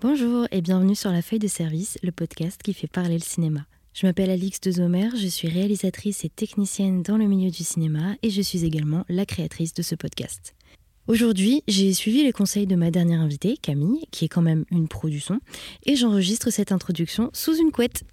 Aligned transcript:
Bonjour 0.00 0.46
et 0.52 0.60
bienvenue 0.60 0.94
sur 0.94 1.10
La 1.10 1.22
Feuille 1.22 1.40
de 1.40 1.48
Service, 1.48 1.98
le 2.04 2.12
podcast 2.12 2.62
qui 2.62 2.72
fait 2.72 2.86
parler 2.86 3.14
le 3.14 3.24
cinéma. 3.24 3.66
Je 3.94 4.06
m'appelle 4.06 4.30
Alix 4.30 4.60
de 4.60 4.70
Zomer, 4.70 5.08
je 5.16 5.26
suis 5.26 5.48
réalisatrice 5.48 6.24
et 6.24 6.28
technicienne 6.28 7.02
dans 7.02 7.16
le 7.16 7.26
milieu 7.26 7.50
du 7.50 7.64
cinéma 7.64 8.14
et 8.22 8.30
je 8.30 8.40
suis 8.40 8.64
également 8.64 9.04
la 9.08 9.26
créatrice 9.26 9.74
de 9.74 9.82
ce 9.82 9.96
podcast. 9.96 10.54
Aujourd'hui, 11.08 11.64
j'ai 11.66 11.92
suivi 11.94 12.22
les 12.22 12.30
conseils 12.30 12.68
de 12.68 12.76
ma 12.76 12.92
dernière 12.92 13.20
invitée, 13.20 13.56
Camille, 13.56 14.06
qui 14.12 14.26
est 14.26 14.28
quand 14.28 14.40
même 14.40 14.66
une 14.70 14.86
pro 14.86 15.08
du 15.08 15.18
son, 15.18 15.40
et 15.84 15.96
j'enregistre 15.96 16.50
cette 16.50 16.70
introduction 16.70 17.30
sous 17.32 17.56
une 17.56 17.72
couette. 17.72 18.04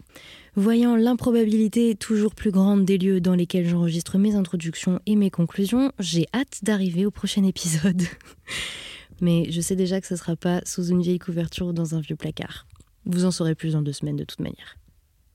Voyant 0.55 0.95
l'improbabilité 0.95 1.93
toujours 1.93 2.33
plus 2.33 2.49
grande 2.49 2.83
des 2.83 2.97
lieux 2.97 3.21
dans 3.21 3.35
lesquels 3.35 3.67
j'enregistre 3.67 4.17
mes 4.17 4.33
introductions 4.33 5.01
et 5.05 5.15
mes 5.15 5.29
conclusions, 5.29 5.91
j'ai 5.99 6.25
hâte 6.33 6.61
d'arriver 6.63 7.05
au 7.05 7.11
prochain 7.11 7.43
épisode. 7.43 8.01
mais 9.21 9.51
je 9.51 9.61
sais 9.61 9.75
déjà 9.75 10.01
que 10.01 10.07
ce 10.07 10.15
sera 10.15 10.35
pas 10.35 10.61
sous 10.65 10.87
une 10.87 11.01
vieille 11.01 11.19
couverture 11.19 11.67
ou 11.67 11.73
dans 11.73 11.95
un 11.95 11.99
vieux 11.99 12.15
placard. 12.15 12.67
Vous 13.05 13.25
en 13.25 13.31
saurez 13.31 13.55
plus 13.55 13.73
dans 13.73 13.81
deux 13.81 13.93
semaines 13.93 14.15
de 14.15 14.23
toute 14.23 14.39
manière. 14.39 14.77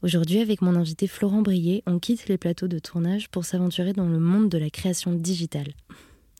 Aujourd'hui, 0.02 0.38
avec 0.38 0.62
mon 0.62 0.76
invité 0.76 1.06
Florent 1.06 1.42
Brier, 1.42 1.82
on 1.86 1.98
quitte 1.98 2.26
les 2.28 2.38
plateaux 2.38 2.68
de 2.68 2.78
tournage 2.78 3.28
pour 3.28 3.44
s'aventurer 3.44 3.92
dans 3.92 4.08
le 4.08 4.18
monde 4.18 4.48
de 4.48 4.56
la 4.56 4.70
création 4.70 5.12
digitale. 5.12 5.74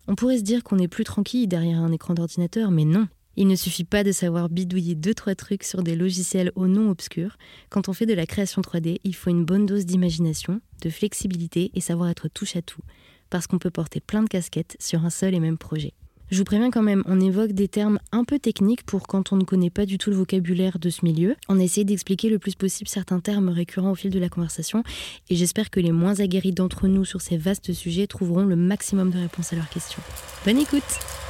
On 0.09 0.15
pourrait 0.15 0.39
se 0.39 0.43
dire 0.43 0.65
qu'on 0.65 0.79
est 0.79 0.89
plus 0.89 1.05
tranquille 1.05 1.47
derrière 1.47 1.81
un 1.81 1.93
écran 1.93 2.15
d'ordinateur, 2.15 2.71
mais 2.71 2.87
non. 2.87 3.07
Il 3.37 3.47
ne 3.47 3.55
suffit 3.55 3.85
pas 3.85 4.03
de 4.03 4.13
savoir 4.13 4.49
bidouiller 4.49 4.95
deux 4.95 5.15
trois 5.15 5.35
trucs 5.35 5.63
sur 5.63 5.83
des 5.83 5.95
logiciels 5.95 6.53
au 6.57 6.67
nom 6.67 6.91
obscur. 6.91 7.37
Quand 7.69 7.89
on 7.89 7.93
fait 7.93 8.07
de 8.07 8.15
la 8.15 8.27
création 8.27 8.61
3D, 8.63 8.99
il 9.05 9.15
faut 9.15 9.31
une 9.31 9.45
bonne 9.45 9.67
dose 9.67 9.87
d'imagination, 9.87 10.61
de 10.83 10.91
flexibilité 10.91 11.71
et 11.75 11.81
savoir 11.81 12.09
être 12.09 12.29
touche 12.29 12.57
à 12.57 12.63
tout, 12.63 12.83
parce 13.29 13.47
qu'on 13.47 13.59
peut 13.59 13.71
porter 13.71 14.01
plein 14.01 14.23
de 14.23 14.29
casquettes 14.29 14.77
sur 14.81 15.05
un 15.05 15.11
seul 15.11 15.35
et 15.35 15.41
même 15.41 15.59
projet. 15.59 15.93
Je 16.31 16.39
vous 16.39 16.45
préviens 16.45 16.71
quand 16.71 16.83
même, 16.83 17.03
on 17.07 17.21
évoque 17.21 17.51
des 17.53 17.67
termes 17.67 17.99
un 18.13 18.23
peu 18.23 18.39
techniques 18.39 18.85
pour 18.85 19.09
quand 19.09 19.33
on 19.33 19.37
ne 19.37 19.43
connaît 19.43 19.71
pas 19.71 19.85
du 19.85 19.99
tout 19.99 20.11
le 20.11 20.17
vocabulaire 20.17 20.79
de 20.79 20.89
ce 20.89 21.05
milieu. 21.05 21.35
On 21.49 21.59
essaie 21.59 21.83
d'expliquer 21.83 22.29
le 22.29 22.39
plus 22.39 22.55
possible 22.55 22.89
certains 22.89 23.19
termes 23.19 23.49
récurrents 23.49 23.91
au 23.91 23.97
fil 23.97 24.11
de 24.11 24.19
la 24.21 24.29
conversation 24.29 24.85
et 25.29 25.35
j'espère 25.35 25.71
que 25.71 25.81
les 25.81 25.91
moins 25.91 26.21
aguerris 26.21 26.53
d'entre 26.53 26.87
nous 26.87 27.05
sur 27.05 27.21
ces 27.21 27.37
vastes 27.37 27.73
sujets 27.73 28.07
trouveront 28.07 28.45
le 28.45 28.55
maximum 28.55 29.11
de 29.11 29.19
réponses 29.19 29.53
à 29.53 29.57
leurs 29.57 29.69
questions. 29.71 30.03
Bonne 30.45 30.59
écoute 30.59 31.30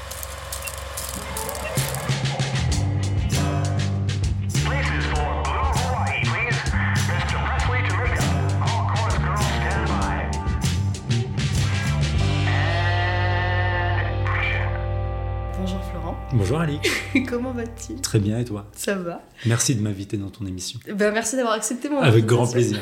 Bonjour 16.50 16.62
Ali. 16.62 16.80
Comment 17.28 17.52
vas-tu? 17.52 17.94
Très 18.02 18.18
bien 18.18 18.40
et 18.40 18.44
toi? 18.44 18.66
Ça 18.72 18.96
va. 18.96 19.22
Merci 19.46 19.76
de 19.76 19.82
m'inviter 19.82 20.16
dans 20.16 20.30
ton 20.30 20.44
émission. 20.46 20.80
Ben, 20.92 21.12
merci 21.12 21.36
d'avoir 21.36 21.54
accepté 21.54 21.88
mon 21.88 22.00
Avec 22.00 22.26
grand 22.26 22.50
plaisir. 22.50 22.80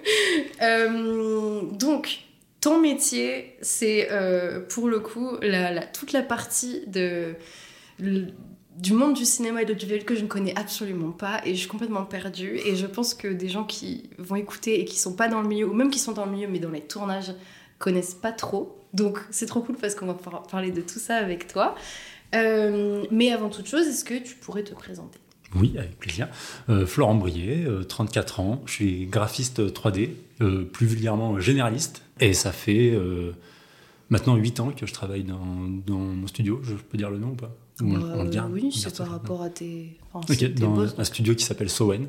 euh, 0.62 1.60
donc, 1.72 2.20
ton 2.62 2.80
métier, 2.80 3.58
c'est 3.60 4.08
euh, 4.10 4.60
pour 4.60 4.88
le 4.88 5.00
coup 5.00 5.32
la, 5.42 5.70
la, 5.70 5.84
toute 5.84 6.12
la 6.12 6.22
partie 6.22 6.80
de, 6.86 7.34
le, 8.00 8.28
du 8.78 8.94
monde 8.94 9.12
du 9.12 9.26
cinéma 9.26 9.60
et 9.60 9.64
de 9.66 9.72
l'audiovisuel 9.72 10.06
que 10.06 10.14
je 10.14 10.22
ne 10.22 10.26
connais 10.26 10.58
absolument 10.58 11.12
pas 11.12 11.42
et 11.44 11.54
je 11.54 11.60
suis 11.60 11.68
complètement 11.68 12.06
perdue. 12.06 12.58
Et 12.64 12.74
je 12.74 12.86
pense 12.86 13.12
que 13.12 13.28
des 13.28 13.50
gens 13.50 13.64
qui 13.64 14.08
vont 14.16 14.36
écouter 14.36 14.80
et 14.80 14.86
qui 14.86 14.98
sont 14.98 15.12
pas 15.12 15.28
dans 15.28 15.42
le 15.42 15.48
milieu, 15.48 15.68
ou 15.68 15.74
même 15.74 15.90
qui 15.90 15.98
sont 15.98 16.12
dans 16.12 16.24
le 16.24 16.32
milieu 16.32 16.48
mais 16.48 16.58
dans 16.58 16.70
les 16.70 16.80
tournages, 16.80 17.34
connaissent 17.78 18.14
pas 18.14 18.32
trop. 18.32 18.78
Donc, 18.94 19.18
c'est 19.30 19.46
trop 19.46 19.60
cool 19.60 19.76
parce 19.76 19.94
qu'on 19.94 20.06
va 20.06 20.14
pouvoir 20.14 20.44
parler 20.44 20.70
de 20.70 20.80
tout 20.80 21.00
ça 21.00 21.16
avec 21.16 21.48
toi. 21.48 21.74
Euh, 22.34 23.04
mais 23.10 23.32
avant 23.32 23.48
toute 23.48 23.66
chose, 23.66 23.86
est-ce 23.86 24.04
que 24.04 24.18
tu 24.18 24.34
pourrais 24.34 24.64
te 24.64 24.74
présenter? 24.74 25.18
Oui, 25.54 25.74
avec 25.78 25.98
plaisir. 25.98 26.28
Euh, 26.68 26.86
Florent 26.86 27.14
Brier, 27.14 27.64
euh, 27.64 27.84
34 27.84 28.40
ans, 28.40 28.62
je 28.66 28.72
suis 28.72 29.06
graphiste 29.06 29.60
3D, 29.72 30.10
euh, 30.40 30.64
plus 30.64 30.86
vulgairement 30.86 31.38
généraliste, 31.38 32.02
et 32.20 32.32
ça 32.32 32.50
fait 32.50 32.90
euh, 32.90 33.32
maintenant 34.10 34.34
8 34.36 34.60
ans 34.60 34.70
que 34.70 34.86
je 34.86 34.92
travaille 34.92 35.22
dans, 35.22 35.68
dans, 35.86 35.98
mon 35.98 36.26
studio, 36.26 36.60
je 36.64 36.74
peux 36.74 36.98
dire 36.98 37.10
le 37.10 37.18
nom 37.18 37.28
ou 37.28 37.34
pas? 37.34 37.54
On, 37.82 38.24
dit, 38.24 38.38
Oui, 38.52 38.70
c'est 38.72 38.96
par 38.96 39.10
rapport 39.10 39.42
à 39.42 39.50
tes... 39.50 39.98
Enfin, 40.12 40.32
okay, 40.32 40.48
dans 40.48 41.00
un 41.00 41.04
studio 41.04 41.34
qui 41.34 41.44
s'appelle 41.44 41.68
Sowen, 41.68 42.06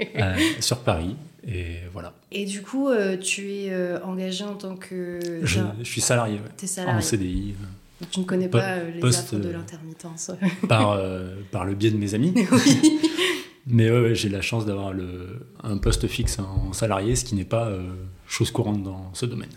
sur 0.60 0.78
Paris, 0.78 1.14
et 1.46 1.76
voilà. 1.92 2.12
Et 2.32 2.44
du 2.44 2.62
coup, 2.62 2.88
tu 3.20 3.52
es 3.52 3.96
engagé 4.02 4.44
en 4.44 4.54
tant 4.54 4.76
que... 4.76 5.40
Je, 5.42 5.60
je 5.78 5.84
suis 5.84 6.00
salarié, 6.00 6.36
ouais, 6.36 6.66
salarié. 6.66 6.98
en 6.98 7.00
CDI. 7.00 7.54
Tu 8.10 8.20
ne 8.20 8.24
connais 8.24 8.48
pas 8.48 8.76
euh, 8.76 8.90
les 8.90 9.00
Post, 9.00 9.20
affres 9.20 9.36
de 9.36 9.48
l'intermittence. 9.48 10.30
par, 10.68 10.92
euh, 10.92 11.36
par 11.50 11.64
le 11.64 11.74
biais 11.74 11.90
de 11.90 11.96
mes 11.96 12.14
amis. 12.14 12.34
oui. 12.52 13.00
Mais 13.66 13.90
ouais, 13.90 14.14
j'ai 14.14 14.28
la 14.28 14.42
chance 14.42 14.64
d'avoir 14.64 14.92
un 15.64 15.78
poste 15.78 16.06
fixe 16.06 16.38
en 16.38 16.72
salarié, 16.72 17.16
ce 17.16 17.24
qui 17.24 17.34
n'est 17.34 17.44
pas 17.44 17.66
euh, 17.66 17.90
chose 18.28 18.50
courante 18.52 18.82
dans 18.82 19.12
ce 19.12 19.26
domaine. 19.26 19.50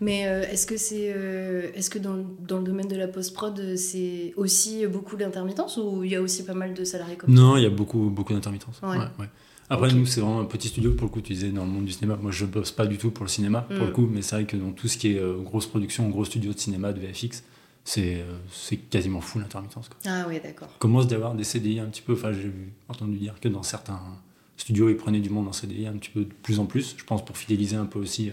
Mais 0.00 0.28
euh, 0.28 0.42
est-ce 0.42 0.66
que, 0.66 0.76
c'est, 0.76 1.12
euh, 1.16 1.70
est-ce 1.74 1.88
que 1.88 1.98
dans, 1.98 2.16
dans, 2.46 2.58
le 2.58 2.64
domaine 2.64 2.88
de 2.88 2.96
la 2.96 3.08
post-prod, 3.08 3.76
c'est 3.76 4.34
aussi 4.36 4.86
beaucoup 4.86 5.16
d'intermittence 5.16 5.78
ou 5.78 6.04
il 6.04 6.10
y 6.10 6.16
a 6.16 6.20
aussi 6.20 6.44
pas 6.44 6.52
mal 6.52 6.74
de 6.74 6.84
salariés 6.84 7.16
comme 7.16 7.32
Non, 7.32 7.56
il 7.56 7.62
y 7.62 7.66
a 7.66 7.70
beaucoup, 7.70 8.10
beaucoup 8.10 8.34
d'intermittence. 8.34 8.78
Ouais. 8.82 8.98
Ouais, 8.98 9.04
ouais. 9.18 9.28
Après, 9.70 9.88
okay. 9.88 9.96
nous, 9.96 10.04
c'est 10.04 10.20
vraiment 10.20 10.40
un 10.40 10.44
petit 10.44 10.68
studio. 10.68 10.92
Pour 10.92 11.06
le 11.06 11.12
coup, 11.12 11.22
tu 11.22 11.32
disais 11.32 11.48
dans 11.48 11.64
le 11.64 11.70
monde 11.70 11.86
du 11.86 11.92
cinéma. 11.92 12.18
Moi, 12.20 12.30
je 12.30 12.44
bosse 12.44 12.72
pas 12.72 12.86
du 12.86 12.98
tout 12.98 13.10
pour 13.10 13.24
le 13.24 13.30
cinéma, 13.30 13.66
mm. 13.70 13.74
pour 13.74 13.86
le 13.86 13.92
coup, 13.92 14.06
mais 14.12 14.20
c'est 14.20 14.36
vrai 14.36 14.44
que 14.44 14.56
dans 14.56 14.70
tout 14.70 14.86
ce 14.86 14.98
qui 14.98 15.12
est 15.12 15.20
grosse 15.42 15.66
production, 15.66 16.08
gros 16.10 16.26
studio 16.26 16.52
de 16.52 16.58
cinéma, 16.58 16.92
de 16.92 17.00
VFX, 17.00 17.42
c'est 17.86 18.76
quasiment 18.90 19.20
fou 19.20 19.38
l'intermittence. 19.38 19.88
Ah 20.04 20.26
oui, 20.28 20.40
d'accord. 20.42 20.68
Commence 20.78 21.06
d'avoir 21.06 21.34
des 21.34 21.44
CDI 21.44 21.80
un 21.80 21.86
petit 21.86 22.02
peu, 22.02 22.14
enfin 22.14 22.32
j'ai 22.32 22.52
entendu 22.88 23.16
dire 23.16 23.38
que 23.40 23.48
dans 23.48 23.62
certains 23.62 24.00
studios, 24.56 24.88
ils 24.88 24.96
prenaient 24.96 25.20
du 25.20 25.30
monde 25.30 25.48
en 25.48 25.52
CDI 25.52 25.86
un 25.86 25.92
petit 25.92 26.10
peu 26.10 26.20
de 26.20 26.32
plus 26.42 26.58
en 26.58 26.66
plus, 26.66 26.94
je 26.98 27.04
pense 27.04 27.24
pour 27.24 27.36
fidéliser 27.36 27.76
un 27.76 27.86
peu 27.86 27.98
aussi 27.98 28.32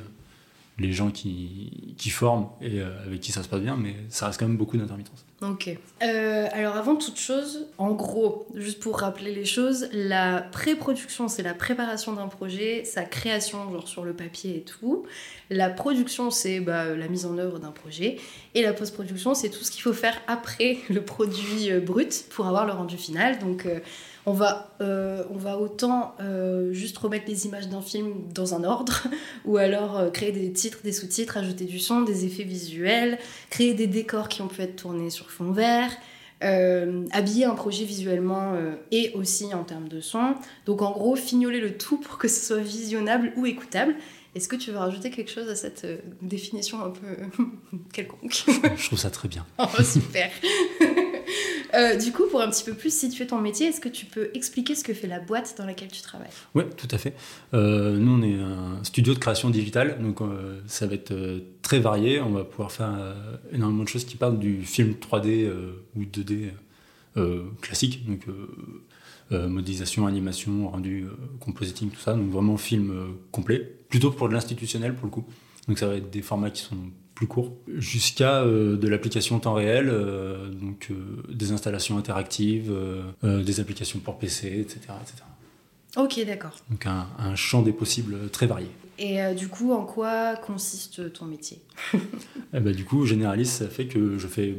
les 0.79 0.91
gens 0.91 1.11
qui, 1.11 1.93
qui 1.97 2.09
forment 2.09 2.47
et 2.61 2.81
avec 2.81 3.21
qui 3.21 3.31
ça 3.31 3.43
se 3.43 3.47
passe 3.47 3.61
bien, 3.61 3.77
mais 3.77 3.95
ça 4.09 4.25
reste 4.27 4.39
quand 4.39 4.47
même 4.47 4.57
beaucoup 4.57 4.77
d'intermittence. 4.77 5.23
Ok. 5.43 5.69
Euh, 6.01 6.47
alors 6.53 6.77
avant 6.77 6.95
toute 6.95 7.19
chose, 7.19 7.67
en 7.77 7.91
gros, 7.91 8.47
juste 8.55 8.79
pour 8.79 8.99
rappeler 8.99 9.35
les 9.35 9.43
choses, 9.43 9.89
la 9.91 10.41
pré-production, 10.41 11.27
c'est 11.27 11.43
la 11.43 11.53
préparation 11.53 12.13
d'un 12.13 12.29
projet, 12.29 12.85
sa 12.85 13.03
création, 13.03 13.69
genre 13.71 13.87
sur 13.87 14.05
le 14.05 14.13
papier 14.13 14.57
et 14.57 14.61
tout. 14.61 15.05
La 15.49 15.69
production, 15.69 16.31
c'est 16.31 16.61
bah, 16.61 16.95
la 16.95 17.07
mise 17.09 17.25
en 17.25 17.37
œuvre 17.37 17.59
d'un 17.59 17.71
projet. 17.71 18.17
Et 18.55 18.61
la 18.61 18.71
post-production, 18.71 19.33
c'est 19.33 19.49
tout 19.49 19.65
ce 19.65 19.71
qu'il 19.71 19.81
faut 19.81 19.91
faire 19.91 20.15
après 20.27 20.77
le 20.89 21.01
produit 21.03 21.71
euh, 21.71 21.81
brut 21.81 22.25
pour 22.29 22.47
avoir 22.47 22.65
le 22.65 22.71
rendu 22.71 22.97
final. 22.97 23.39
Donc 23.39 23.65
euh, 23.65 23.79
on, 24.25 24.33
va, 24.33 24.75
euh, 24.81 25.23
on 25.29 25.37
va 25.37 25.57
autant 25.57 26.15
euh, 26.19 26.71
juste 26.71 26.97
remettre 26.97 27.25
les 27.27 27.45
images 27.45 27.67
d'un 27.67 27.81
film 27.81 28.13
dans 28.33 28.55
un 28.55 28.63
ordre, 28.63 29.03
ou 29.45 29.57
alors 29.57 29.97
euh, 29.97 30.09
créer 30.09 30.31
des 30.31 30.51
titres, 30.51 30.79
des 30.83 30.93
sous-titres, 30.93 31.37
ajouter 31.37 31.65
du 31.65 31.79
son, 31.79 32.01
des 32.01 32.25
effets 32.25 32.43
visuels, 32.43 33.19
créer 33.49 33.73
des 33.73 33.87
décors 33.87 34.29
qui 34.29 34.41
ont 34.41 34.47
pu 34.47 34.61
être 34.61 34.75
tournés 34.75 35.09
sur 35.09 35.29
fond 35.29 35.51
vert. 35.51 35.91
Habiller 37.11 37.45
un 37.45 37.55
projet 37.55 37.85
visuellement 37.85 38.51
et 38.91 39.13
aussi 39.13 39.53
en 39.53 39.63
termes 39.63 39.87
de 39.87 40.01
son. 40.01 40.35
Donc 40.65 40.81
en 40.81 40.91
gros, 40.91 41.15
fignoler 41.15 41.61
le 41.61 41.77
tout 41.77 41.95
pour 41.95 42.17
que 42.17 42.27
ce 42.27 42.45
soit 42.45 42.61
visionnable 42.61 43.31
ou 43.37 43.45
écoutable. 43.45 43.95
Est-ce 44.35 44.49
que 44.49 44.57
tu 44.57 44.71
veux 44.71 44.77
rajouter 44.77 45.09
quelque 45.09 45.31
chose 45.31 45.47
à 45.47 45.55
cette 45.55 45.87
définition 46.21 46.83
un 46.83 46.89
peu 46.89 47.15
quelconque? 47.93 48.43
Je 48.75 48.87
trouve 48.87 48.99
ça 48.99 49.09
très 49.09 49.29
bien. 49.29 49.45
Oh, 49.57 49.67
super 49.81 50.29
euh, 51.73 51.95
Du 51.95 52.11
coup, 52.11 52.23
pour 52.29 52.41
un 52.41 52.49
petit 52.49 52.63
peu 52.63 52.73
plus 52.73 52.93
situer 52.93 53.27
ton 53.27 53.39
métier, 53.39 53.67
est-ce 53.67 53.81
que 53.81 53.89
tu 53.89 54.05
peux 54.05 54.29
expliquer 54.33 54.75
ce 54.75 54.83
que 54.83 54.93
fait 54.93 55.07
la 55.07 55.19
boîte 55.19 55.55
dans 55.57 55.65
laquelle 55.65 55.91
tu 55.91 56.01
travailles? 56.01 56.29
Oui, 56.55 56.63
tout 56.77 56.87
à 56.91 56.97
fait. 56.97 57.15
Euh, 57.53 57.97
nous, 57.97 58.11
on 58.11 58.21
est 58.21 58.39
un 58.39 58.83
studio 58.83 59.13
de 59.13 59.19
création 59.19 59.49
digitale, 59.49 60.01
donc 60.01 60.21
euh, 60.21 60.59
ça 60.67 60.87
va 60.87 60.95
être 60.95 61.13
très 61.61 61.79
varié. 61.79 62.19
On 62.21 62.31
va 62.31 62.43
pouvoir 62.43 62.71
faire 62.71 63.15
énormément 63.51 63.83
de 63.83 63.89
choses 63.89 64.05
qui 64.05 64.15
parlent 64.15 64.39
du 64.39 64.63
film 64.63 64.93
3D 64.93 65.51
ou 65.95 66.03
2D 66.03 66.51
classique, 67.61 68.05
donc 68.07 68.25
modélisation, 69.31 70.05
animation, 70.05 70.69
rendu, 70.69 71.05
compositing, 71.39 71.89
tout 71.89 71.99
ça. 71.99 72.13
Donc 72.13 72.29
vraiment 72.29 72.57
film 72.57 73.15
complet 73.31 73.59
plutôt 73.89 74.11
pour 74.11 74.29
de 74.29 74.33
l'institutionnel 74.33 74.95
pour 74.95 75.05
le 75.05 75.11
coup. 75.11 75.25
Donc 75.67 75.79
ça 75.79 75.87
va 75.87 75.95
être 75.95 76.09
des 76.09 76.21
formats 76.21 76.49
qui 76.49 76.61
sont 76.61 76.77
plus 77.15 77.27
courts, 77.27 77.53
jusqu'à 77.67 78.41
euh, 78.41 78.75
de 78.75 78.87
l'application 78.87 79.39
temps 79.39 79.53
réel, 79.53 79.89
euh, 79.89 80.49
donc 80.49 80.87
euh, 80.91 81.23
des 81.31 81.51
installations 81.51 81.97
interactives, 81.97 82.73
des 83.23 83.59
applications 83.59 83.99
pour 83.99 84.17
PC, 84.17 84.47
etc. 84.47 84.79
etc. 85.01 85.23
Ok, 85.97 86.25
d'accord. 86.25 86.55
Donc 86.69 86.85
un, 86.87 87.07
un, 87.19 87.35
champ 87.35 87.61
des 87.61 87.71
possibles 87.71 88.29
très 88.31 88.47
varié. 88.47 88.67
Et 88.97 89.19
du 89.35 89.47
coup, 89.47 89.73
en 89.73 89.85
quoi 89.85 90.35
consiste 90.35 91.13
ton 91.13 91.25
métier? 91.25 91.61
Eh 92.53 92.59
ben, 92.59 92.73
Du 92.73 92.85
coup, 92.85 93.05
généraliste, 93.05 93.53
ça 93.53 93.67
fait 93.67 93.85
que 93.85 94.17
je 94.17 94.27
fais 94.27 94.55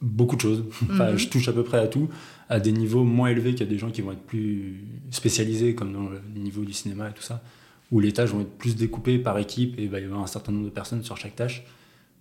beaucoup 0.00 0.36
de 0.36 0.40
choses. 0.40 0.64
Enfin, 0.90 1.12
mm 1.12 1.14
-hmm. 1.14 1.18
Je 1.18 1.28
touche 1.28 1.48
à 1.48 1.52
peu 1.52 1.64
près 1.64 1.78
à 1.78 1.86
tout, 1.86 2.08
à 2.48 2.60
des 2.60 2.72
niveaux 2.72 3.04
moins 3.04 3.28
élevés 3.30 3.52
qu'il 3.54 3.66
y 3.66 3.68
a 3.70 3.72
des 3.72 3.78
gens 3.78 3.90
qui 3.90 4.02
vont 4.02 4.12
être 4.12 4.26
plus 4.26 4.84
spécialisés, 5.10 5.74
comme 5.74 5.92
dans 5.92 6.08
le 6.08 6.20
niveau 6.34 6.64
du 6.64 6.72
cinéma 6.72 7.08
et 7.10 7.14
tout 7.14 7.22
ça 7.22 7.42
où 7.90 8.00
les 8.00 8.12
tâches 8.12 8.30
vont 8.30 8.42
être 8.42 8.56
plus 8.56 8.76
découpées 8.76 9.18
par 9.18 9.36
équipe 9.38 9.78
et 9.78 9.84
il 9.84 9.90
va 9.90 10.00
y 10.00 10.04
avoir 10.04 10.22
un 10.22 10.26
certain 10.26 10.52
nombre 10.52 10.66
de 10.66 10.70
personnes 10.70 11.02
sur 11.02 11.16
chaque 11.16 11.36
tâche. 11.36 11.64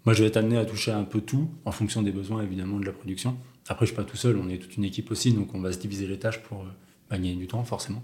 Moi, 0.05 0.13
je 0.13 0.21
vais 0.21 0.27
être 0.27 0.37
amené 0.37 0.57
à 0.57 0.65
toucher 0.65 0.91
un 0.91 1.03
peu 1.03 1.21
tout, 1.21 1.49
en 1.65 1.71
fonction 1.71 2.01
des 2.01 2.11
besoins 2.11 2.41
évidemment 2.41 2.79
de 2.79 2.85
la 2.85 2.91
production. 2.91 3.37
Après, 3.67 3.85
je 3.85 3.91
suis 3.91 3.95
pas 3.95 4.03
tout 4.03 4.17
seul, 4.17 4.37
on 4.37 4.49
est 4.49 4.57
toute 4.57 4.77
une 4.77 4.85
équipe 4.85 5.11
aussi, 5.11 5.33
donc 5.33 5.53
on 5.53 5.59
va 5.59 5.71
se 5.71 5.77
diviser 5.77 6.07
les 6.07 6.17
tâches 6.17 6.41
pour 6.41 6.65
bah, 7.09 7.17
gagner 7.17 7.35
du 7.35 7.47
temps, 7.47 7.63
forcément. 7.63 8.01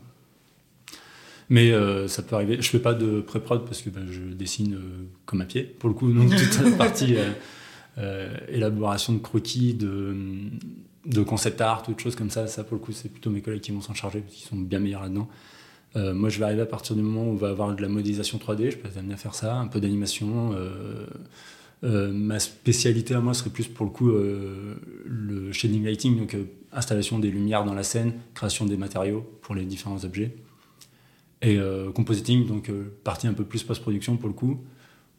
Mais 1.49 1.71
ça 2.07 2.21
peut 2.21 2.35
arriver. 2.35 2.61
Je 2.61 2.69
fais 2.69 2.79
pas 2.79 2.93
de 2.93 3.21
pré-prod 3.21 3.65
parce 3.65 3.81
que 3.81 3.89
bah, 3.89 4.01
je 4.09 4.21
dessine 4.21 4.77
comme 5.25 5.41
à 5.41 5.45
pied, 5.45 5.63
pour 5.63 5.89
le 5.89 5.95
coup. 5.95 6.11
Donc 6.11 6.29
toute 6.29 6.63
la 6.63 6.71
partie 6.77 7.15
élaboration 8.49 9.13
de 9.13 9.19
croquis, 9.19 9.73
de, 9.73 10.15
de 11.05 11.21
concept 11.21 11.61
art, 11.61 11.83
autre 11.87 12.01
chose 12.01 12.15
comme 12.15 12.29
ça, 12.29 12.47
ça 12.47 12.63
pour 12.63 12.77
le 12.77 12.83
coup, 12.83 12.91
c'est 12.91 13.09
plutôt 13.09 13.29
mes 13.29 13.41
collègues 13.41 13.61
qui 13.61 13.71
vont 13.71 13.81
s'en 13.81 13.93
charger 13.93 14.21
parce 14.21 14.33
qu'ils 14.33 14.47
sont 14.47 14.57
bien 14.57 14.79
meilleurs 14.79 15.03
là-dedans. 15.03 15.29
Euh, 15.95 16.13
moi, 16.13 16.29
je 16.29 16.39
vais 16.39 16.45
arriver 16.45 16.61
à 16.61 16.65
partir 16.65 16.95
du 16.95 17.01
moment 17.01 17.23
où 17.23 17.33
on 17.33 17.35
va 17.35 17.49
avoir 17.49 17.73
de 17.73 17.81
la 17.81 17.87
modélisation 17.87 18.37
3D, 18.37 18.71
je 18.71 18.77
peux 18.77 18.87
être 18.87 18.97
amené 18.97 19.13
à 19.13 19.17
faire 19.17 19.35
ça, 19.35 19.55
un 19.55 19.67
peu 19.67 19.79
d'animation. 19.79 20.55
Euh, 21.83 22.07
euh, 22.07 22.11
ma 22.11 22.39
spécialité 22.39 23.13
à 23.13 23.19
moi 23.19 23.33
serait 23.33 23.49
plus 23.49 23.67
pour 23.67 23.85
le 23.85 23.91
coup 23.91 24.09
le 24.09 25.51
shading 25.51 25.83
lighting, 25.83 26.17
donc 26.17 26.35
installation 26.71 27.19
des 27.19 27.29
lumières 27.29 27.63
dans 27.63 27.73
la 27.73 27.83
scène, 27.83 28.13
création 28.33 28.65
des 28.65 28.77
matériaux 28.77 29.21
pour 29.41 29.55
les 29.55 29.65
différents 29.65 30.03
objets. 30.03 30.35
Et 31.41 31.59
compositing, 31.93 32.47
donc 32.47 32.71
partie 33.03 33.27
un 33.27 33.33
peu 33.33 33.43
plus 33.43 33.61
post-production 33.63 34.17
pour 34.17 34.29
le 34.29 34.33
coup, 34.33 34.63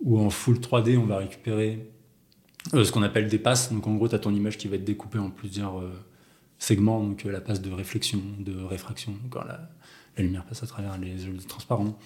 où 0.00 0.18
en 0.18 0.30
full 0.30 0.56
3D, 0.56 0.98
on 0.98 1.06
va 1.06 1.18
récupérer 1.18 1.88
ce 2.72 2.90
qu'on 2.90 3.02
appelle 3.02 3.28
des 3.28 3.38
passes. 3.38 3.72
Donc 3.72 3.86
en 3.86 3.94
gros, 3.94 4.08
tu 4.08 4.14
as 4.16 4.18
ton 4.18 4.34
image 4.34 4.58
qui 4.58 4.66
va 4.66 4.74
être 4.74 4.84
découpée 4.84 5.20
en 5.20 5.30
plusieurs 5.30 5.80
segments, 6.58 7.00
donc 7.00 7.24
la 7.24 7.40
passe 7.40 7.60
de 7.60 7.70
réflexion, 7.70 8.20
de 8.40 8.60
réfraction, 8.64 9.14
encore 9.26 9.44
la, 9.44 9.68
lumière 10.18 10.44
passe 10.44 10.62
à 10.62 10.66
travers 10.66 10.98
les 10.98 11.14
transparents. 11.46 11.96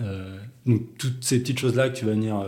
Euh, 0.00 0.38
donc 0.66 0.82
toutes 0.98 1.24
ces 1.24 1.40
petites 1.40 1.58
choses-là 1.58 1.88
que 1.88 1.96
tu 1.96 2.04
vas 2.04 2.12
venir 2.12 2.46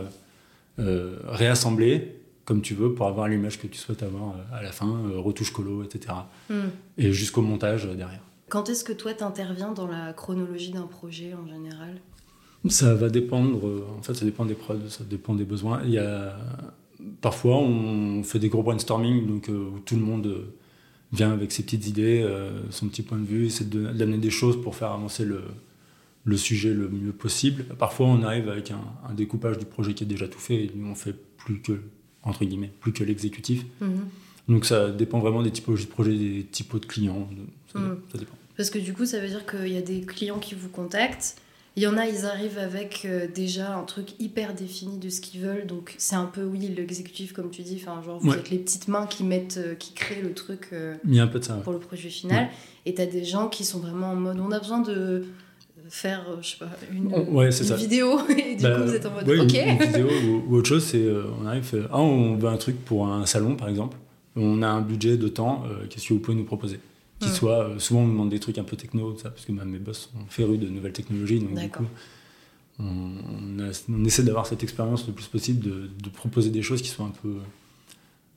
euh, 0.78 0.82
euh, 0.82 1.18
réassembler 1.26 2.14
comme 2.44 2.62
tu 2.62 2.74
veux 2.74 2.94
pour 2.94 3.06
avoir 3.06 3.28
l'image 3.28 3.60
que 3.60 3.66
tu 3.66 3.76
souhaites 3.76 4.02
avoir 4.02 4.34
à 4.54 4.62
la 4.62 4.72
fin, 4.72 5.02
retouche 5.16 5.52
colo, 5.52 5.84
etc. 5.84 6.14
Hmm. 6.48 6.68
Et 6.96 7.12
jusqu'au 7.12 7.42
montage 7.42 7.84
derrière. 7.84 8.22
Quand 8.48 8.70
est-ce 8.70 8.84
que 8.84 8.94
toi 8.94 9.12
t'interviens 9.12 9.72
dans 9.72 9.86
la 9.86 10.14
chronologie 10.14 10.70
d'un 10.70 10.86
projet 10.86 11.34
en 11.34 11.46
général? 11.46 12.00
Ça 12.70 12.94
va 12.94 13.10
dépendre, 13.10 13.84
en 13.98 14.00
fait 14.00 14.14
ça 14.14 14.24
dépend 14.24 14.46
des 14.46 14.54
prods, 14.54 14.88
ça 14.88 15.04
dépend 15.04 15.34
des 15.34 15.44
besoins. 15.44 15.82
Il 15.84 15.90
y 15.90 15.98
a, 15.98 16.38
parfois 17.20 17.58
on 17.58 18.22
fait 18.22 18.38
des 18.38 18.48
gros 18.48 18.62
brainstorming 18.62 19.26
donc, 19.26 19.48
où 19.48 19.80
tout 19.80 19.96
le 19.96 20.02
monde 20.02 20.46
vient 21.12 21.32
avec 21.32 21.52
ses 21.52 21.62
petites 21.62 21.86
idées, 21.86 22.22
euh, 22.22 22.50
son 22.70 22.88
petit 22.88 23.02
point 23.02 23.18
de 23.18 23.24
vue, 23.24 23.46
essaie 23.46 23.64
d'amener 23.64 24.18
des 24.18 24.30
choses 24.30 24.60
pour 24.60 24.74
faire 24.74 24.90
avancer 24.92 25.24
le, 25.24 25.42
le, 26.28 26.36
sujet 26.36 26.72
le 26.72 26.88
mieux 26.88 27.12
possible. 27.12 27.64
Parfois, 27.78 28.06
on 28.06 28.22
arrive 28.22 28.48
avec 28.48 28.70
un, 28.70 29.14
découpage 29.14 29.58
du 29.58 29.64
projet 29.64 29.94
qui 29.94 30.04
est 30.04 30.06
déjà 30.06 30.28
tout 30.28 30.38
fait 30.38 30.64
et 30.64 30.72
on 30.84 30.94
fait 30.94 31.14
plus 31.36 31.60
que, 31.60 31.80
entre 32.22 32.44
guillemets, 32.44 32.72
plus 32.80 32.92
que 32.92 33.04
l'exécutif. 33.04 33.64
Mhm. 33.80 34.06
Donc 34.48 34.64
ça 34.64 34.90
dépend 34.90 35.18
vraiment 35.18 35.42
des 35.42 35.50
typologies 35.50 35.86
de 35.86 35.90
projets, 35.90 36.14
des 36.14 36.46
typos 36.50 36.78
de 36.78 36.86
clients, 36.86 37.28
mhm. 37.74 37.98
ça 38.10 38.18
dépend. 38.18 38.34
Parce 38.56 38.70
que 38.70 38.78
du 38.78 38.92
coup, 38.92 39.06
ça 39.06 39.20
veut 39.20 39.28
dire 39.28 39.46
qu'il 39.46 39.72
y 39.72 39.76
a 39.76 39.82
des 39.82 40.00
clients 40.00 40.38
qui 40.38 40.54
vous 40.54 40.68
contactent 40.68 41.36
il 41.78 41.82
y 41.82 41.86
en 41.86 41.96
a, 41.96 42.08
ils 42.08 42.26
arrivent 42.26 42.58
avec 42.58 43.04
euh, 43.04 43.28
déjà 43.32 43.76
un 43.76 43.84
truc 43.84 44.18
hyper 44.18 44.52
défini 44.52 44.98
de 44.98 45.08
ce 45.10 45.20
qu'ils 45.20 45.40
veulent. 45.40 45.64
Donc 45.64 45.94
c'est 45.96 46.16
un 46.16 46.24
peu, 46.24 46.42
oui, 46.42 46.58
l'exécutif, 46.76 47.32
comme 47.32 47.50
tu 47.50 47.62
dis. 47.62 47.80
Enfin, 47.80 48.02
genre, 48.02 48.18
vous 48.18 48.32
êtes 48.32 48.50
les 48.50 48.58
petites 48.58 48.88
mains 48.88 49.06
qui 49.06 49.22
mettent, 49.22 49.58
euh, 49.58 49.76
qui 49.76 49.92
créent 49.92 50.20
le 50.20 50.34
truc 50.34 50.70
euh, 50.72 50.96
Il 51.04 51.14
y 51.14 51.20
a 51.20 51.22
un 51.22 51.28
peu 51.28 51.38
de 51.38 51.44
ça, 51.44 51.54
pour 51.54 51.72
le 51.72 51.78
projet 51.78 52.08
final. 52.08 52.48
Et 52.84 52.94
tu 52.94 53.00
as 53.00 53.06
des 53.06 53.24
gens 53.24 53.46
qui 53.46 53.64
sont 53.64 53.78
vraiment 53.78 54.10
en 54.10 54.16
mode, 54.16 54.40
on 54.40 54.50
a 54.50 54.58
besoin 54.58 54.80
de 54.80 55.26
faire, 55.88 56.24
je 56.40 56.50
sais 56.50 56.56
pas, 56.58 56.70
une, 56.92 57.08
vidéo. 57.76 58.20
Et 58.30 58.56
du 58.56 58.62
bah, 58.62 58.76
coup, 58.76 58.84
vous 58.84 58.94
êtes 58.94 59.06
en 59.06 59.10
mode, 59.10 59.28
ok. 59.28 59.54
Une, 59.54 59.78
vidéo 59.78 60.08
ou, 60.48 60.56
autre 60.56 60.68
chose, 60.68 60.84
c'est, 60.84 61.04
on 61.40 61.46
arrive, 61.46 61.88
ah, 61.90 62.00
on 62.00 62.36
veut 62.36 62.48
un 62.48 62.56
truc 62.56 62.84
pour 62.84 63.08
un 63.08 63.26
salon, 63.26 63.56
par 63.56 63.68
exemple. 63.68 63.96
On 64.36 64.62
a 64.62 64.68
un 64.68 64.80
budget 64.80 65.16
de 65.16 65.28
temps, 65.28 65.64
qu'est-ce 65.90 66.08
que 66.08 66.14
vous 66.14 66.20
pouvez 66.20 66.36
nous 66.36 66.44
proposer? 66.44 66.78
Qui 67.20 67.30
soit 67.30 67.64
euh, 67.64 67.78
souvent 67.78 68.00
on 68.00 68.06
me 68.06 68.12
demande 68.12 68.30
des 68.30 68.38
trucs 68.38 68.58
un 68.58 68.64
peu 68.64 68.76
techno 68.76 69.16
ça 69.18 69.30
parce 69.30 69.44
que 69.44 69.50
mes 69.50 69.78
boss 69.78 70.10
sont 70.12 70.24
férus 70.28 70.58
de 70.60 70.68
nouvelles 70.68 70.92
technologies 70.92 71.40
donc 71.40 71.58
du 71.58 71.68
coup 71.68 71.86
on, 72.78 74.04
essaie 74.04 74.22
d'avoir 74.22 74.46
cette 74.46 74.62
expérience 74.62 75.04
le 75.08 75.12
plus 75.12 75.26
possible 75.26 75.88
de, 76.00 76.08
proposer 76.10 76.50
des 76.50 76.62
choses 76.62 76.80
qui 76.80 76.88
sont 76.88 77.06
un 77.06 77.12
peu 77.22 77.34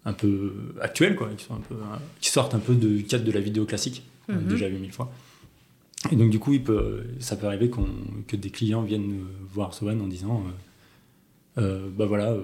un 0.03 0.13
peu 0.13 0.73
actuelles 0.81 1.15
quoi 1.15 1.29
qui 1.37 1.45
sont 1.45 1.53
un 1.53 1.59
peu 1.59 1.75
qui 2.19 2.31
sortent 2.31 2.55
un 2.55 2.59
peu 2.59 2.73
du 2.73 3.03
cadre 3.03 3.23
de 3.23 3.31
la 3.31 3.39
vidéo 3.39 3.65
classique 3.65 4.03
on 4.29 4.33
mhm. 4.33 4.47
déjà 4.47 4.67
vu 4.67 4.79
mille 4.79 4.91
fois 4.91 5.11
et 6.09 6.15
donc 6.15 6.29
du 6.29 6.39
coup 6.39 6.53
il 6.53 6.63
peut 6.63 7.03
ça 7.19 7.35
peut 7.35 7.45
arriver 7.45 7.69
que 8.27 8.35
des 8.35 8.49
clients 8.49 8.81
viennent 8.81 9.23
voir 9.51 9.73
Sohan 9.73 9.99
en 9.99 10.07
disant 10.07 10.43
euh, 11.57 11.61
euh, 11.61 11.89
bah 11.95 12.05
voilà 12.05 12.35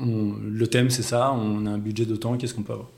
le 0.00 0.66
thème 0.66 0.90
c'est 0.90 1.02
ça 1.02 1.32
on 1.32 1.66
a 1.66 1.70
un 1.70 1.78
budget 1.78 2.06
de 2.06 2.16
temps 2.16 2.36
qu'est-ce 2.36 2.54
qu'on 2.54 2.62
peut 2.62 2.72
avoir? 2.72 2.88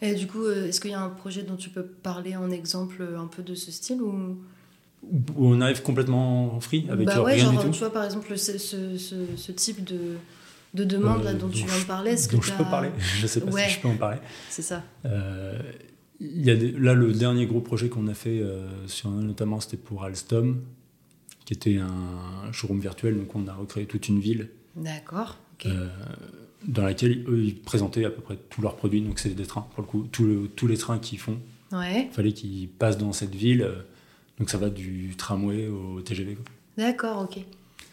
Et 0.00 0.14
du 0.14 0.26
coup, 0.26 0.44
euh, 0.44 0.68
est-ce 0.68 0.80
qu'il 0.80 0.90
y 0.90 0.94
a 0.94 1.00
un 1.00 1.08
projet 1.08 1.42
dont 1.42 1.56
tu 1.56 1.70
peux 1.70 1.82
parler 1.82 2.36
en 2.36 2.50
exemple 2.50 3.06
un 3.16 3.26
peu 3.26 3.42
de 3.42 3.54
ce 3.54 3.72
style 3.72 4.00
ou? 4.02 4.38
Où 5.02 5.46
on 5.54 5.60
arrive 5.60 5.82
complètement 5.82 6.58
free 6.60 6.86
avec 6.90 7.06
bah 7.06 7.22
ouais, 7.22 7.38
genre, 7.38 7.70
Tu 7.70 7.78
vois 7.78 7.92
par 7.92 8.04
exemple 8.04 8.36
ce, 8.36 8.58
ce, 8.58 8.96
ce, 8.96 9.52
type 9.52 9.84
de, 9.84 10.16
de 10.74 10.82
demande 10.82 11.22
là, 11.22 11.30
euh, 11.30 11.34
dont 11.34 11.48
tu 11.48 11.64
viens 11.64 11.78
de 11.78 11.84
parler. 11.84 12.12
Est-ce 12.12 12.28
que 12.28 12.42
je 12.42 12.52
peux 12.52 12.64
parler? 12.64 12.90
Je 13.20 13.26
sais 13.28 13.40
pas 13.40 13.52
si 13.52 13.74
je 13.74 13.80
peux 13.80 13.88
en 13.88 13.96
parler. 13.96 14.18
C'est 14.50 14.62
ça. 14.62 14.82
Euh, 15.04 15.58
il 16.20 16.44
y 16.44 16.50
a 16.50 16.54
là, 16.54 16.94
le 16.94 17.12
dernier 17.12 17.46
gros 17.46 17.60
projet 17.60 17.88
qu'on 17.88 18.08
a 18.08 18.14
fait, 18.14 18.42
sur, 18.86 19.10
notamment, 19.10 19.60
c'était 19.60 19.76
pour 19.76 20.04
Alstom, 20.04 20.60
qui 21.44 21.54
était 21.54 21.76
un 21.78 22.50
showroom 22.52 22.80
virtuel. 22.80 23.16
Donc, 23.16 23.34
on 23.36 23.46
a 23.46 23.54
recréé 23.54 23.86
toute 23.86 24.08
une 24.08 24.18
ville. 24.18 24.48
D'accord 24.76 25.38
dans 26.66 26.82
laquelle 26.82 27.24
eux, 27.28 27.44
ils 27.44 27.56
présentaient 27.56 28.04
à 28.04 28.10
peu 28.10 28.20
près 28.20 28.36
tous 28.50 28.62
leurs 28.62 28.76
produits. 28.76 29.00
Donc, 29.00 29.18
c'est 29.18 29.30
des 29.30 29.46
trains, 29.46 29.66
pour 29.74 29.82
le 29.82 29.86
coup. 29.86 30.08
tous 30.10 30.66
les 30.66 30.76
trains 30.76 30.98
qu'ils 30.98 31.18
font, 31.18 31.38
il 31.72 32.08
fallait 32.10 32.32
qu'ils 32.32 32.68
passent 32.68 32.98
dans 32.98 33.12
cette 33.12 33.34
ville. 33.34 33.62
Euh, 33.62 33.82
donc, 34.38 34.50
ça 34.50 34.58
va 34.58 34.70
du 34.70 35.14
tramway 35.16 35.68
au 35.68 36.00
TGV. 36.00 36.38
D'accord, 36.76 37.22
ok. 37.22 37.44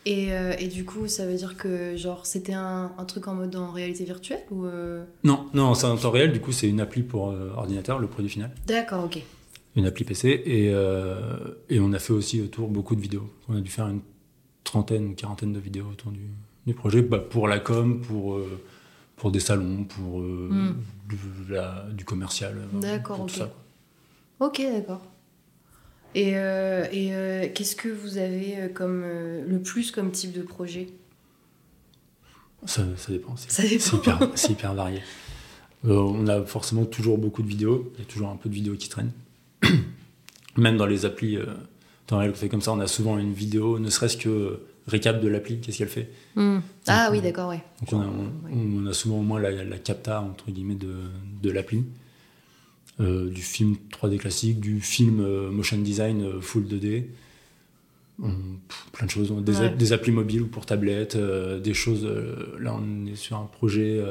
Et, 0.05 0.33
euh, 0.33 0.53
et, 0.59 0.67
du 0.67 0.85
coup, 0.85 1.07
ça 1.07 1.25
veut 1.25 1.33
dire 1.35 1.57
que 1.57 1.97
genre 1.97 2.27
c'était 2.27 2.53
un, 2.53 2.91
un, 2.97 3.05
truc 3.05 3.27
en 3.27 3.33
mode 3.33 3.55
en 3.55 3.71
réalité 3.71 4.03
virtuelle 4.05 4.43
ou 4.51 4.65
euh? 4.65 5.03
Non, 5.23 5.47
non, 5.53 5.73
c'est 5.73 5.87
en 5.87 5.97
temps 5.97 6.11
réel. 6.11 6.31
Du 6.31 6.39
coup, 6.39 6.51
c'est 6.51 6.69
une 6.69 6.79
appli 6.79 7.01
pour 7.01 7.33
ordinateur, 7.55 7.99
le 7.99 8.07
produit 8.07 8.29
final. 8.29 8.51
D'accord, 8.67 9.05
ok. 9.05 9.19
Une 9.75 9.85
appli 9.85 10.05
PC 10.05 10.29
et, 10.29 10.67
et, 11.69 11.79
on 11.79 11.91
a 11.91 11.99
fait 11.99 12.13
aussi 12.13 12.41
autour 12.41 12.69
beaucoup 12.69 12.95
de 12.95 13.01
vidéos. 13.01 13.29
On 13.49 13.57
a 13.57 13.61
dû 13.61 13.69
faire 13.69 13.87
une 13.87 14.01
trentaine, 14.63 15.07
une 15.07 15.15
quarantaine 15.15 15.53
de 15.53 15.59
vidéos 15.59 15.87
autour 15.87 16.11
du, 16.11 16.21
des 16.65 16.73
projets 16.73 17.01
bah, 17.01 17.19
pour 17.19 17.47
la 17.47 17.59
com, 17.59 18.01
pour, 18.01 18.35
euh, 18.35 18.61
pour 19.15 19.31
des 19.31 19.39
salons, 19.39 19.83
pour 19.83 20.19
euh, 20.19 20.49
hmm. 20.51 21.93
du, 21.93 22.05
commercial. 22.05 22.57
Euh, 22.57 22.79
d'accord, 22.79 23.21
ok. 23.21 23.41
Ok, 24.39 24.61
d'accord. 24.61 25.01
Et, 26.15 26.31
et 26.31 27.51
qu'est-ce 27.53 27.75
que 27.75 27.89
vous 27.89 28.17
avez 28.17 28.71
comme, 28.73 29.03
le 29.03 29.59
plus 29.59 29.91
comme 29.91 30.11
type 30.11 30.31
de 30.31 30.41
projet? 30.41 30.87
Ça, 32.65 32.83
ça, 32.97 33.11
dépend. 33.11 33.35
C'est 33.35 33.67
hyper, 33.67 34.19
hyper, 34.49 34.73
varié. 34.73 35.01
on 35.83 36.25
a 36.27 36.43
forcément 36.45 36.85
toujours 36.85 37.17
beaucoup 37.17 37.43
de 37.43 37.47
vidéos. 37.47 37.91
Il 37.95 37.99
y 37.99 38.07
a 38.07 38.09
toujours 38.09 38.29
un 38.29 38.37
peu 38.37 38.49
de 38.49 38.53
vidéos 38.55 38.75
qui 38.75 38.89
traînent. 38.89 39.11
Même 40.57 40.77
dans 40.77 40.87
les 40.87 41.05
applis, 41.05 41.37
dans 42.07 42.21
les 42.21 42.33
fait 42.33 42.49
comme 42.49 42.61
ça, 42.61 42.71
on 42.71 42.79
a 42.79 42.87
souvent 42.87 43.17
une 43.17 43.33
vidéo, 43.33 43.77
ne 43.79 43.89
serait-ce 43.89 44.17
que 44.17 44.61
récap 44.87 45.19
de 45.19 45.27
l'appli, 45.27 45.59
qu'est-ce 45.59 45.79
qu'elle 45.79 45.87
fait? 45.87 46.09
Hmm. 46.35 46.59
Ah 46.87 47.09
oui, 47.11 47.21
d'accord, 47.21 47.49
ouais. 47.49 47.63
Donc 47.91 48.01
on 48.51 48.85
a, 48.87 48.93
souvent 48.93 49.19
au 49.19 49.23
moins 49.23 49.39
la, 49.39 49.63
la 49.63 49.77
capta, 49.77 50.21
entre 50.21 50.51
guillemets, 50.51 50.75
de, 50.75 50.95
de 51.41 51.51
l'appli. 51.51 51.83
Euh, 53.01 53.29
du 53.29 53.41
film 53.41 53.75
3D 53.91 54.17
classique, 54.17 54.61
du 54.61 54.79
film 54.79 55.19
euh, 55.19 55.51
motion 55.51 55.77
design 55.77 56.23
euh, 56.23 56.39
full 56.39 56.63
2D. 56.63 57.03
plein 58.93 59.05
de 59.05 59.11
choses. 59.11 59.33
Des, 59.43 59.69
des, 59.69 59.91
applis 59.91 60.13
mobiles 60.13 60.43
ou 60.43 60.47
pour 60.47 60.65
tablette, 60.65 61.17
des 61.17 61.73
choses. 61.73 62.07
là, 62.57 62.73
on 62.73 63.05
est 63.05 63.17
sur 63.17 63.35
un 63.35 63.45
projet 63.45 64.01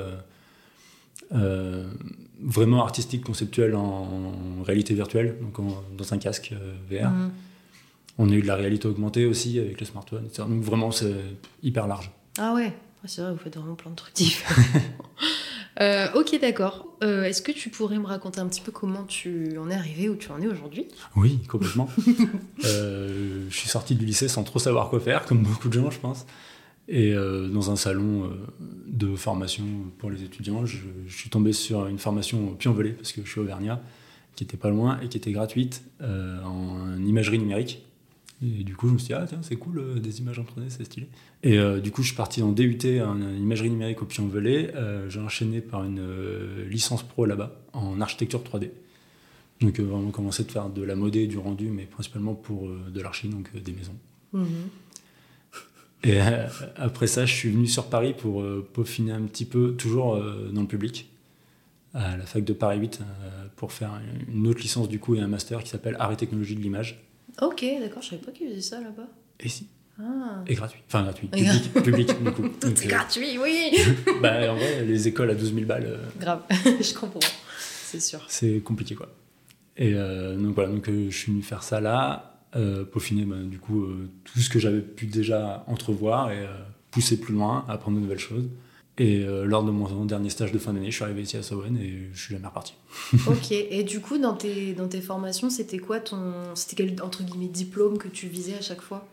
vraiment 2.43 2.83
artistique, 2.83 3.25
conceptuel 3.25 3.75
en, 3.75 4.63
réalité 4.63 4.93
virtuelle, 4.93 5.39
donc 5.41 5.67
dans 5.97 6.13
un 6.13 6.19
casque 6.19 6.53
VR. 6.91 7.09
Hmm. 7.09 7.31
On 8.19 8.29
a 8.29 8.35
eu 8.35 8.43
de 8.43 8.47
la 8.47 8.57
réalité 8.57 8.87
augmentée 8.87 9.25
aussi 9.25 9.59
avec 9.59 9.81
le 9.81 9.87
smartphone, 9.87 10.27
etc. 10.27 10.47
Donc 10.47 10.63
vraiment, 10.63 10.91
c'est 10.91 11.15
hyper 11.63 11.87
large. 11.87 12.11
Ah 12.39 12.53
ouais, 12.53 12.75
c'est 13.07 13.23
vrai, 13.23 13.33
vous 13.33 13.39
faites 13.39 13.57
vraiment 13.57 13.75
plein 13.75 13.91
de 13.91 13.97
trucs 13.97 14.15
différents. 14.15 14.63
Euh, 15.81 16.07
ok, 16.15 16.39
d'accord. 16.41 16.87
Euh, 17.03 17.25
est-ce 17.25 17.43
que 17.43 17.53
tu 17.53 17.69
pourrais 17.69 17.99
me 17.99 18.07
raconter 18.07 18.41
un 18.41 18.47
petit 18.47 18.61
peu 18.61 18.73
comment 18.73 19.05
tu 19.05 19.59
en 19.59 19.69
es 19.71 19.75
arrivé 19.75 20.09
où 20.09 20.15
tu 20.15 20.31
en 20.31 20.41
es 20.41 20.47
aujourd'hui? 20.47 20.87
Oui, 21.17 21.41
complètement. 21.49 21.89
Euh, 22.65 23.45
je 23.51 23.57
suis 23.57 23.69
sorti 23.69 23.95
du 23.95 24.07
lycée 24.07 24.29
sans 24.29 24.43
trop 24.43 24.59
savoir 24.59 24.89
quoi 24.89 24.99
faire, 24.99 25.27
comme 25.27 25.43
beaucoup 25.43 25.69
de 25.69 25.75
gens, 25.75 25.91
je 25.91 25.99
pense. 25.99 26.25
Et 26.89 27.13
dans 27.13 27.71
un 27.71 27.77
salon 27.77 28.31
de 28.87 29.17
formation 29.17 29.65
pour 29.99 30.11
les 30.11 30.23
étudiants, 30.23 30.65
je, 30.65 30.79
suis 31.09 31.31
tombé 31.31 31.53
sur 31.53 31.87
une 31.87 31.99
formation 31.99 32.49
au 32.49 32.55
parce 32.55 33.13
que 33.13 33.23
je 33.25 33.31
suis 33.31 33.41
auvergnat, 33.41 33.83
qui 34.35 34.45
était 34.45 34.57
pas 34.57 34.71
loin 34.71 34.99
et 35.03 35.09
qui 35.09 35.19
était 35.19 35.33
gratuite 35.33 35.83
en 36.01 36.97
imagerie 37.05 37.39
numérique 37.39 37.85
Et 38.43 38.65
du 38.65 38.77
coup, 38.77 38.89
je 38.89 38.95
me 38.95 38.99
suis 38.99 39.09
dit, 39.09 39.15
ah 39.15 39.25
tiens, 39.27 39.39
c'est 39.43 39.57
cool, 39.57 39.79
euh, 39.79 39.99
des 39.99 40.19
images 40.21 40.39
en 40.39 40.43
3D, 40.43 40.69
c'est 40.69 40.85
stylé. 40.85 41.09
Et 41.43 41.59
euh, 41.59 41.81
du 41.81 41.91
coup, 41.91 42.03
je 42.03 42.09
suis 42.09 42.17
parti 42.17 42.43
en 42.43 42.53
DUT 42.53 42.79
en 43.01 43.21
imagerie 43.21 43.71
numérique 43.71 44.03
au 44.03 44.07
Pion-Velay. 44.07 44.73
J'ai 45.09 45.21
enchaîné 45.21 45.61
par 45.61 45.85
une 45.85 46.03
licence 46.69 47.03
pro 47.03 47.27
là-bas, 47.27 47.61
en 47.73 48.01
architecture 48.01 48.43
3D. 48.43 48.71
Donc, 49.61 49.79
vraiment 49.79 50.11
commencé 50.11 50.43
à 50.43 50.47
faire 50.47 50.69
de 50.69 50.83
la 50.83 50.97
modée, 50.97 51.27
du 51.27 51.39
rendu, 51.39 51.69
mais 51.69 51.85
principalement 51.85 52.35
pour 52.35 52.69
de 52.69 53.01
l'archi, 53.01 53.29
donc 53.29 53.55
des 53.57 53.73
maisons. 53.73 53.97
Mhm. 54.33 54.47
Et 56.03 56.19
après 56.77 57.07
ça, 57.07 57.25
je 57.25 57.33
suis 57.33 57.51
venu 57.51 57.67
sur 57.67 57.87
Paris 57.87 58.15
pour 58.17 58.45
peaufiner 58.75 59.13
un 59.13 59.23
petit 59.23 59.47
peu, 59.47 59.75
toujours 59.75 60.21
dans 60.53 60.61
le 60.61 60.67
public 60.67 61.09
à 61.95 62.17
la 62.17 62.27
fac 62.27 62.45
de 62.45 62.53
Paris 62.53 62.79
8 62.79 63.01
euh, 63.01 63.47
pour 63.57 63.73
faire 63.73 64.01
une 64.29 64.47
autre 64.49 64.61
licence 64.61 64.89
du 64.89 64.99
coup 64.99 65.15
et 65.15 65.21
un 65.21 65.29
master 65.29 65.63
qui 65.63 65.71
s'appelle 65.71 65.97
Art 65.99 66.13
et 66.13 66.17
technologie 66.17 66.57
de 66.57 66.61
l'image. 66.61 67.04
Ok, 67.43 67.65
d'accord, 67.81 68.03
je 68.03 68.11
savais 68.11 68.23
pas 68.23 68.33
qu'ils 68.33 68.49
faisaient 68.49 68.61
ça 68.61 68.81
là-bas. 68.81 69.09
Et 69.41 69.49
si. 69.49 69.69
Ah. 70.01 70.43
Et 70.47 70.55
gratuit. 70.55 70.81
Enfin, 70.87 71.03
gratuit. 71.03 71.29
Public, 71.29 71.73
public 71.85 72.23
du 72.23 72.31
coup. 72.33 72.49
Tout 72.49 72.69
est 72.69 72.87
euh, 72.87 72.89
gratuit, 72.89 73.39
oui 73.39 73.73
bah, 74.23 74.53
En 74.53 74.57
vrai, 74.57 74.85
les 74.85 75.09
écoles 75.09 75.31
à 75.31 75.35
12 75.35 75.55
000 75.55 75.67
balles. 75.67 75.87
Euh, 75.87 75.99
Grave, 76.21 76.43
je 76.51 76.95
comprends. 76.95 77.21
C'est 77.59 78.01
sûr. 78.01 78.25
C'est 78.29 78.61
compliqué, 78.61 78.95
quoi. 78.95 79.09
Et 79.77 79.93
donc 79.93 80.55
voilà, 80.55 80.71
donc, 80.71 80.89
je 80.89 81.11
suis 81.11 81.33
venu 81.33 81.43
faire 81.43 81.65
ça 81.65 81.81
là, 81.81 82.39
peaufiner 82.93 83.25
bah, 83.25 83.37
du 83.43 83.59
coup 83.59 83.85
tout 84.23 84.39
ce 84.39 84.49
que 84.49 84.61
j'avais 84.61 84.81
pu 84.81 85.07
déjà 85.07 85.65
entrevoir 85.67 86.31
et 86.31 86.47
pousser 86.93 87.19
plus 87.19 87.35
loin, 87.35 87.65
apprendre 87.69 87.97
de 87.97 88.03
nouvelles 88.03 88.21
choses. 88.21 88.49
Et 88.97 89.25
euh, 89.25 89.45
lors 89.45 89.65
de 89.65 89.73
mon 89.73 90.05
dernier 90.05 90.31
stage 90.31 90.53
de 90.53 90.59
fin 90.59 90.73
d'année, 90.73 90.91
je 90.91 90.97
suis 90.97 91.05
arrivé 91.05 91.23
ici 91.23 91.37
à 91.37 91.43
Sowen 91.43 91.77
et 91.77 92.11
je 92.13 92.21
suis 92.21 92.35
jamais 92.35 92.47
reparti. 92.47 92.75
ok, 93.27 93.51
et 93.51 93.83
du 93.83 94.01
coup, 94.01 94.19
dans 94.19 94.35
tes, 94.35 94.73
dans 94.73 94.87
tes 94.87 95.01
formations, 95.01 95.51
c'était 95.51 95.79
quoi 95.79 95.99
ton. 95.99 96.33
C'était 96.55 96.77
quel, 96.77 97.03
entre 97.03 97.25
guillemets, 97.25 97.49
diplôme 97.49 97.99
que 97.99 98.07
tu 98.07 98.29
visais 98.29 98.55
à 98.55 98.61
chaque 98.61 98.81
fois? 98.81 99.07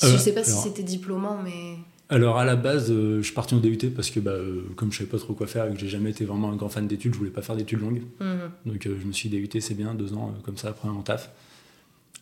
Je 0.00 0.08
ne 0.08 0.12
euh, 0.12 0.18
sais 0.18 0.34
pas 0.34 0.42
si 0.42 0.56
c'était 0.56 0.82
diplômant, 0.82 1.38
mais. 1.44 1.76
Alors 2.10 2.38
à 2.38 2.44
la 2.44 2.56
base, 2.56 2.90
euh, 2.90 3.22
je 3.22 3.32
partais 3.32 3.54
en 3.54 3.60
DUT 3.60 3.78
parce 3.94 4.10
que 4.10 4.20
bah, 4.20 4.36
comme 4.76 4.92
je 4.92 4.98
savais 4.98 5.08
pas 5.08 5.18
trop 5.18 5.32
quoi 5.32 5.46
faire 5.46 5.66
et 5.66 5.72
que 5.72 5.80
j'ai 5.80 5.88
jamais 5.88 6.10
été 6.10 6.26
vraiment 6.26 6.50
un 6.50 6.56
grand 6.56 6.68
fan 6.68 6.86
d'études, 6.86 7.14
je 7.14 7.18
voulais 7.18 7.30
pas 7.30 7.40
faire 7.40 7.56
d'études 7.56 7.80
longues. 7.80 8.02
Mhm. 8.20 8.50
Donc 8.66 8.82
je 8.84 9.06
me 9.06 9.12
suis 9.12 9.28
dit 9.28 9.40
DUT, 9.40 9.60
c'est 9.60 9.74
bien, 9.74 9.94
deux 9.94 10.12
ans 10.12 10.34
comme 10.44 10.58
ça 10.58 10.68
après 10.68 10.88
en 10.88 11.00
taf. 11.02 11.30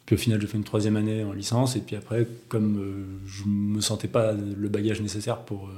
Puis 0.06 0.14
au 0.14 0.18
final, 0.18 0.40
j'ai 0.40 0.46
fait 0.46 0.56
une 0.56 0.64
troisième 0.64 0.96
année 0.96 1.24
en 1.24 1.32
licence 1.32 1.74
et 1.74 1.80
puis 1.80 1.96
après, 1.96 2.28
comme 2.48 3.20
je 3.26 3.44
me 3.44 3.80
sentais 3.80 4.08
pas 4.08 4.32
le 4.32 4.68
bagage 4.68 5.00
nécessaire 5.00 5.38
pour 5.38 5.68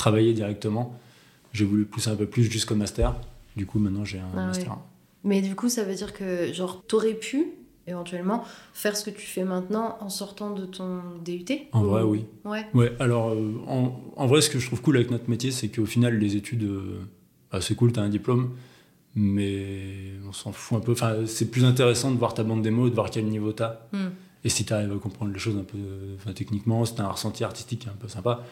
travailler 0.00 0.32
directement. 0.32 0.98
J'ai 1.52 1.66
voulu 1.66 1.84
pousser 1.84 2.10
un 2.10 2.16
peu 2.16 2.26
plus 2.26 2.44
jusqu'au 2.44 2.74
master. 2.74 3.14
Du 3.56 3.66
coup, 3.66 3.78
maintenant, 3.78 4.04
j'ai 4.04 4.18
un 4.18 4.30
ah 4.32 4.46
master. 4.46 4.78
Mais 5.24 5.42
du 5.42 5.54
coup, 5.54 5.68
ça 5.68 5.84
veut 5.84 5.94
dire 5.94 6.14
que, 6.14 6.52
genre, 6.52 6.82
t'aurais 6.88 7.14
pu 7.14 7.48
éventuellement 7.86 8.44
faire 8.72 8.96
ce 8.96 9.04
que 9.04 9.10
tu 9.10 9.26
fais 9.26 9.44
maintenant 9.44 9.98
en 10.00 10.08
sortant 10.08 10.50
de 10.54 10.64
ton 10.64 11.00
DUT 11.22 11.44
En 11.72 11.82
vrai, 11.82 12.02
oui. 12.02 12.24
Ouais. 12.44 12.64
Ouais, 12.72 12.92
alors, 12.98 13.30
euh, 13.30 13.60
en, 13.66 14.00
en, 14.16 14.26
vrai, 14.26 14.40
ce 14.40 14.48
que 14.48 14.58
je 14.58 14.66
trouve 14.66 14.80
cool 14.80 14.96
avec 14.96 15.10
notre 15.10 15.28
métier, 15.28 15.50
c'est 15.50 15.68
qu'au 15.68 15.86
final, 15.86 16.18
les 16.18 16.36
études, 16.36 16.62
euh, 16.62 17.00
bah, 17.52 17.60
c'est 17.60 17.74
cool, 17.74 17.92
t'as 17.92 18.02
un 18.02 18.08
diplôme, 18.08 18.52
mais 19.14 20.12
on 20.26 20.32
s'en 20.32 20.52
fout 20.52 20.78
un 20.78 20.80
peu. 20.80 20.92
Enfin, 20.92 21.26
c'est 21.26 21.50
plus 21.50 21.64
intéressant 21.64 22.10
de 22.10 22.16
voir 22.16 22.32
ta 22.32 22.42
bande 22.42 22.62
démo, 22.62 22.88
de 22.88 22.94
voir 22.94 23.10
quel 23.10 23.26
niveau 23.26 23.52
t'as. 23.52 23.80
Hmm. 23.92 24.10
Et 24.44 24.48
si 24.48 24.64
t'arrives 24.64 24.92
à 24.92 24.96
comprendre 24.96 25.32
les 25.32 25.38
choses 25.38 25.58
un 25.58 25.64
peu 25.64 25.76
enfin, 26.16 26.32
techniquement, 26.32 26.86
si 26.86 26.94
t'as 26.94 27.04
un 27.04 27.12
ressenti 27.12 27.44
artistique 27.44 27.86
un 27.88 27.96
peu 27.96 28.08
sympa, 28.08 28.42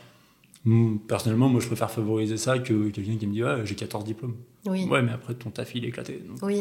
personnellement, 1.07 1.49
moi, 1.49 1.61
je 1.61 1.67
préfère 1.67 1.91
favoriser 1.91 2.37
ça 2.37 2.59
que 2.59 2.91
quelqu'un 2.91 3.17
qui 3.17 3.27
me 3.27 3.33
dit 3.33 3.45
ouais, 3.45 3.65
j'ai 3.65 3.75
14 3.75 4.05
diplômes. 4.05 4.37
Oui. 4.67 4.85
Ouais, 4.85 5.03
mais 5.03 5.13
après, 5.13 5.35
ton 5.35 5.51
taf, 5.51 5.75
il 5.75 5.85
est 5.85 5.89
éclaté. 5.89 6.23
Oui. 6.43 6.61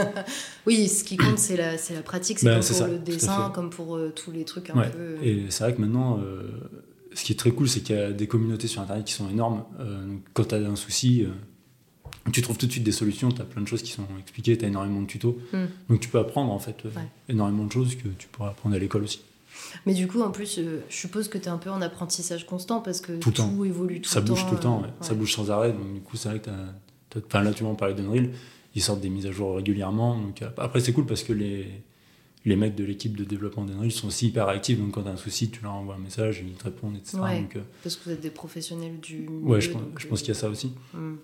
oui, 0.66 0.88
ce 0.88 1.04
qui 1.04 1.16
compte, 1.16 1.38
c'est 1.38 1.56
la, 1.56 1.72
la 1.72 2.02
pratique. 2.02 2.38
C'est 2.38 2.46
bah, 2.46 2.60
comme 2.60 2.76
pour 2.76 2.86
le 2.86 2.98
dessin, 2.98 3.50
comme 3.54 3.70
pour 3.70 3.96
euh, 3.96 4.12
tous 4.14 4.30
les 4.30 4.44
trucs 4.44 4.70
un 4.70 4.74
peu. 4.74 4.98
Euh. 4.98 5.18
Et 5.22 5.46
c'est 5.50 5.64
vrai 5.64 5.74
que 5.74 5.80
maintenant, 5.80 6.20
euh, 6.20 6.42
ce 7.12 7.24
qui 7.24 7.32
est 7.32 7.36
très 7.36 7.50
cool, 7.50 7.68
c'est 7.68 7.80
qu'il 7.80 7.96
y 7.96 7.98
a 7.98 8.12
des 8.12 8.26
communautés 8.26 8.68
sur 8.68 8.82
Internet 8.82 9.04
qui 9.04 9.12
sont 9.12 9.28
énormes. 9.28 9.64
quand 10.32 10.44
tu 10.44 10.54
as 10.54 10.58
un 10.58 10.76
souci, 10.76 11.26
tu 12.32 12.40
trouves 12.40 12.56
tout 12.56 12.66
de 12.66 12.72
suite 12.72 12.84
des 12.84 12.92
solutions. 12.92 13.30
Tu 13.30 13.42
as 13.42 13.44
plein 13.44 13.62
de 13.62 13.68
choses 13.68 13.82
qui 13.82 13.92
sont 13.92 14.06
expliquées. 14.18 14.56
Tu 14.56 14.64
as 14.64 14.68
énormément 14.68 15.02
de 15.02 15.06
tutos. 15.06 15.38
Hmm. 15.52 15.66
Donc, 15.90 16.00
tu 16.00 16.08
peux 16.08 16.18
apprendre, 16.18 16.52
en 16.52 16.58
fait, 16.58 16.82
énormément 17.28 17.64
de 17.64 17.72
choses 17.72 17.96
que 17.96 18.08
tu 18.16 18.28
pourras 18.28 18.50
apprendre 18.50 18.74
à 18.74 18.78
l'école 18.78 19.02
aussi. 19.02 19.20
Mais 19.86 19.94
du 19.94 20.06
coup, 20.06 20.22
en 20.22 20.30
plus, 20.30 20.58
euh, 20.58 20.82
je 20.88 20.96
suppose 20.96 21.28
que 21.28 21.38
tu 21.38 21.44
es 21.44 21.48
un 21.48 21.58
peu 21.58 21.70
en 21.70 21.82
apprentissage 21.82 22.46
constant 22.46 22.80
parce 22.80 23.00
que 23.00 23.12
tout, 23.12 23.64
évolue 23.64 24.00
tout 24.00 24.08
ça 24.08 24.20
le 24.20 24.26
temps. 24.26 24.34
Ça 24.34 24.42
bouge 24.42 24.50
tout 24.50 24.54
le 24.54 24.60
temps, 24.60 24.82
euh, 24.82 25.04
ça 25.04 25.14
bouge 25.14 25.32
sans 25.34 25.50
arrêt. 25.50 25.72
Donc, 25.72 25.92
du 25.92 26.00
coup, 26.00 26.16
c'est 26.16 26.28
vrai 26.28 26.40
que 26.40 26.50
tu 27.10 27.18
Enfin, 27.26 27.42
là, 27.42 27.52
tu 27.52 27.64
m'en 27.64 27.74
parlais 27.74 27.94
d'Unreal. 27.94 28.30
Ils 28.74 28.82
sortent 28.82 29.00
des 29.00 29.10
mises 29.10 29.26
à 29.26 29.32
jour 29.32 29.56
régulièrement. 29.56 30.18
Donc, 30.18 30.42
euh, 30.42 30.50
après, 30.56 30.80
c'est 30.80 30.92
cool 30.92 31.06
parce 31.06 31.22
que 31.22 31.32
les, 31.32 31.66
les 32.44 32.56
mecs 32.56 32.74
de 32.74 32.84
l'équipe 32.84 33.16
de 33.16 33.24
développement 33.24 33.64
d'Unreal 33.64 33.92
sont 33.92 34.08
aussi 34.08 34.28
hyper 34.28 34.48
actifs. 34.48 34.78
Donc, 34.78 34.92
quand 34.92 35.02
tu 35.02 35.08
as 35.08 35.12
un 35.12 35.16
souci, 35.16 35.50
tu 35.50 35.62
leur 35.62 35.74
envoies 35.74 35.94
un 35.94 35.98
message, 35.98 36.42
ils 36.44 36.54
te 36.54 36.64
répondent, 36.64 36.96
etc. 36.96 37.18
parce 37.82 37.96
que 37.96 38.04
vous 38.04 38.10
êtes 38.10 38.20
des 38.20 38.30
professionnels 38.30 38.98
du. 39.00 39.28
Ouais, 39.28 39.60
je, 39.60 39.70
pense, 39.70 40.20
qu'il 40.20 40.28
y 40.28 40.30
a 40.32 40.34
ça 40.34 40.48
aussi. 40.48 40.72
Hmm. 40.92 41.14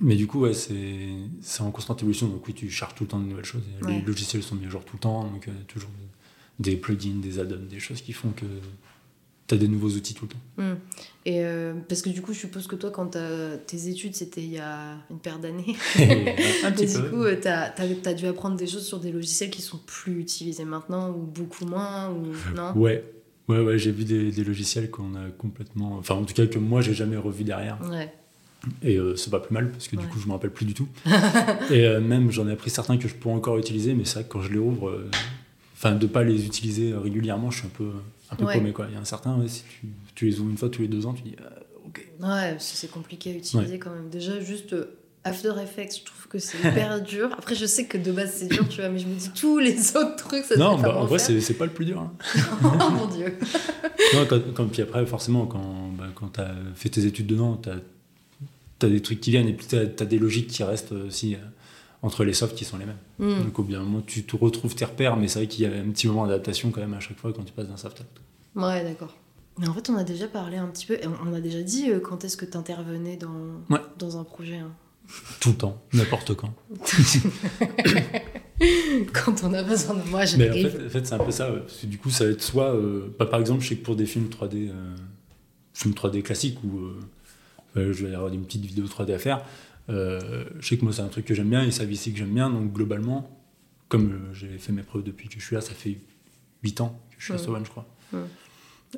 Mais 0.00 0.16
du 0.16 0.26
coup, 0.26 0.40
ouais, 0.40 0.52
c'est 0.52 1.62
en 1.62 1.70
constante 1.70 2.00
évolution. 2.02 2.26
Donc, 2.26 2.46
oui, 2.46 2.54
tu 2.54 2.68
charges 2.68 2.94
tout 2.94 3.04
le 3.04 3.08
temps 3.08 3.20
de 3.20 3.26
nouvelles 3.26 3.44
choses. 3.44 3.62
Les 3.86 4.02
logiciels 4.02 4.42
sont 4.42 4.56
mis 4.56 4.66
à 4.66 4.68
jour 4.68 4.84
tout 4.84 4.96
le 4.96 5.00
temps. 5.00 5.24
Donc, 5.24 5.48
toujours 5.66 5.90
des 6.58 6.76
plugins, 6.76 7.20
des 7.20 7.38
add-ons, 7.38 7.66
des 7.68 7.80
choses 7.80 8.00
qui 8.02 8.12
font 8.12 8.30
que 8.30 8.46
tu 9.46 9.54
as 9.54 9.58
des 9.58 9.68
nouveaux 9.68 9.88
outils 9.88 10.14
tout 10.14 10.26
le 10.26 10.30
temps. 10.30 10.62
Hmm. 10.62 10.76
Et 11.24 11.44
euh, 11.44 11.74
parce 11.88 12.02
que 12.02 12.10
du 12.10 12.20
coup, 12.20 12.32
je 12.32 12.40
suppose 12.40 12.66
que 12.66 12.76
toi, 12.76 12.90
quand 12.90 13.16
tes 13.66 13.88
études, 13.88 14.14
c'était 14.14 14.42
il 14.42 14.52
y 14.52 14.58
a 14.58 14.96
une 15.10 15.18
paire 15.18 15.38
d'années. 15.38 15.76
un 16.64 16.72
petit 16.72 16.84
et 16.96 17.00
du 17.00 17.10
coup, 17.10 17.24
tu 17.40 17.48
as, 17.48 17.74
as, 17.76 18.14
dû 18.14 18.26
apprendre 18.26 18.56
des 18.56 18.66
choses 18.66 18.86
sur 18.86 19.00
des 19.00 19.12
logiciels 19.12 19.50
qui 19.50 19.62
sont 19.62 19.78
plus 19.86 20.20
utilisés 20.20 20.64
maintenant 20.64 21.10
ou 21.10 21.22
beaucoup 21.22 21.64
moins 21.64 22.10
ou 22.10 22.26
non? 22.54 22.72
Ouais. 22.76 23.04
Ouais, 23.48 23.60
ouais, 23.60 23.78
j'ai 23.78 23.92
vu 23.92 24.04
des, 24.04 24.30
des 24.30 24.44
logiciels 24.44 24.90
qu'on 24.90 25.14
a 25.14 25.30
complètement. 25.38 25.96
Enfin, 25.96 26.16
en 26.16 26.24
tout 26.24 26.34
cas, 26.34 26.46
que 26.46 26.58
moi, 26.58 26.82
j'ai 26.82 26.92
jamais 26.92 27.16
revu 27.16 27.44
derrière. 27.44 27.78
Ouais. 27.90 28.12
Et 28.82 28.96
euh, 28.96 29.16
c'est 29.16 29.30
pas 29.30 29.40
plus 29.40 29.54
mal 29.54 29.70
parce 29.70 29.88
que 29.88 29.96
du 29.96 30.06
coup, 30.06 30.18
je 30.18 30.26
me 30.26 30.32
rappelle 30.32 30.50
plus 30.50 30.66
du 30.66 30.74
tout. 30.74 30.88
et 31.70 31.86
euh, 31.86 32.00
même, 32.00 32.30
j'en 32.30 32.46
ai 32.46 32.52
appris 32.52 32.68
certains 32.68 32.98
que 32.98 33.08
je 33.08 33.14
pourrais 33.14 33.34
encore 33.34 33.56
utiliser, 33.56 33.94
mais 33.94 34.02
que 34.02 34.22
quand 34.28 34.42
je 34.42 34.52
les 34.52 34.58
ouvre, 34.58 35.02
enfin 35.78 35.94
de 35.94 36.06
pas 36.06 36.24
les 36.24 36.44
utiliser 36.44 36.92
régulièrement 36.94 37.50
je 37.50 37.58
suis 37.58 37.66
un 37.66 37.70
peu 37.70 37.90
un 38.30 38.36
peu 38.36 38.44
paumé 38.44 38.72
quoi. 38.72 38.86
Il 38.88 38.94
y 38.94 38.96
a 38.96 39.00
un 39.00 39.04
certain 39.04 39.38
si 39.46 39.62
tu, 39.62 39.88
tu, 40.14 40.26
les 40.26 40.40
ouvres 40.40 40.50
une 40.50 40.58
fois 40.58 40.68
tous 40.68 40.82
les 40.82 40.88
deux 40.88 41.06
ans 41.06 41.14
tu 41.14 41.22
dis 41.22 41.36
euh, 41.40 41.86
ok. 41.86 42.06
Ouais 42.20 42.56
c'est 42.58 42.90
compliqué 42.90 43.30
à 43.30 43.34
utiliser 43.34 43.78
quand 43.78 43.90
même. 43.90 44.10
Déjà 44.10 44.40
juste 44.40 44.72
euh, 44.72 44.98
After 45.24 45.52
Effects 45.62 46.00
je 46.00 46.04
trouve 46.04 46.26
que 46.28 46.38
c'est 46.38 46.58
hyper 46.58 47.00
dur. 47.02 47.30
Après 47.38 47.54
je 47.54 47.64
sais 47.64 47.86
que 47.86 47.96
de 47.96 48.10
base 48.10 48.34
c'est 48.34 48.48
dur 48.48 48.68
tu 48.68 48.80
vois 48.80 48.90
mais 48.90 48.98
je 48.98 49.06
me 49.06 49.14
dis 49.14 49.30
tous 49.30 49.58
les 49.58 49.96
autres 49.96 50.16
trucs 50.16 50.44
ça 50.44 50.56
non 50.56 50.78
bah, 50.78 50.96
en 50.96 51.06
vrai 51.06 51.18
c'est 51.18 51.54
pas 51.54 51.66
le 51.66 51.72
plus 51.72 51.84
dur 51.84 52.00
hein. 52.00 52.12
oh 52.64 52.90
mon 52.90 53.06
dieu. 53.06 53.34
Non 54.14 54.26
quand, 54.26 54.68
puis 54.68 54.82
après 54.82 55.06
forcément 55.06 55.46
quand 55.46 55.92
bah, 55.96 56.08
quand 56.14 56.28
t'as 56.28 56.54
fait 56.74 56.88
tes 56.88 57.06
études 57.06 57.26
dedans 57.26 57.56
t'as 57.56 57.76
as 58.86 58.90
des 58.90 59.00
trucs 59.00 59.20
qui 59.20 59.30
viennent 59.30 59.48
et 59.48 59.54
puis 59.54 59.66
t'as 59.66 59.82
as 59.82 60.06
des 60.06 60.18
logiques 60.18 60.48
qui 60.48 60.62
restent 60.62 60.92
aussi 60.92 61.34
euh, 61.34 61.38
entre 62.02 62.24
les 62.24 62.32
softs 62.32 62.54
qui 62.54 62.64
sont 62.64 62.78
les 62.78 62.86
mêmes. 62.86 62.98
Hmm. 63.18 63.44
Donc 63.44 63.58
au 63.58 63.62
bout 63.64 63.72
d'un 63.72 63.82
moment, 63.82 64.02
tu 64.06 64.24
te 64.24 64.36
retrouves 64.36 64.74
tes 64.74 64.84
repères, 64.84 65.16
mais 65.16 65.28
c'est 65.28 65.40
vrai 65.40 65.48
qu'il 65.48 65.68
y 65.68 65.72
a 65.72 65.76
un 65.76 65.90
petit 65.90 66.06
moment 66.06 66.26
d'adaptation 66.26 66.70
quand 66.70 66.80
même 66.80 66.94
à 66.94 67.00
chaque 67.00 67.18
fois 67.18 67.32
quand 67.32 67.42
tu 67.42 67.52
passes 67.52 67.68
d'un 67.68 67.76
soft 67.76 68.00
à 68.00 68.04
l'autre. 68.04 68.68
Ouais, 68.68 68.84
d'accord. 68.84 69.14
Mais 69.58 69.68
en 69.68 69.74
fait, 69.74 69.90
on 69.90 69.96
a 69.96 70.04
déjà 70.04 70.28
parlé 70.28 70.56
un 70.56 70.68
petit 70.68 70.86
peu, 70.86 70.98
on 71.26 71.32
a 71.34 71.40
déjà 71.40 71.62
dit 71.62 71.90
euh, 71.90 71.98
quand 71.98 72.24
est-ce 72.24 72.36
que 72.36 72.44
tu 72.44 72.56
intervenais 72.56 73.16
dans, 73.16 73.60
dans 73.98 74.18
un 74.18 74.24
projet. 74.24 74.58
Hein. 74.58 74.70
Tout 75.40 75.50
le 75.50 75.56
temps, 75.56 75.82
n'importe 75.92 76.34
quand. 76.34 76.52
quand 79.12 79.42
on 79.42 79.52
a 79.54 79.62
besoin 79.62 79.96
de 79.96 80.08
moi, 80.08 80.24
je 80.24 80.36
Mais 80.36 80.50
en 80.50 80.70
fait, 80.90 81.06
c'est 81.06 81.14
un 81.14 81.18
peu 81.18 81.30
ça. 81.32 81.50
Parce 81.50 81.78
que 81.78 81.86
du 81.86 81.98
coup, 81.98 82.10
ça 82.10 82.26
va 82.26 82.30
être 82.30 82.42
soit. 82.42 82.74
Euh, 82.74 83.08
par 83.18 83.40
exemple, 83.40 83.62
je 83.62 83.70
sais 83.70 83.76
que 83.76 83.84
pour 83.84 83.96
des 83.96 84.06
films 84.06 84.28
3D, 84.28 84.68
euh, 84.68 84.94
films 85.72 85.94
3D 85.94 86.22
classiques, 86.22 86.62
où 86.62 86.90
je 87.74 88.06
vais 88.06 88.14
avoir 88.14 88.32
une 88.32 88.44
petite 88.44 88.64
vidéo 88.64 88.84
3D 88.84 89.14
à 89.14 89.18
faire, 89.18 89.42
euh, 89.90 90.44
je 90.60 90.68
sais 90.68 90.76
que 90.76 90.84
moi, 90.84 90.92
c'est 90.92 91.02
un 91.02 91.08
truc 91.08 91.24
que 91.24 91.34
j'aime 91.34 91.48
bien 91.48 91.64
et 91.64 91.70
ça 91.70 91.84
ici 91.84 92.12
que 92.12 92.18
j'aime 92.18 92.34
bien. 92.34 92.50
Donc, 92.50 92.72
globalement, 92.72 93.30
comme 93.88 94.12
euh, 94.12 94.34
j'ai 94.34 94.58
fait 94.58 94.72
mes 94.72 94.82
preuves 94.82 95.02
depuis 95.02 95.28
que 95.28 95.40
je 95.40 95.44
suis 95.44 95.54
là, 95.54 95.60
ça 95.60 95.72
fait 95.72 95.98
8 96.62 96.80
ans 96.80 97.00
que 97.10 97.16
je 97.18 97.24
suis 97.24 97.34
à 97.34 97.38
Sovan, 97.38 97.64
je 97.64 97.70
crois. 97.70 97.86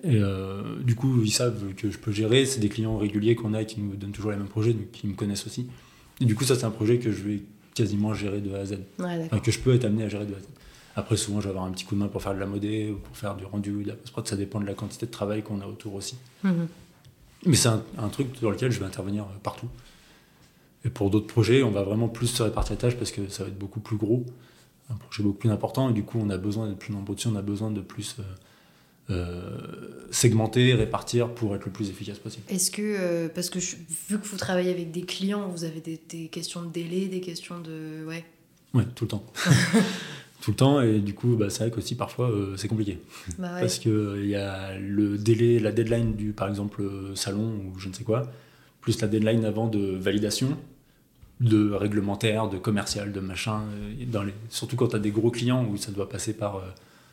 Et 0.04 0.16
euh, 0.16 0.80
du 0.82 0.94
coup, 0.94 1.22
ils 1.22 1.32
savent 1.32 1.74
que 1.74 1.90
je 1.90 1.98
peux 1.98 2.12
gérer. 2.12 2.46
C'est 2.46 2.60
des 2.60 2.68
clients 2.68 2.96
réguliers 2.96 3.34
qu'on 3.34 3.54
a 3.54 3.62
et 3.62 3.66
qui 3.66 3.80
nous 3.80 3.96
donnent 3.96 4.12
toujours 4.12 4.30
les 4.30 4.36
mêmes 4.36 4.48
projets, 4.48 4.72
donc 4.72 4.90
qui 4.92 5.06
me 5.06 5.14
connaissent 5.14 5.46
aussi. 5.46 5.68
Et 6.20 6.24
du 6.24 6.34
coup, 6.34 6.44
ça, 6.44 6.54
c'est 6.54 6.64
un 6.64 6.70
projet 6.70 6.98
que 6.98 7.10
je 7.10 7.22
vais 7.22 7.42
quasiment 7.74 8.12
gérer 8.14 8.40
de 8.40 8.52
A 8.54 8.60
à 8.60 8.64
Z. 8.66 8.78
que 9.42 9.50
je 9.50 9.58
peux 9.58 9.74
être 9.74 9.84
amené 9.84 10.04
à 10.04 10.08
gérer 10.08 10.26
de 10.26 10.34
A 10.34 10.36
à 10.36 10.40
Z. 10.40 10.44
Après, 10.96 11.16
souvent, 11.16 11.40
je 11.40 11.44
vais 11.44 11.50
avoir 11.50 11.64
un 11.64 11.70
petit 11.70 11.84
coup 11.84 11.94
de 11.94 12.00
main 12.00 12.08
pour 12.08 12.22
faire 12.22 12.34
de 12.34 12.40
la 12.40 12.46
modée 12.46 12.90
ou 12.90 12.96
pour 12.96 13.16
faire 13.16 13.36
du 13.36 13.44
rendu 13.44 13.70
ou 13.70 13.82
de 13.82 13.88
la 13.88 13.94
post-prod. 13.94 14.26
Ça 14.26 14.36
dépend 14.36 14.60
de 14.60 14.66
la 14.66 14.74
quantité 14.74 15.06
de 15.06 15.10
travail 15.10 15.42
qu'on 15.42 15.60
a 15.60 15.66
autour 15.66 15.94
aussi. 15.94 16.16
Mhm. 16.42 16.68
Mais 17.46 17.56
c'est 17.56 17.68
un, 17.68 17.82
un, 17.96 18.08
truc 18.08 18.28
dans 18.42 18.50
lequel 18.50 18.70
je 18.70 18.80
vais 18.80 18.86
intervenir 18.86 19.24
partout. 19.42 19.68
Et 20.84 20.90
pour 20.90 21.10
d'autres 21.10 21.26
projets, 21.26 21.62
on 21.62 21.70
va 21.70 21.82
vraiment 21.82 22.08
plus 22.08 22.26
se 22.26 22.42
répartir 22.42 22.72
les 22.72 22.78
tâches 22.78 22.96
parce 22.96 23.12
que 23.12 23.28
ça 23.28 23.44
va 23.44 23.50
être 23.50 23.58
beaucoup 23.58 23.80
plus 23.80 23.96
gros, 23.96 24.24
un 24.90 24.94
projet 24.94 25.22
beaucoup 25.22 25.38
plus 25.38 25.50
important, 25.50 25.90
et 25.90 25.92
du 25.92 26.02
coup, 26.02 26.18
on 26.20 26.30
a 26.30 26.38
besoin 26.38 26.68
d'être 26.68 26.78
plus 26.78 26.92
nombreux 26.92 27.14
dessus, 27.14 27.28
on 27.28 27.36
a 27.36 27.42
besoin 27.42 27.70
de 27.70 27.80
plus 27.80 28.16
euh, 28.18 28.22
euh, 29.10 29.58
segmenter, 30.12 30.72
répartir 30.74 31.34
pour 31.34 31.56
être 31.56 31.64
le 31.64 31.72
plus 31.72 31.90
efficace 31.90 32.18
possible. 32.18 32.44
Est-ce 32.48 32.70
que, 32.70 32.82
euh, 32.82 33.28
parce 33.28 33.50
que 33.50 33.58
vu 33.58 34.18
que 34.18 34.26
vous 34.26 34.36
travaillez 34.36 34.70
avec 34.70 34.92
des 34.92 35.02
clients, 35.02 35.48
vous 35.48 35.64
avez 35.64 35.80
des, 35.80 36.28
questions 36.28 36.62
de 36.62 36.68
délai, 36.68 37.06
des 37.06 37.20
questions 37.20 37.60
de. 37.60 38.04
Ouais. 38.06 38.24
Ouais, 38.72 38.84
tout 38.94 39.04
le 39.04 39.08
temps. 39.08 39.24
tout 40.40 40.52
le 40.52 40.56
temps 40.56 40.80
et 40.80 41.00
du 41.00 41.12
coup 41.12 41.36
bah, 41.36 41.50
c'est 41.50 41.64
vrai 41.64 41.70
qu'aussi 41.70 41.96
parfois 41.96 42.30
euh, 42.30 42.56
c'est 42.56 42.66
compliqué 42.66 42.98
Bah 43.38 43.56
ouais. 43.56 43.60
parce 43.60 43.78
que 43.78 44.18
il 44.22 44.30
y 44.30 44.36
a 44.36 44.78
le 44.78 45.18
délai 45.18 45.58
la 45.58 45.70
deadline 45.70 46.14
du 46.14 46.32
par 46.32 46.48
exemple 46.48 46.82
salon 47.14 47.60
ou 47.74 47.78
je 47.78 47.88
ne 47.88 47.92
sais 47.92 48.04
quoi 48.04 48.22
plus 48.80 49.00
la 49.00 49.08
deadline 49.08 49.44
avant 49.44 49.66
de 49.66 49.78
validation 49.96 50.56
de 51.40 51.70
réglementaire 51.72 52.48
de 52.48 52.58
commercial 52.58 53.12
de 53.12 53.20
machin 53.20 53.62
euh, 53.72 54.04
dans 54.06 54.22
les, 54.22 54.34
surtout 54.50 54.76
quand 54.76 54.88
tu 54.88 54.96
as 54.96 54.98
des 54.98 55.10
gros 55.10 55.30
clients 55.30 55.64
où 55.64 55.76
ça 55.76 55.90
doit 55.90 56.08
passer 56.08 56.34
par 56.34 56.62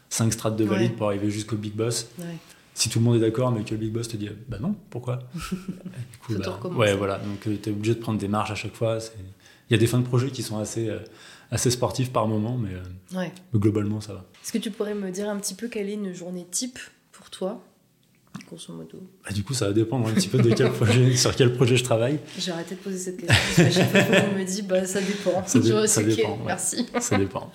5 0.10 0.32
strates 0.34 0.56
de 0.58 0.66
valide 0.66 0.92
Ouais. 0.92 0.98
pour 0.98 1.08
arriver 1.08 1.30
jusqu'au 1.30 1.56
big 1.56 1.74
boss. 1.74 2.10
Ouais. 2.20 2.26
si 2.74 2.90
tout 2.90 3.00
le 3.00 3.06
monde 3.06 3.16
est 3.18 3.20
d'accord 3.22 3.52
mais 3.52 3.64
que 3.64 3.72
le 3.72 3.78
big 3.78 3.92
boss 3.94 4.08
te 4.10 4.18
dit 4.18 4.30
bah 4.50 4.58
non 4.60 4.76
pourquoi? 4.90 5.20
Du 5.34 6.18
coup, 6.20 6.36
bah, 6.42 6.60
ouais 6.76 6.94
voilà. 6.96 7.20
Donc 7.20 7.42
tu 7.42 7.70
es 7.70 7.72
obligé 7.74 7.96
de 7.96 8.00
prendre 8.00 8.20
des 8.20 8.28
marges 8.28 8.52
à 8.52 8.56
chaque 8.56 8.76
fois. 8.76 8.98
Il 9.70 9.74
y 9.74 9.76
a 9.76 9.78
des 9.78 9.88
fins 9.88 10.00
de 10.00 10.06
projet 10.06 10.30
qui 10.30 10.44
sont 10.44 10.58
assez 10.58 10.90
euh, 10.90 11.00
assez 11.52 11.72
sportives 11.72 12.12
par 12.12 12.28
moment 12.28 12.58
mais, 12.58 12.74
euh, 12.74 13.18
Ouais. 13.18 13.32
mais 13.54 13.60
globalement 13.60 14.02
ça 14.02 14.14
va. 14.14 14.26
Est-ce 14.44 14.52
que 14.52 14.58
tu 14.58 14.72
pourrais 14.72 14.94
me 14.94 15.10
dire 15.12 15.30
un 15.30 15.38
petit 15.38 15.54
peu 15.56 15.70
quelle 15.70 15.90
est 15.90 15.94
une 15.94 16.14
journée 16.14 16.46
type 16.52 16.80
pour 17.14 17.30
toi, 17.30 17.64
grosso 18.46 18.74
modo 18.74 19.00
Bah, 19.26 19.32
du 19.34 19.44
coup, 19.44 19.54
ça 19.54 19.68
va 19.68 19.74
dépendre 19.74 20.08
un 20.08 20.14
petit 20.14 20.28
peu 20.28 20.38
de 20.40 20.54
quel 20.54 20.72
projet, 20.74 21.16
sur 21.16 21.36
quel 21.36 21.54
projet 21.54 21.78
je 21.78 21.84
travaille. 21.84 22.20
J'ai 22.38 22.52
arrêté 22.52 22.76
de 22.76 22.80
poser 22.80 22.98
cette 22.98 23.18
question 23.26 23.70
chaque 23.72 23.90
fois 23.92 24.22
qu'on 24.22 24.38
me 24.38 24.44
dit 24.44 24.62
bah 24.62 24.86
ça 24.86 25.00
dépend. 25.02 25.44
Ça 25.46 25.60
dé- 25.60 26.16
dépend, 26.16 26.32
ouais. 26.32 26.44
merci. 26.46 26.86
Ça 27.00 27.18
dépend. 27.18 27.52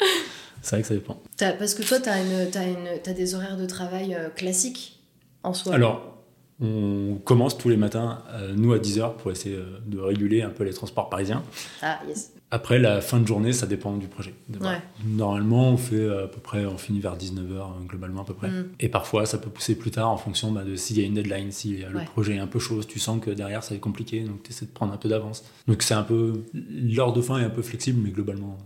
C'est 0.63 0.77
vrai 0.77 0.83
que 0.83 0.89
ça 0.89 0.95
dépend. 0.95 1.21
Parce 1.39 1.75
que 1.75 1.83
toi, 1.83 1.99
tu 2.01 2.09
as, 2.09 3.13
des 3.15 3.35
horaires 3.35 3.57
de 3.57 3.67
travail 3.67 4.15
euh, 4.15 4.29
classiques 4.31 5.01
en 5.43 5.55
soi. 5.55 5.75
Alors, 5.75 6.19
on 6.61 7.17
commence 7.25 7.59
tous 7.59 7.69
les 7.69 7.77
matins, 7.77 8.23
euh, 8.33 8.53
nous 8.55 8.73
à 8.73 8.79
10h, 8.79 9.17
pour 9.17 9.33
essayer 9.33 9.57
euh, 9.57 9.81
de 9.87 9.99
réguler 9.99 10.43
un 10.43 10.51
peu 10.51 10.63
les 10.63 10.73
transports 10.73 11.11
parisiens. 11.11 11.43
Ah, 11.83 12.01
yes. 12.09 12.33
Après, 12.55 12.79
la 12.79 13.01
fin 13.01 13.19
de 13.19 13.27
journée, 13.27 13.55
ça 13.55 13.67
dépend 13.67 13.97
du 13.97 14.09
projet. 14.09 14.35
Ouais. 14.61 14.77
Normalement, 15.07 15.71
on 15.71 15.79
fait 15.79 16.07
à 16.07 16.27
peu 16.27 16.39
près, 16.39 16.67
on 16.67 16.77
finit 16.77 17.01
vers 17.01 17.17
19h, 17.17 17.87
globalement 17.89 18.23
à 18.23 18.25
peu 18.27 18.35
près. 18.35 18.51
Mm. 18.51 18.69
Et 18.79 18.91
parfois, 18.91 19.25
ça 19.25 19.39
peut 19.39 19.49
pousser 19.49 19.75
plus 19.75 19.91
tard 19.91 20.11
en 20.11 20.19
fonction 20.19 20.53
bah, 20.53 20.63
de 20.63 20.77
s'il 20.77 20.99
y 20.99 21.03
a 21.03 21.07
une 21.07 21.15
deadline, 21.15 21.51
si 21.51 21.79
le 21.79 21.97
Ouais. 21.97 22.05
projet 22.05 22.35
est 22.37 22.41
un 22.41 22.47
peu 22.47 22.59
chaud, 22.59 22.85
tu 22.85 22.99
sens 22.99 23.21
que 23.25 23.31
derrière, 23.31 23.65
ça 23.65 23.71
va 23.71 23.77
être 23.77 23.81
compliqué, 23.83 24.21
donc 24.21 24.43
tu 24.43 24.51
essaies 24.51 24.67
de 24.67 24.71
prendre 24.71 24.93
un 24.93 24.99
peu 24.99 25.09
d'avance. 25.09 25.45
Donc 25.67 25.83
c'est 25.83 25.95
un 25.95 26.03
peu. 26.03 26.45
L'heure 26.53 27.15
de 27.15 27.23
fin 27.23 27.39
est 27.39 27.45
un 27.45 27.51
peu 27.51 27.63
flexible, 27.63 28.01
mais 28.05 28.11
globalement. 28.11 28.59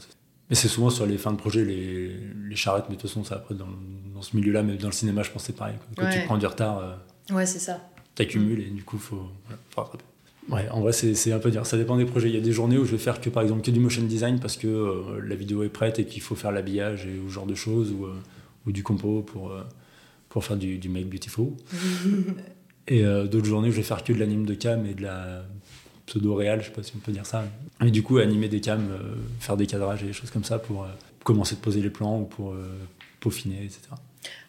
Mais 0.50 0.56
c'est 0.56 0.68
souvent 0.68 0.90
sur 0.90 1.06
les 1.06 1.16
fins 1.16 1.32
de 1.32 1.36
projet, 1.38 1.64
les, 1.64 2.08
les 2.48 2.56
charrettes, 2.56 2.86
mais 2.88 2.96
de 2.96 3.00
toute 3.00 3.08
façon, 3.10 3.22
ça 3.22 3.36
après, 3.36 3.54
dans, 3.54 3.68
dans 4.14 4.22
ce 4.22 4.36
milieu-là, 4.36 4.64
mais 4.64 4.76
dans 4.76 4.88
le 4.88 4.92
cinéma, 4.92 5.22
je 5.22 5.30
pense 5.30 5.42
que 5.42 5.46
c'est 5.46 5.56
pareil. 5.56 5.74
Quand 5.96 6.04
Ouais. 6.04 6.10
tu 6.20 6.24
prends 6.26 6.38
du 6.38 6.46
retard, 6.46 6.78
euh, 6.78 7.34
Ouais, 7.34 7.46
c'est 7.46 7.58
ça. 7.60 7.80
t'accumules 8.16 8.60
et 8.60 8.70
du 8.70 8.82
coup, 8.82 8.98
faut, 8.98 9.28
voilà, 9.46 9.58
faut 9.70 9.80
rattraper. 9.80 10.04
Ouais, 10.48 10.68
en 10.70 10.80
vrai, 10.80 10.92
c'est 10.92 11.32
un 11.32 11.38
peu 11.38 11.50
dire. 11.50 11.66
Ça 11.66 11.76
dépend 11.76 11.96
des 11.96 12.04
projets. 12.04 12.28
Il 12.28 12.34
y 12.34 12.38
a 12.38 12.40
des 12.40 12.52
journées 12.52 12.78
où 12.78 12.84
je 12.84 12.92
vais 12.92 12.98
faire 12.98 13.20
que, 13.20 13.28
par 13.30 13.42
exemple, 13.42 13.62
que 13.62 13.70
du 13.70 13.80
motion 13.80 14.02
design 14.02 14.38
parce 14.38 14.56
que 14.56 14.68
euh, 14.68 15.20
la 15.24 15.34
vidéo 15.34 15.64
est 15.64 15.68
prête 15.68 15.98
et 15.98 16.04
qu'il 16.04 16.22
faut 16.22 16.36
faire 16.36 16.52
l'habillage 16.52 17.06
et 17.06 17.18
ou 17.18 17.28
ce 17.28 17.34
genre 17.34 17.46
de 17.46 17.54
choses 17.54 17.92
ou, 17.92 18.04
euh, 18.04 18.14
ou 18.66 18.72
du 18.72 18.82
compo 18.82 19.22
pour, 19.22 19.50
euh, 19.50 19.62
pour 20.28 20.44
faire 20.44 20.56
du, 20.56 20.78
du 20.78 20.88
make 20.88 21.08
beautiful. 21.08 21.48
et 22.88 23.02
d'autres 23.02 23.46
journées 23.46 23.68
où 23.68 23.72
je 23.72 23.78
vais 23.78 23.82
faire 23.82 24.04
que 24.04 24.12
de 24.12 24.18
l'anime 24.18 24.46
de 24.46 24.54
cam 24.54 24.86
et 24.86 24.94
de 24.94 25.02
la 25.02 25.44
pseudo-réal, 26.06 26.60
je 26.60 26.66
sais 26.66 26.72
pas 26.72 26.84
si 26.84 26.92
on 26.94 27.00
peut 27.00 27.10
dire 27.10 27.26
ça. 27.26 27.44
Et 27.84 27.90
du 27.90 28.04
coup, 28.04 28.18
animer 28.18 28.48
des 28.48 28.60
cams, 28.60 28.88
faire 29.40 29.56
des 29.56 29.66
cadrages 29.66 30.04
et 30.04 30.06
des 30.06 30.12
choses 30.12 30.30
comme 30.30 30.44
ça 30.44 30.60
pour 30.60 30.86
commencer 31.24 31.56
de 31.56 31.60
poser 31.60 31.82
les 31.82 31.90
plans 31.90 32.20
ou 32.20 32.24
pour 32.26 32.54
peaufiner, 33.18 33.64
etc. 33.64 33.80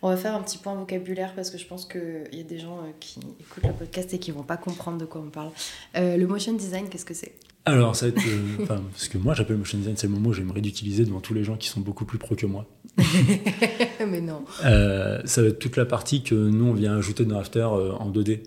On 0.02 0.10
va 0.10 0.18
faire 0.18 0.36
un 0.36 0.42
petit 0.42 0.58
point 0.58 0.76
vocabulaire 0.76 1.34
parce 1.36 1.50
que 1.50 1.58
je 1.58 1.66
pense 1.66 1.86
qu'il 1.86 2.28
y 2.32 2.40
a 2.40 2.44
des 2.44 2.60
gens 2.60 2.78
euh, 2.80 2.92
qui 3.00 3.20
écoutent 3.40 3.66
le 3.66 3.74
podcast 3.74 4.14
et 4.14 4.20
qui 4.20 4.32
vont 4.32 4.44
pas 4.44 4.58
comprendre 4.58 4.98
de 4.98 5.06
quoi 5.06 5.22
on 5.26 5.30
parle. 5.30 5.50
Euh, 5.96 6.18
le 6.18 6.28
motion 6.28 6.54
design, 6.54 6.88
qu'est-ce 6.90 7.06
que 7.06 7.14
c'est? 7.14 7.34
Alors, 7.66 7.96
ça 7.96 8.06
va 8.08 8.14
être. 8.16 8.22
euh, 8.26 8.66
parce 8.92 9.08
que 9.10 9.18
moi, 9.18 9.34
j'appelle 9.34 9.58
motion 9.58 9.78
design, 9.78 9.98
c'est 9.98 10.08
le 10.08 10.14
moment 10.14 10.30
où 10.30 10.34
j'aimerais 10.34 10.62
d'utiliser 10.62 11.04
devant 11.04 11.20
tous 11.20 11.34
les 11.34 11.44
gens 11.44 11.58
qui 11.58 11.68
sont 11.68 11.82
beaucoup 11.82 12.06
plus 12.06 12.18
pros 12.18 12.36
que 12.36 12.46
moi. 12.46 12.66
Mais 14.08 14.22
non. 14.22 14.44
Euh, 14.64 15.22
ça 15.26 15.42
va 15.42 15.50
être 15.50 15.60
toute 15.60 15.76
la 15.78 15.86
partie 15.86 16.24
que 16.24 16.36
nous, 16.36 16.66
on 16.66 16.74
vient 16.74 16.98
ajouter 16.98 17.26
dans 17.26 17.38
After 17.38 17.64
en 17.64 18.10
2D. 18.12 18.42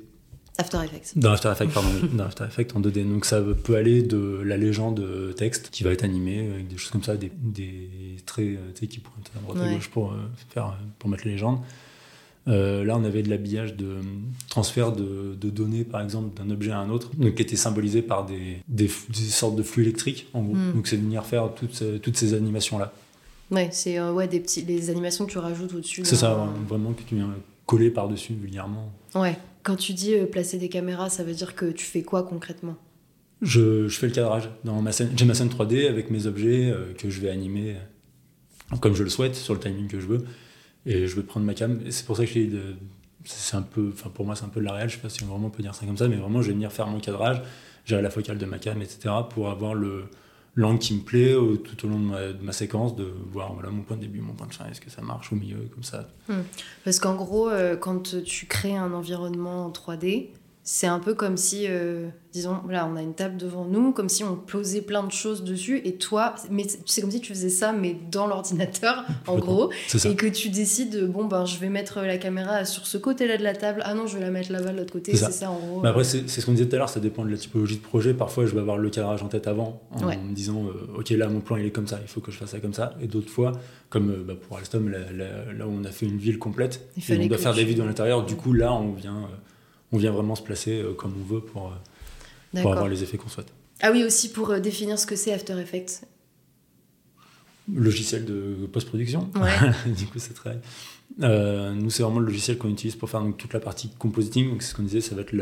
After 0.60 0.78
Effects. 0.84 1.12
Dans 1.16 1.32
After 1.32 1.50
Effects, 1.50 1.72
pardon. 1.72 1.88
dans 2.14 2.24
After 2.24 2.44
Effects 2.44 2.76
en 2.76 2.80
2D. 2.80 3.08
Donc, 3.08 3.24
ça 3.24 3.40
peut 3.64 3.76
aller 3.76 4.02
de 4.02 4.40
la 4.44 4.56
légende 4.56 5.00
euh, 5.00 5.32
texte 5.32 5.70
qui 5.70 5.82
va 5.84 5.90
être 5.92 6.04
animée 6.04 6.50
avec 6.54 6.68
des 6.68 6.76
choses 6.76 6.90
comme 6.90 7.02
ça, 7.02 7.16
des, 7.16 7.30
des 7.40 7.88
traits 8.26 8.46
euh, 8.58 8.86
qui 8.86 8.98
pointent 8.98 9.30
à 9.36 9.40
droite 9.40 9.58
à 9.58 9.66
Ouais. 9.68 9.74
gauche 9.74 9.88
pour, 9.88 10.12
euh, 10.12 10.16
faire, 10.50 10.66
euh, 10.66 10.84
pour 10.98 11.08
mettre 11.10 11.24
les 11.24 11.32
légendes. 11.32 11.58
Euh, 12.48 12.84
là, 12.84 12.96
on 12.96 13.04
avait 13.04 13.22
de 13.22 13.28
l'habillage 13.28 13.76
de 13.76 13.84
euh, 13.86 14.00
transfert 14.48 14.92
de, 14.92 15.36
de 15.38 15.50
données, 15.50 15.84
par 15.84 16.00
exemple, 16.00 16.36
d'un 16.42 16.50
objet 16.50 16.70
à 16.72 16.78
un 16.78 16.88
autre, 16.88 17.10
donc 17.16 17.34
qui 17.34 17.42
était 17.42 17.54
symbolisé 17.56 18.00
par 18.02 18.24
des, 18.24 18.58
des, 18.66 18.88
f- 18.88 19.08
des 19.10 19.28
sortes 19.28 19.56
de 19.56 19.62
flux 19.62 19.82
électriques, 19.82 20.26
en 20.32 20.42
gros. 20.42 20.54
Mm. 20.54 20.72
Donc, 20.74 20.86
c'est 20.86 20.96
de 20.96 21.02
venir 21.02 21.24
faire 21.24 21.52
toutes, 21.54 21.74
ces- 21.74 22.00
toutes 22.00 22.16
ces 22.16 22.32
animations-là. 22.34 22.92
Ouais, 23.50 23.68
c'est 23.72 23.98
euh, 23.98 24.12
ouais, 24.12 24.26
des 24.26 24.40
petits, 24.40 24.62
les 24.62 24.88
animations 24.90 25.26
que 25.26 25.32
tu 25.32 25.38
rajoutes 25.38 25.74
au-dessus. 25.74 26.02
C'est 26.04 26.16
ça, 26.16 26.34
ouais, 26.36 26.44
vraiment, 26.68 26.92
que 26.92 27.02
tu 27.02 27.14
viens 27.16 27.28
coller 27.66 27.90
par-dessus 27.90 28.32
vulgairement. 28.32 28.90
Ouais. 29.14 29.36
Quand 29.62 29.76
tu 29.76 29.92
dis 29.92 30.14
euh, 30.14 30.26
placer 30.26 30.58
des 30.58 30.68
caméras, 30.68 31.10
ça 31.10 31.24
veut 31.24 31.34
dire 31.34 31.54
que 31.54 31.66
tu 31.66 31.84
fais 31.84 32.02
quoi 32.02 32.22
concrètement? 32.22 32.76
Je, 33.42 33.88
fais 33.88 34.06
le 34.06 34.12
cadrage. 34.12 34.50
J'ai 34.64 35.24
ma 35.24 35.34
scène 35.34 35.48
3D 35.48 35.88
avec 35.88 36.10
mes 36.10 36.26
objets 36.26 36.70
euh, 36.70 36.92
que 36.94 37.08
je 37.08 37.20
vais 37.20 37.30
animer 37.30 37.76
euh, 38.72 38.76
comme 38.76 38.94
je 38.94 39.02
le 39.02 39.10
souhaite, 39.10 39.34
sur 39.34 39.54
le 39.54 39.60
timing 39.60 39.88
que 39.88 40.00
je 40.00 40.06
veux. 40.06 40.24
Et 40.86 41.06
je 41.06 41.16
vais 41.16 41.22
prendre 41.22 41.46
ma 41.46 41.54
cam. 41.54 41.80
C'est 41.90 42.06
pour 42.06 42.16
ça 42.16 42.26
que 42.26 42.38
de- 42.38 42.76
c'est 43.24 43.56
un 43.56 43.62
peu, 43.62 43.90
enfin 43.92 44.10
pour 44.10 44.24
moi 44.24 44.34
c'est 44.34 44.44
un 44.44 44.48
peu 44.48 44.60
de 44.60 44.64
la 44.64 44.72
réelle, 44.72 44.88
je 44.88 44.96
sais 44.96 45.00
pas 45.02 45.10
si 45.10 45.22
on 45.24 45.50
peut 45.50 45.62
dire 45.62 45.74
ça 45.74 45.84
comme 45.84 45.96
ça, 45.96 46.08
mais 46.08 46.16
vraiment 46.16 46.40
je 46.40 46.48
vais 46.48 46.54
venir 46.54 46.72
faire 46.72 46.86
mon 46.86 47.00
cadrage, 47.00 47.42
gérer 47.84 48.00
la 48.02 48.10
focale 48.10 48.38
de 48.38 48.46
ma 48.46 48.58
cam, 48.58 48.80
etc. 48.80 49.14
pour 49.28 49.50
avoir 49.50 49.74
le 49.74 50.04
l'angle 50.54 50.78
qui 50.78 50.94
me 50.94 51.00
plaît 51.00 51.32
euh, 51.32 51.56
tout 51.56 51.86
au 51.86 51.88
long 51.88 51.98
de 51.98 52.04
ma, 52.04 52.32
de 52.32 52.52
séquence, 52.52 52.96
de 52.96 53.12
voir 53.32 53.54
voilà 53.54 53.70
mon 53.70 53.82
point 53.82 53.96
de 53.96 54.02
début, 54.02 54.20
mon 54.20 54.32
point 54.32 54.46
de 54.46 54.54
fin, 54.54 54.66
est-ce 54.66 54.80
que 54.80 54.90
ça 54.90 55.02
marche 55.02 55.32
au 55.32 55.36
milieu, 55.36 55.68
comme 55.72 55.84
ça. 55.84 56.08
Parce 56.84 56.98
qu'en 56.98 57.14
gros, 57.14 57.48
euh, 57.48 57.76
quand 57.76 58.22
tu 58.24 58.46
crées 58.46 58.76
un 58.76 58.92
environnement 58.92 59.66
en 59.66 59.70
3D, 59.70 60.28
c'est 60.62 60.86
un 60.86 60.98
peu 61.00 61.14
comme 61.14 61.36
si, 61.36 61.64
euh, 61.68 62.08
disons, 62.32 62.58
là, 62.68 62.88
on 62.92 62.94
a 62.94 63.02
une 63.02 63.14
table 63.14 63.36
devant 63.38 63.64
nous, 63.64 63.92
comme 63.92 64.08
si 64.10 64.22
on 64.22 64.36
posait 64.36 64.82
plein 64.82 65.02
de 65.02 65.10
choses 65.10 65.42
dessus, 65.42 65.80
et 65.84 65.94
toi, 65.96 66.34
mais 66.50 66.64
c'est 66.86 67.00
comme 67.00 67.10
si 67.10 67.20
tu 67.20 67.32
faisais 67.32 67.48
ça, 67.48 67.72
mais 67.72 67.96
dans 68.12 68.26
l'ordinateur, 68.26 69.04
en 69.26 69.38
gros, 69.38 69.70
et 70.04 70.14
que 70.14 70.26
tu 70.26 70.50
décides, 70.50 71.06
bon, 71.06 71.24
ben, 71.24 71.44
je 71.46 71.58
vais 71.58 71.70
mettre 71.70 72.00
la 72.02 72.18
caméra 72.18 72.64
sur 72.66 72.86
ce 72.86 72.98
côté-là 72.98 73.36
de 73.38 73.42
la 73.42 73.54
table, 73.54 73.80
ah 73.84 73.94
non, 73.94 74.06
je 74.06 74.18
vais 74.18 74.22
la 74.22 74.30
mettre 74.30 74.52
là-bas 74.52 74.72
de 74.72 74.78
l'autre 74.78 74.92
côté, 74.92 75.12
C'est 75.12 75.24
ça. 75.24 75.30
ça. 75.30 75.50
en 75.50 75.58
gros. 75.58 75.80
Mais 75.80 75.88
après, 75.88 76.04
c'est 76.04 76.28
c'est 76.28 76.40
ce 76.40 76.46
qu'on 76.46 76.52
disait 76.52 76.68
tout 76.68 76.76
à 76.76 76.78
l'heure, 76.78 76.88
ça 76.90 77.00
dépend 77.00 77.24
de 77.24 77.30
la 77.30 77.36
typologie 77.38 77.76
de 77.78 77.82
projet. 77.82 78.12
Parfois, 78.14 78.44
je 78.46 78.54
vais 78.54 78.60
avoir 78.60 78.76
le 78.76 78.90
cadrage 78.90 79.22
en 79.22 79.28
tête 79.28 79.48
avant, 79.48 79.80
en 79.92 80.06
Ouais. 80.06 80.16
me 80.18 80.34
disant, 80.34 80.66
euh, 80.66 80.98
OK, 80.98 81.08
là, 81.10 81.26
mon 81.28 81.40
plan, 81.40 81.56
il 81.56 81.64
est 81.66 81.70
comme 81.70 81.86
ça, 81.88 81.98
il 82.02 82.08
faut 82.08 82.20
que 82.20 82.30
je 82.30 82.36
fasse 82.36 82.50
ça 82.50 82.60
comme 82.60 82.74
ça. 82.74 82.94
Et 83.00 83.06
d'autres 83.06 83.30
fois, 83.30 83.52
comme 83.88 84.10
euh, 84.10 84.22
bah, 84.24 84.34
pour 84.40 84.58
Alstom, 84.58 84.88
là, 84.90 84.98
là- 85.12 85.52
là 85.56 85.66
où 85.66 85.70
on 85.72 85.84
a 85.84 85.90
fait 85.90 86.06
une 86.06 86.18
ville 86.18 86.38
complète, 86.38 86.86
Il 86.96 87.12
et 87.14 87.24
on 87.24 87.26
doit 87.28 87.38
faire 87.38 87.54
des 87.54 87.64
vidéos 87.64 87.84
à 87.84 87.86
l'intérieur, 87.86 88.24
du 88.24 88.36
coup, 88.36 88.52
là, 88.52 88.72
on 88.72 88.92
vient, 88.92 89.16
euh, 89.16 89.36
on 89.92 89.98
vient 89.98 90.12
vraiment 90.12 90.34
se 90.34 90.42
placer 90.42 90.80
euh, 90.80 90.92
comme 90.94 91.14
on 91.20 91.24
veut 91.34 91.40
pour, 91.40 91.68
euh, 92.54 92.60
pour 92.62 92.72
avoir 92.72 92.88
les 92.88 93.02
effets 93.02 93.16
qu'on 93.16 93.28
souhaite. 93.28 93.52
Ah 93.80 93.90
oui, 93.92 94.04
aussi 94.04 94.30
pour 94.30 94.50
euh, 94.50 94.60
définir 94.60 94.98
ce 94.98 95.06
que 95.06 95.16
c'est 95.16 95.32
After 95.32 95.58
Effects. 95.58 96.02
Logiciel 97.72 98.24
de 98.24 98.66
post-production, 98.72 99.30
Ouais. 99.36 99.70
du 99.92 100.06
coup, 100.06 100.18
c'est 100.18 100.34
très. 100.34 100.60
Euh, 101.22 101.72
nous, 101.72 101.90
c'est 101.90 102.02
vraiment 102.02 102.18
le 102.20 102.26
logiciel 102.26 102.58
qu'on 102.58 102.68
utilise 102.68 102.96
pour 102.96 103.08
faire 103.10 103.20
donc, 103.20 103.36
toute 103.36 103.52
la 103.52 103.60
partie 103.60 103.90
compositing. 103.98 104.50
Donc, 104.50 104.62
c'est 104.62 104.70
ce 104.70 104.74
qu'on 104.74 104.82
disait, 104.82 105.00
ça 105.00 105.14
va 105.14 105.22
être 105.22 105.34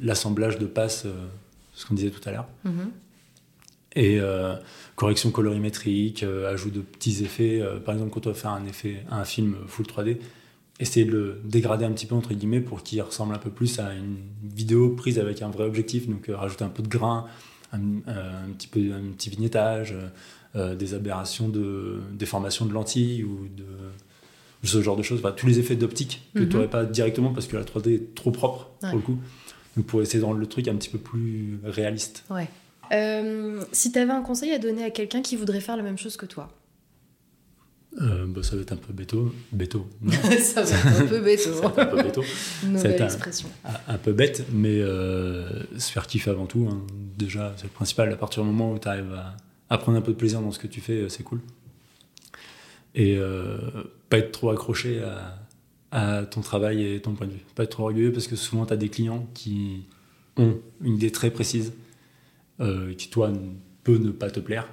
l'assemblage 0.00 0.58
de 0.58 0.66
passes, 0.66 1.04
euh, 1.06 1.26
ce 1.74 1.84
qu'on 1.86 1.94
disait 1.94 2.10
tout 2.10 2.26
à 2.28 2.32
l'heure. 2.32 2.48
Mhm. 2.64 2.90
et 3.94 4.20
euh, 4.20 4.54
correction 4.94 5.30
colorimétrique, 5.30 6.22
ajout 6.22 6.70
de 6.70 6.80
petits 6.80 7.24
effets. 7.24 7.62
par 7.84 7.94
exemple, 7.94 8.10
quand 8.12 8.26
on 8.26 8.30
va 8.30 8.36
faire 8.36 8.50
un 8.50 8.66
effet, 8.66 9.04
un 9.10 9.24
film 9.24 9.56
full 9.66 9.86
3D, 9.86 10.18
essayer 10.80 11.06
de 11.06 11.10
le 11.12 11.40
dégrader 11.44 11.84
un 11.84 11.92
petit 11.92 12.06
peu 12.06 12.14
entre 12.14 12.34
guillemets 12.34 12.60
pour 12.60 12.82
qu'il 12.82 13.00
ressemble 13.02 13.34
un 13.34 13.38
peu 13.38 13.50
plus 13.50 13.78
à 13.78 13.94
une 13.94 14.16
vidéo 14.42 14.90
prise 14.90 15.18
avec 15.18 15.40
un 15.42 15.48
vrai 15.48 15.64
objectif. 15.64 16.08
Donc 16.08 16.28
euh, 16.28 16.36
rajouter 16.36 16.64
un 16.64 16.68
peu 16.68 16.82
de 16.82 16.88
grain, 16.88 17.26
un, 17.72 17.80
euh, 18.08 18.44
un 18.46 18.52
petit 18.52 18.68
peu 18.68 18.80
un 18.92 19.12
petit 19.16 19.30
vignettage, 19.30 19.92
euh, 19.92 20.08
euh, 20.56 20.74
des 20.74 20.94
aberrations 20.94 21.48
de 21.48 22.00
déformation 22.12 22.66
de 22.66 22.72
lentilles 22.72 23.24
ou 23.24 23.48
de 23.56 23.64
ce 24.66 24.82
genre 24.82 24.96
de 24.96 25.02
choses. 25.02 25.20
Enfin, 25.20 25.32
tous 25.32 25.46
les 25.46 25.58
effets 25.58 25.76
d'optique 25.76 26.22
que 26.34 26.40
Mhm. 26.40 26.48
tu 26.48 26.56
n'aurais 26.56 26.70
pas 26.70 26.84
directement 26.84 27.32
parce 27.32 27.46
que 27.46 27.56
la 27.56 27.64
3D 27.64 27.94
est 27.94 28.14
trop 28.14 28.30
propre 28.30 28.70
Ouais. 28.82 28.90
pour 28.90 28.98
le 28.98 29.04
coup. 29.04 29.18
Donc 29.76 29.86
pour 29.86 30.02
essayer 30.02 30.18
de 30.20 30.24
rendre 30.24 30.38
le 30.40 30.46
truc 30.46 30.68
un 30.68 30.74
petit 30.76 30.88
peu 30.88 30.98
plus 30.98 31.58
réaliste. 31.64 32.24
Ouais. 32.30 32.48
Si 33.72 33.92
tu 33.92 33.98
avais 33.98 34.12
un 34.12 34.22
conseil 34.22 34.52
à 34.52 34.58
donner 34.58 34.84
à 34.84 34.90
quelqu'un 34.90 35.22
qui 35.22 35.36
voudrait 35.36 35.60
faire 35.60 35.76
la 35.76 35.82
même 35.82 35.98
chose 35.98 36.16
que 36.16 36.26
toi, 36.26 36.48
Euh, 38.00 38.26
bah, 38.28 38.42
ça 38.42 38.56
va 38.56 38.62
être 38.62 38.72
un 38.72 38.76
peu 38.76 38.92
béto. 38.92 39.32
Béto. 39.52 39.86
ça 40.40 40.62
va 40.62 40.68
être 40.70 41.00
un 41.02 41.06
peu 41.06 41.20
bête, 41.20 41.40
Ça 41.40 41.50
va 41.50 41.68
être 41.68 41.78
un 41.78 41.86
peu 41.86 42.02
béto. 42.02 42.22
nouvelle 42.64 42.80
C'est 42.80 43.00
un- 43.00 43.04
expression. 43.06 43.48
Un- 43.64 43.94
Un 43.94 43.98
peu 43.98 44.12
bête, 44.12 44.44
mais 44.52 44.80
euh, 44.80 45.48
se 45.78 45.90
faire 45.92 46.06
kiffer 46.06 46.30
avant 46.30 46.46
tout. 46.46 46.68
hein. 46.70 46.82
Déjà, 47.16 47.54
c'est 47.56 47.64
le 47.64 47.70
principal. 47.70 48.12
À 48.12 48.16
partir 48.16 48.42
du 48.42 48.48
moment 48.50 48.72
où 48.72 48.78
tu 48.78 48.86
arrives 48.86 49.14
à, 49.14 49.36
à 49.70 49.78
prendre 49.78 49.96
un 49.96 50.02
peu 50.02 50.12
de 50.12 50.16
plaisir 50.18 50.42
dans 50.42 50.50
ce 50.50 50.58
que 50.58 50.66
tu 50.66 50.80
fais, 50.82 50.92
euh, 51.02 51.08
c'est 51.08 51.22
cool. 51.22 51.40
Et 52.94 53.16
euh, 53.16 53.56
pas 54.08 54.18
être 54.18 54.32
trop 54.32 54.50
accroché 54.50 55.02
à, 55.02 55.38
à 55.90 56.24
ton 56.26 56.40
travail 56.42 56.84
et 56.86 57.00
ton 57.00 57.14
point 57.14 57.26
de 57.26 57.32
vue. 57.32 57.44
Pas 57.54 57.64
être 57.64 57.70
trop 57.70 57.84
orgueilleux 57.84 58.12
parce 58.12 58.26
que 58.26 58.36
souvent, 58.36 58.66
tu 58.66 58.72
as 58.72 58.76
des 58.76 58.88
clients 58.88 59.26
qui 59.34 59.84
ont 60.36 60.58
une 60.82 60.96
idée 60.96 61.10
très 61.12 61.30
précise 61.30 61.72
qui, 62.96 63.10
toi, 63.10 63.30
peut 63.84 63.98
ne 63.98 64.10
pas 64.10 64.30
te 64.30 64.40
plaire. 64.40 64.66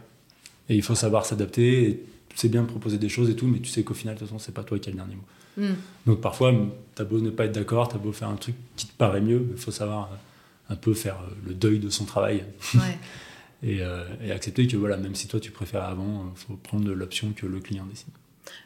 Et 0.69 0.75
il 0.75 0.81
faut 0.81 0.95
savoir 0.95 1.25
s'adapter. 1.25 2.03
C'est 2.35 2.49
bien 2.49 2.63
de 2.63 2.67
proposer 2.67 2.97
des 2.97 3.09
choses 3.09 3.29
et 3.29 3.35
tout, 3.35 3.47
mais 3.47 3.59
tu 3.59 3.69
sais 3.69 3.83
qu'au 3.83 3.93
final, 3.93 4.15
de 4.15 4.19
toute 4.19 4.27
façon, 4.27 4.39
c'est 4.39 4.53
pas 4.53 4.63
toi 4.63 4.79
qui 4.79 4.89
as 4.89 4.91
le 4.91 4.97
dernier 4.97 5.15
mot. 5.15 5.23
Hmm. 5.57 5.75
Donc 6.07 6.21
parfois, 6.21 6.53
t'as 6.95 7.03
beau 7.03 7.19
ne 7.19 7.29
pas 7.29 7.45
être 7.45 7.51
d'accord, 7.51 7.87
t'as 7.87 7.97
beau 7.97 8.11
faire 8.11 8.29
un 8.29 8.35
truc 8.35 8.55
qui 8.75 8.87
te 8.87 8.93
paraît 8.93 9.21
mieux, 9.21 9.47
il 9.51 9.57
faut 9.57 9.71
savoir 9.71 10.09
euh, 10.11 10.73
un 10.73 10.75
peu 10.75 10.93
faire 10.93 11.15
euh, 11.15 11.33
le 11.47 11.53
deuil 11.53 11.79
de 11.79 11.89
son 11.89 12.05
travail 12.05 12.43
Ouais. 12.73 12.97
et, 13.63 13.81
euh, 13.81 14.03
et 14.23 14.31
accepter 14.31 14.67
que 14.67 14.77
voilà, 14.77 14.97
même 14.97 15.15
si 15.15 15.27
toi 15.27 15.39
tu 15.39 15.51
préfères 15.51 15.83
avant, 15.83 16.31
il 16.35 16.39
faut 16.39 16.55
prendre 16.55 16.91
l'option 16.91 17.33
que 17.35 17.45
le 17.45 17.59
client 17.59 17.85
décide. 17.85 18.09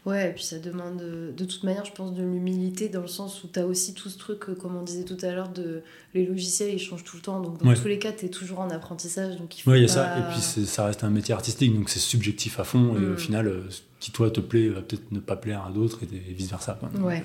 Ouais, 0.08 0.30
et 0.30 0.34
puis 0.34 0.44
ça 0.44 0.58
demande 0.58 1.02
euh, 1.02 1.32
de 1.34 1.46
toute 1.46 1.64
manière, 1.64 1.86
je 1.86 1.92
pense, 1.92 2.14
de 2.14 2.24
l'humilité 2.24 2.90
dans 2.90 3.02
le 3.02 3.08
sens 3.08 3.44
où 3.44 3.48
tu 3.48 3.60
as 3.60 3.66
aussi 3.68 3.94
tout 3.94 4.10
ce 4.10 4.18
truc, 4.18 4.50
euh, 4.50 4.56
comme 4.56 4.76
on 4.76 4.82
disait 4.82 5.04
tout 5.04 5.18
à 5.22 5.32
l'heure, 5.32 5.50
de 5.50 5.84
les 6.16 6.26
logiciels 6.26 6.74
ils 6.74 6.80
changent 6.80 7.04
tout 7.04 7.16
le 7.18 7.22
temps. 7.22 7.40
Donc 7.42 7.62
dans 7.62 7.70
Ouais. 7.70 7.76
tous 7.76 7.88
les 7.88 8.00
cas, 8.00 8.12
tu 8.12 8.26
es 8.26 8.30
toujours 8.30 8.60
en 8.60 8.70
apprentissage. 8.72 9.38
Donc 9.38 9.58
il 9.58 9.62
faut 9.62 9.72
Oui, 9.72 9.78
il 9.80 9.82
y 9.82 9.84
a 9.86 9.88
pas- 9.88 9.94
ça, 9.94 10.20
et 10.20 10.32
puis 10.32 10.42
ça 10.66 10.86
reste 10.86 11.04
un 11.04 11.10
métier 11.12 11.34
artistique, 11.36 11.76
donc 11.76 11.90
c'est 11.90 12.00
subjectif 12.00 12.60
à 12.60 12.64
fond, 12.64 12.96
et 12.96 13.00
Mm. 13.02 13.14
au 13.14 13.18
final, 13.18 13.48
euh, 13.48 13.70
ce 13.70 13.82
qui 14.00 14.12
toi 14.12 14.32
te 14.32 14.40
plaît 14.40 14.70
va 14.70 14.82
peut-être 14.82 15.12
ne 15.12 15.20
pas 15.20 15.36
plaire 15.36 15.64
à 15.66 15.72
d'autres, 15.72 16.00
et, 16.04 16.34
vice 16.34 16.50
versa. 16.50 16.80
Ouais. 17.00 17.24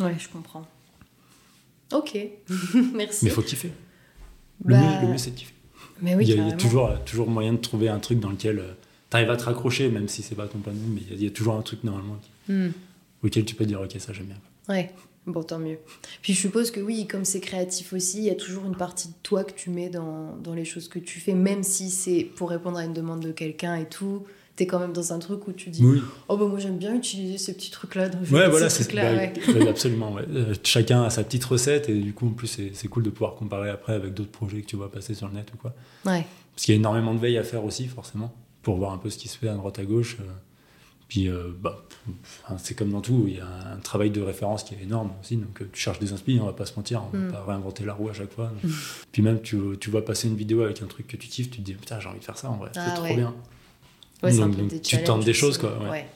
Ouais, 0.00 0.14
je 0.18 0.28
comprends. 0.28 0.66
Ok, 1.92 2.16
merci. 2.94 3.24
Mais 3.24 3.30
il 3.30 3.34
faut 3.34 3.42
kiffer. 3.42 3.72
Le 4.64 4.74
Bah, 4.76 5.02
mieux, 5.02 5.18
c'est 5.18 5.32
de 5.32 5.36
kiffer. 5.36 5.54
Mais 6.00 6.14
oui, 6.14 6.24
il 6.24 6.28
y 6.28 6.32
a, 6.32 6.34
il 6.34 6.38
y 6.38 6.40
a 6.40 6.44
carrément. 6.52 6.56
toujours, 6.62 7.04
toujours 7.04 7.28
moyen 7.28 7.52
de 7.52 7.58
trouver 7.58 7.88
un 7.88 7.98
truc 7.98 8.18
dans 8.20 8.30
lequel 8.30 8.62
tu 9.12 9.16
arrives 9.16 9.30
à 9.30 9.36
te 9.36 9.44
raccrocher, 9.44 9.88
même 9.90 10.08
si 10.08 10.22
c'est 10.22 10.34
pas 10.34 10.46
ton 10.48 10.58
point 10.58 10.72
de 10.72 10.78
mais 10.88 11.00
il 11.02 11.08
y 11.08 11.12
a- 11.12 11.16
il 11.16 11.22
y, 11.24 11.26
a 11.26 11.30
toujours 11.30 11.54
un 11.54 11.62
truc 11.62 11.84
normalement 11.84 12.16
qui- 12.22 12.52
Hmm. 12.52 12.70
auquel 13.22 13.44
tu 13.44 13.54
peux 13.54 13.64
dire 13.66 13.80
ok, 13.80 13.94
ça 13.98 14.12
j'aime 14.12 14.26
bien. 14.26 14.38
Ouais, 14.68 14.90
bon, 15.26 15.42
tant 15.42 15.58
mieux. 15.58 15.78
Puis 16.22 16.32
je 16.34 16.40
suppose 16.40 16.70
que 16.70 16.80
oui, 16.80 17.06
comme 17.06 17.24
c'est 17.24 17.40
créatif 17.40 17.92
aussi, 17.92 18.18
il 18.18 18.24
y 18.24 18.30
a 18.30 18.34
toujours 18.34 18.64
une 18.64 18.74
partie 18.76 19.08
de 19.08 19.14
toi 19.22 19.44
que 19.44 19.52
tu 19.52 19.70
mets 19.70 19.88
dans, 19.90 20.34
dans 20.42 20.54
les 20.54 20.64
choses 20.64 20.88
que 20.88 20.98
tu 20.98 21.20
fais, 21.20 21.34
même 21.34 21.62
si 21.62 21.90
c'est 21.90 22.24
pour 22.24 22.50
répondre 22.50 22.78
à 22.78 22.84
une 22.84 22.92
demande 22.94 23.20
de 23.20 23.30
quelqu'un 23.32 23.76
et 23.76 23.86
tout. 23.88 24.24
T'es 24.54 24.66
quand 24.66 24.78
même 24.78 24.92
dans 24.92 25.14
un 25.14 25.18
truc 25.18 25.48
où 25.48 25.52
tu 25.52 25.70
dis 25.70 25.82
Oui, 25.82 26.02
Oh, 26.28 26.36
bah 26.36 26.44
moi 26.46 26.58
j'aime 26.58 26.76
bien 26.76 26.94
utiliser 26.94 27.38
ces 27.38 27.54
petits 27.54 27.70
trucs-là. 27.70 28.10
donc 28.10 28.20
je 28.24 28.30
vais 28.34 28.42
ouais, 28.42 28.48
voilà, 28.50 28.68
ces 28.68 28.82
c'est 28.82 28.90
trucs-là, 28.90 29.14
bah, 29.14 29.18
ouais. 29.48 29.54
ouais, 29.62 29.68
absolument. 29.68 30.12
ouais. 30.12 30.24
Euh, 30.28 30.54
chacun 30.62 31.02
a 31.04 31.08
sa 31.10 31.24
petite 31.24 31.44
recette, 31.44 31.88
et 31.88 31.94
du 31.98 32.12
coup, 32.12 32.26
en 32.26 32.32
plus, 32.32 32.48
c'est 32.48 32.70
c'est 32.74 32.88
cool 32.88 33.02
de 33.02 33.08
pouvoir 33.10 33.34
comparer 33.34 33.70
après 33.70 33.94
avec 33.94 34.12
d'autres 34.12 34.30
projets 34.30 34.60
que 34.60 34.66
tu 34.66 34.76
vois 34.76 34.90
passer 34.92 35.14
sur 35.14 35.26
le 35.28 35.34
net 35.34 35.48
ou 35.54 35.56
quoi. 35.56 35.72
Ouais. 36.04 36.26
Parce 36.54 36.66
qu'il 36.66 36.74
y 36.74 36.76
a 36.76 36.78
énormément 36.78 37.14
de 37.14 37.18
veille 37.20 37.38
à 37.38 37.44
faire 37.44 37.64
aussi, 37.64 37.86
forcément, 37.86 38.30
pour 38.62 38.76
voir 38.76 38.92
un 38.92 38.98
peu 38.98 39.10
ce 39.10 39.18
qui 39.18 39.28
se 39.28 39.36
fait 39.38 39.48
à 39.48 39.54
droite 39.54 39.78
à 39.78 39.84
gauche. 39.84 40.16
euh. 40.20 40.24
Puis, 41.08 41.28
euh, 41.28 41.50
bah, 41.60 41.84
c'est 42.56 42.74
comme 42.74 42.90
dans 42.90 43.02
tout, 43.02 43.24
il 43.28 43.34
y 43.36 43.40
a 43.40 43.46
un 43.74 43.76
travail 43.80 44.10
de 44.10 44.22
référence 44.22 44.64
qui 44.64 44.74
est 44.74 44.82
énorme 44.82 45.10
aussi. 45.20 45.36
Donc, 45.36 45.60
euh, 45.60 45.68
tu 45.70 45.78
cherches 45.78 45.98
des 45.98 46.12
inspi, 46.14 46.38
on 46.40 46.46
va 46.46 46.54
pas 46.54 46.64
se 46.64 46.74
mentir, 46.76 47.02
on 47.12 47.16
va 47.16 47.24
Mm. 47.24 47.32
pas 47.32 47.44
réinventer 47.44 47.84
la 47.84 47.92
roue 47.92 48.08
à 48.08 48.14
chaque 48.14 48.32
fois. 48.32 48.50
Puis 49.12 49.20
même, 49.20 49.42
tu, 49.42 49.58
tu 49.78 49.90
vois 49.90 50.04
passer 50.04 50.28
une 50.28 50.36
vidéo 50.36 50.62
avec 50.62 50.80
un 50.80 50.86
truc 50.86 51.06
que 51.06 51.18
tu 51.18 51.28
kiffes, 51.28 51.50
tu 51.50 51.58
te 51.58 51.62
dis, 51.62 51.74
putain, 51.74 52.00
j'ai 52.00 52.08
envie 52.08 52.18
de 52.20 52.24
faire 52.24 52.38
ça 52.38 52.50
en 52.50 52.56
vrai, 52.56 52.70
Ah, 52.76 52.84
c'est 52.86 52.94
trop 52.94 53.04
ouais. 53.04 53.16
bien. 53.16 53.34
Ouais, 54.22 54.34
Donc- 54.36 54.80
tu 54.82 55.02
tentes 55.04 55.24
des 55.24 55.34
choses, 55.34 55.58
quoi, 55.58 55.76
ouais. 55.90 56.06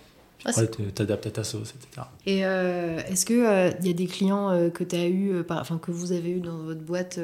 Après, 0.46 0.52
c'est 0.62 0.76
tu 0.76 0.82
t'adaptes 0.92 1.26
à 1.26 1.30
ta 1.32 1.44
sauce, 1.44 1.74
etc. 1.74 2.06
Et 2.24 2.46
euh, 2.46 2.98
est-ce 3.08 3.26
que 3.26 3.34
il 3.80 3.86
y 3.86 3.90
a 3.90 3.92
des 3.92 4.06
clients 4.06 4.48
euh, 4.50 4.70
que 4.70 4.84
tu 4.84 4.94
as 4.94 5.08
eu, 5.08 5.42
enfin 5.50 5.76
que 5.78 5.90
vous 5.90 6.12
avez 6.12 6.30
eu 6.30 6.40
dans 6.40 6.58
votre 6.58 6.82
boîte, 6.82 7.18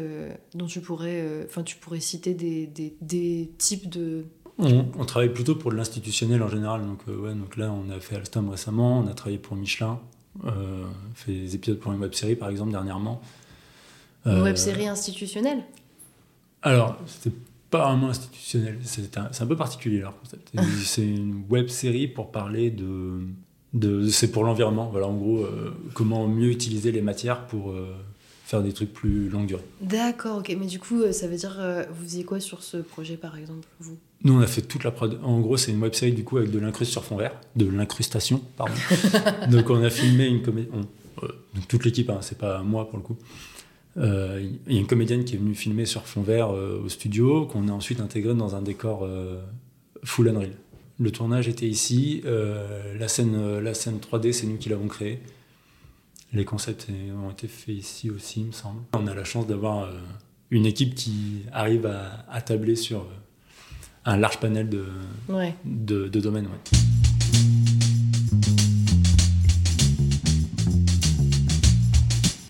dont 0.55 0.67
tu 0.67 0.81
pourrais, 0.81 1.45
enfin 1.47 1.63
tu 1.63 1.77
pourrais 1.77 2.01
citer 2.01 2.35
des, 2.35 2.67
des, 2.67 2.95
des 3.01 3.51
types 3.59 3.89
de. 3.89 4.25
On, 4.63 4.87
on 4.99 5.05
travaille 5.05 5.33
plutôt 5.33 5.57
pour 5.57 5.73
de 5.73 5.77
l'institutionnel 5.77 6.43
en 6.43 6.49
général. 6.49 6.83
Donc, 6.83 7.01
euh, 7.09 7.17
ouais, 7.17 7.35
donc 7.35 7.57
là, 7.57 7.73
on 7.73 7.91
a 7.91 7.99
fait 8.01 8.17
Alstom 8.17 8.49
récemment, 8.49 9.01
on 9.01 9.07
a 9.09 9.15
travaillé 9.15 9.39
pour 9.39 9.57
Michelin, 9.57 9.99
euh, 10.45 10.85
fait 11.15 11.33
des 11.33 11.55
épisodes 11.55 11.79
pour 11.79 11.93
une 11.93 12.01
web 12.01 12.15
série 12.15 12.37
par 12.37 12.49
exemple 12.49 12.71
dernièrement. 12.71 13.21
Une 14.25 14.33
Euh, 14.33 14.45
web 14.45 14.57
série 14.57 14.87
institutionnelle? 14.87 15.65
Alors, 16.63 16.97
c'était 17.07 17.35
pas 17.71 17.89
vraiment 17.89 18.11
institutionnel, 18.11 18.79
c'est 18.85 19.19
un, 19.19 19.47
peu 19.47 19.57
particulier 19.57 19.99
leur 20.01 20.19
concept. 20.19 20.53
c'est 20.85 21.07
une 21.07 21.45
web 21.51 21.69
série 21.69 22.07
pour 22.07 22.31
parler 22.31 22.71
de. 22.71 23.21
de 23.73 24.09
c'est 24.09 24.31
pour 24.31 24.45
l'environnement, 24.45 24.89
voilà, 24.91 25.09
en 25.09 25.17
gros, 25.17 25.39
euh, 25.39 25.75
comment 25.95 26.29
mieux 26.29 26.51
utiliser 26.51 26.93
les 26.93 27.03
matières 27.03 27.47
pour 27.47 27.75
faire 28.45 28.63
des 28.63 28.73
trucs 28.73 28.93
plus 28.93 29.29
longue 29.29 29.47
durée. 29.47 29.65
D'accord, 29.81 30.39
ok. 30.39 30.55
Mais 30.61 30.67
du 30.67 30.79
coup, 30.79 31.11
ça 31.11 31.27
veut 31.27 31.37
dire, 31.37 31.59
vous 31.91 32.05
faisiez 32.05 32.25
quoi 32.25 32.39
sur 32.39 32.63
ce 32.63 32.77
projet 32.77 33.17
par 33.17 33.37
exemple, 33.37 33.67
vous? 33.81 33.97
Nous, 34.25 34.33
on 34.35 34.41
a 34.41 34.47
fait 34.47 34.63
toute 34.63 34.85
la 34.85 34.91
prod. 34.93 35.19
En 35.23 35.41
gros, 35.41 35.57
c'est 35.57 35.73
une 35.73 35.81
web 35.83 35.95
série 35.95 36.13
du 36.13 36.23
coup 36.25 36.37
avec 36.39 36.51
de 36.51 36.59
l'incruste 36.59 36.93
sur 36.93 37.05
fond 37.05 37.17
vert, 37.17 37.33
de 37.57 37.67
l'incrustation, 37.67 38.41
pardon. 38.57 38.75
donc, 39.51 39.69
on 39.71 39.83
a 39.83 39.91
filmé 39.91 40.27
une 40.27 40.43
comédie. 40.43 40.69
euh, 41.23 41.29
donc, 41.55 41.69
toute 41.69 41.85
l'équipe, 41.85 42.09
hein, 42.11 42.19
c'est 42.21 42.39
pas 42.39 42.63
moi 42.63 42.89
pour 42.89 42.99
le 42.99 43.05
coup. 43.05 43.17
Euh, 43.99 44.41
Il 44.67 44.73
y 44.75 44.77
a 44.77 44.81
une 44.81 44.87
comédienne 44.87 45.25
qui 45.25 45.35
est 45.35 45.39
venue 45.39 45.55
filmer 45.55 45.87
sur 45.87 46.07
fond 46.07 46.23
vert 46.23 46.51
euh, 46.51 46.81
au 46.85 46.89
studio, 46.89 47.47
qu'on 47.47 47.69
a 47.69 47.73
ensuite 47.73 48.01
intégré 48.01 48.35
dans 48.35 48.55
un 48.55 48.63
décor 48.63 49.05
euh, 49.05 49.41
full 50.05 50.29
Unreal. 50.29 50.53
Le 50.99 51.11
tournage 51.11 51.49
était 51.49 51.67
ici. 51.67 52.23
la, 52.25 53.09
scène, 53.09 53.59
la 53.59 53.75
scène 53.75 53.99
3D, 53.99 54.33
c'est 54.33 54.47
nous 54.47 54.57
qui 54.57 54.69
l'avons 54.69 54.87
créée. 54.87 55.21
Les 56.33 56.45
concepts 56.45 56.87
ont 57.27 57.31
été 57.31 57.49
faits 57.49 57.75
ici 57.75 58.09
aussi, 58.09 58.41
il 58.41 58.47
me 58.47 58.53
semble. 58.53 58.83
On 58.93 59.07
a 59.09 59.15
la 59.15 59.25
chance 59.25 59.47
d'avoir 59.49 59.91
une 60.51 60.65
équipe 60.65 60.95
qui 60.95 61.43
arrive 61.51 61.87
à, 61.87 62.25
à 62.31 62.41
tabler 62.41 62.77
sur 62.77 63.07
un 64.05 64.17
large 64.17 64.39
panel 64.39 64.69
de, 64.69 64.85
Ouais. 65.29 65.55
de, 65.65 66.09
de 66.09 66.21
domaines. 66.21 66.47
ouais. 66.47 66.79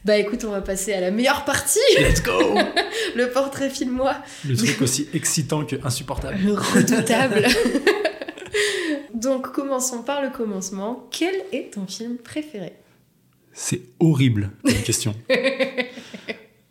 Bah 0.04 0.16
écoute, 0.16 0.44
on 0.44 0.50
va 0.50 0.60
passer 0.62 0.92
à 0.92 1.00
la 1.00 1.12
meilleure 1.12 1.44
partie, 1.44 1.78
Let's 1.96 2.22
go 2.22 2.32
le 3.16 3.30
portrait 3.30 3.70
filmois, 3.70 4.16
Le 4.44 4.56
truc 4.56 4.82
aussi 4.82 5.08
excitant 5.14 5.64
que 5.64 5.76
insupportable. 5.84 6.38
le 6.42 6.52
redoutable. 6.58 7.46
Donc 9.14 9.52
commençons 9.52 10.02
par 10.02 10.20
le 10.20 10.30
commencement. 10.30 11.06
Quel 11.12 11.34
est 11.52 11.74
ton 11.74 11.86
film 11.86 12.16
préféré? 12.16 12.72
C'est 13.52 13.82
horrible 14.00 14.50
comme 14.64 14.74
question. 14.82 15.14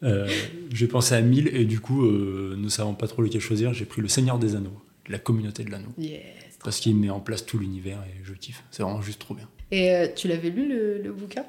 Euh, 0.04 0.28
j'ai 0.74 0.88
pensé 0.88 1.14
à 1.16 1.22
1000 1.22 1.50
et 1.56 1.66
du 1.66 1.80
coup, 1.80 2.06
euh, 2.06 2.56
ne 2.58 2.70
savant 2.70 2.94
pas 2.94 3.08
trop 3.08 3.22
lequel 3.22 3.42
choisir, 3.42 3.74
j'ai 3.74 3.86
pris 3.86 4.02
Le 4.02 4.08
Seigneur 4.08 4.40
des 4.40 4.56
Anneaux, 4.56 4.82
la 5.08 5.20
communauté 5.20 5.64
de 5.64 5.72
l'anneau. 5.72 5.94
Yes. 5.98 6.22
Parce 6.64 6.80
qu'il 6.80 6.96
met 6.96 7.10
en 7.10 7.20
place 7.20 7.46
tout 7.46 7.58
l'univers 7.58 8.00
et 8.08 8.24
je 8.24 8.34
kiffe. 8.34 8.64
C'est 8.72 8.84
vraiment 8.84 9.02
juste 9.02 9.20
trop 9.20 9.34
bien. 9.34 9.48
Et 9.72 9.92
euh, 9.92 10.08
tu 10.16 10.28
l'avais 10.28 10.50
lu 10.50 10.68
le, 10.68 11.02
le 11.02 11.12
bouquin? 11.12 11.46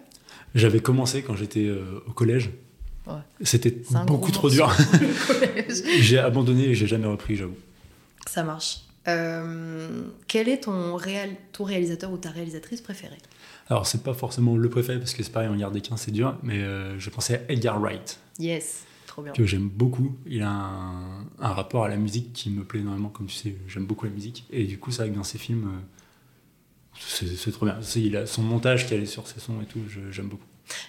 J'avais 0.54 0.80
commencé 0.80 1.22
quand 1.22 1.34
j'étais 1.34 1.66
euh, 1.66 2.02
au 2.06 2.12
collège. 2.12 2.50
Ouais. 3.06 3.14
C'était 3.42 3.76
beaucoup 4.06 4.30
trop 4.30 4.48
dur. 4.48 4.74
J'ai 6.00 6.18
abandonné 6.18 6.66
et 6.66 6.74
j'ai 6.74 6.86
jamais 6.86 7.06
repris, 7.06 7.36
j'avoue. 7.36 7.56
Ça 8.28 8.44
marche. 8.44 8.82
Quel 9.04 10.48
est 10.48 10.64
ton, 10.64 10.94
réal, 10.94 11.30
ton 11.52 11.64
réalisateur 11.64 12.12
ou 12.12 12.16
ta 12.16 12.30
réalisatrice 12.30 12.80
préférée? 12.80 13.18
Alors, 13.68 13.87
c'est 13.87 14.03
pas 14.03 14.14
forcément 14.14 14.57
le 14.57 14.68
préféré 14.68 14.98
parce 14.98 15.14
que 15.14 15.22
c'est 15.22 15.33
pareil, 15.33 15.48
en 15.48 15.57
garder 15.57 15.81
qu'un, 15.81 15.96
c'est 15.96 16.11
dur, 16.11 16.37
mais 16.42 16.59
euh, 16.59 16.98
je 16.98 17.11
pensais 17.11 17.44
à 17.48 17.53
Edgar 17.53 17.81
Wright. 17.81 18.18
Yes, 18.38 18.85
trop 19.07 19.22
bien. 19.22 19.33
que 19.33 19.44
j'aime 19.46 19.68
beaucoup. 19.68 20.16
Il 20.27 20.42
a 20.42 20.51
un, 20.51 21.20
un 21.38 21.53
rapport 21.53 21.85
à 21.85 21.88
la 21.88 21.96
musique 21.96 22.33
qui 22.33 22.51
me 22.51 22.64
plaît 22.64 22.81
énormément, 22.81 23.09
comme 23.09 23.27
tu 23.27 23.37
sais, 23.37 23.57
j'aime 23.68 23.87
beaucoup 23.87 24.05
la 24.07 24.11
musique. 24.12 24.44
Et 24.51 24.64
du 24.64 24.79
coup, 24.79 24.90
c'est 24.90 25.03
vrai 25.03 25.11
que 25.11 25.16
dans 25.16 25.25
ses 25.25 25.38
films, 25.38 25.68
euh, 25.68 25.81
c'est 26.98 27.53
trop 27.53 27.66
bien. 27.66 27.79
Il 27.96 28.16
a 28.16 28.27
son 28.27 28.42
montage 28.42 28.87
qui 28.87 28.94
allait 28.94 29.07
sur 29.07 29.27
ses 29.27 29.40
sons 29.40 29.61
et 29.62 29.66
tout, 29.66 29.81
j'aime 30.11 30.29
beaucoup. 30.29 30.44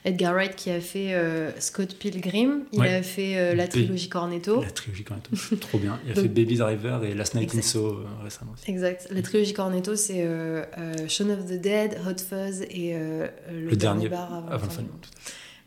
Edgar 0.06 0.34
Wright 0.34 0.56
qui 0.56 0.70
a 0.70 0.80
fait 0.80 1.14
euh, 1.14 1.52
Scott 1.60 1.96
Pilgrim, 1.96 2.64
il 2.72 2.80
Ouais. 2.80 2.94
a 2.94 3.04
fait 3.04 3.38
euh, 3.38 3.56
la 3.56 3.68
trilogie 3.68 4.08
Cornetto. 4.10 4.62
La 4.62 4.72
trilogie 4.72 5.04
même, 5.10 5.60
trop 5.60 5.78
bien. 5.78 6.00
Il 6.06 6.12
a 6.12 6.14
Donc- 6.14 6.24
fait 6.24 6.30
Baby's 6.30 6.60
Driver 6.60 7.04
et 7.04 7.14
Last 7.14 7.36
Night 7.36 7.54
in. 7.56 7.62
Soho 7.62 8.00
euh, 8.00 8.06
récemment 8.24 8.52
aussi. 8.54 8.70
Exact. 8.70 9.08
La 9.12 9.22
trilogie 9.22 9.54
Cornetto, 9.54 9.96
c'est 9.96 10.22
euh, 10.26 10.64
Shaun 11.08 11.30
of 11.32 11.46
the 11.46 11.60
Dead, 11.60 11.98
Hot 12.08 12.22
Fuzz 12.22 12.62
et 12.70 12.94
le, 12.96 13.30
Le 13.70 13.76
dernier, 13.76 14.10
bar 14.10 14.34
avant, 14.34 14.48
Avant 14.48 14.54
le 14.54 14.60
fin 14.60 14.68
fin 14.70 14.82
du 14.82 14.88
du 14.88 14.92
monde. 14.92 14.92
monde. 14.92 15.06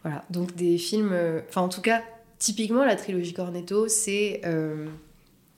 Voilà, 0.03 0.25
donc 0.31 0.55
des 0.55 0.79
films. 0.79 1.15
Enfin, 1.49 1.63
en 1.63 1.69
tout 1.69 1.81
cas, 1.83 2.03
typiquement, 2.39 2.85
la 2.85 2.97
trilogie 2.97 3.33
Cornetto, 3.33 3.89
c'est 3.89 4.41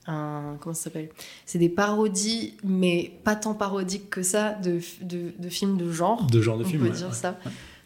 un. 0.07 0.57
Comment 0.61 0.75
ça 0.75 0.85
s'appelle? 0.85 1.11
C'est 1.45 1.59
des 1.59 1.69
parodies, 1.69 2.55
mais 2.65 3.13
pas 3.25 3.37
tant 3.37 3.53
parodiques 3.55 4.09
que 4.09 4.23
ça, 4.23 4.53
de, 4.55 4.81
de, 5.03 5.33
de 5.39 5.49
films 5.51 5.77
de 5.77 5.93
genre. 5.93 6.27
Deux 6.27 6.41
genres 6.41 6.57
de 6.59 6.65
on 6.65 6.67
films. 6.67 6.81
peut 6.83 6.89
ouais, 6.89 6.97
dire 6.97 7.09
ouais. 7.09 7.13
ça. 7.15 7.39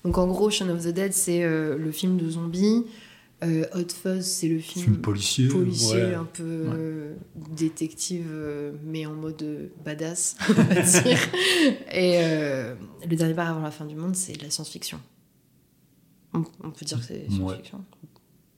Donc 0.05 0.19
en 0.19 0.27
gros, 0.27 0.51
Shaun 0.51 0.69
of 0.71 0.83
the 0.85 0.89
Dead, 0.89 1.13
c'est 1.13 1.43
euh, 1.45 1.77
le 1.79 1.93
film 1.93 2.17
de 2.17 2.29
zombies. 2.31 2.85
Euh, 3.45 3.65
Hot 3.75 3.89
Fuzz, 3.93 4.25
c'est 4.25 4.47
le 4.49 4.61
film, 4.61 4.85
Film 4.85 4.97
policier. 4.99 5.49
policier, 5.49 5.97
ouais. 5.97 6.15
un 6.15 6.25
peu 6.25 6.43
euh, 6.45 7.15
détective, 7.51 8.27
mais 8.85 9.05
en 9.07 9.15
mode 9.15 9.71
badass, 9.85 10.37
on 10.49 10.53
va 10.53 10.81
dire. 10.81 11.19
Et 11.93 12.19
euh, 12.19 12.75
le 13.09 13.17
dernier 13.17 13.35
bar 13.35 13.51
avant 13.51 13.61
la 13.63 13.73
fin 13.73 13.85
du 13.85 13.97
monde, 13.97 14.15
c'est 14.15 14.35
de 14.35 14.45
la 14.45 14.51
science-fiction. 14.51 15.01
On, 16.35 16.45
on 16.63 16.71
peut 16.71 16.85
dire 16.85 16.99
que 17.01 17.05
c'est 17.05 17.15
Ouais. 17.15 17.31
science-fiction 17.31 17.85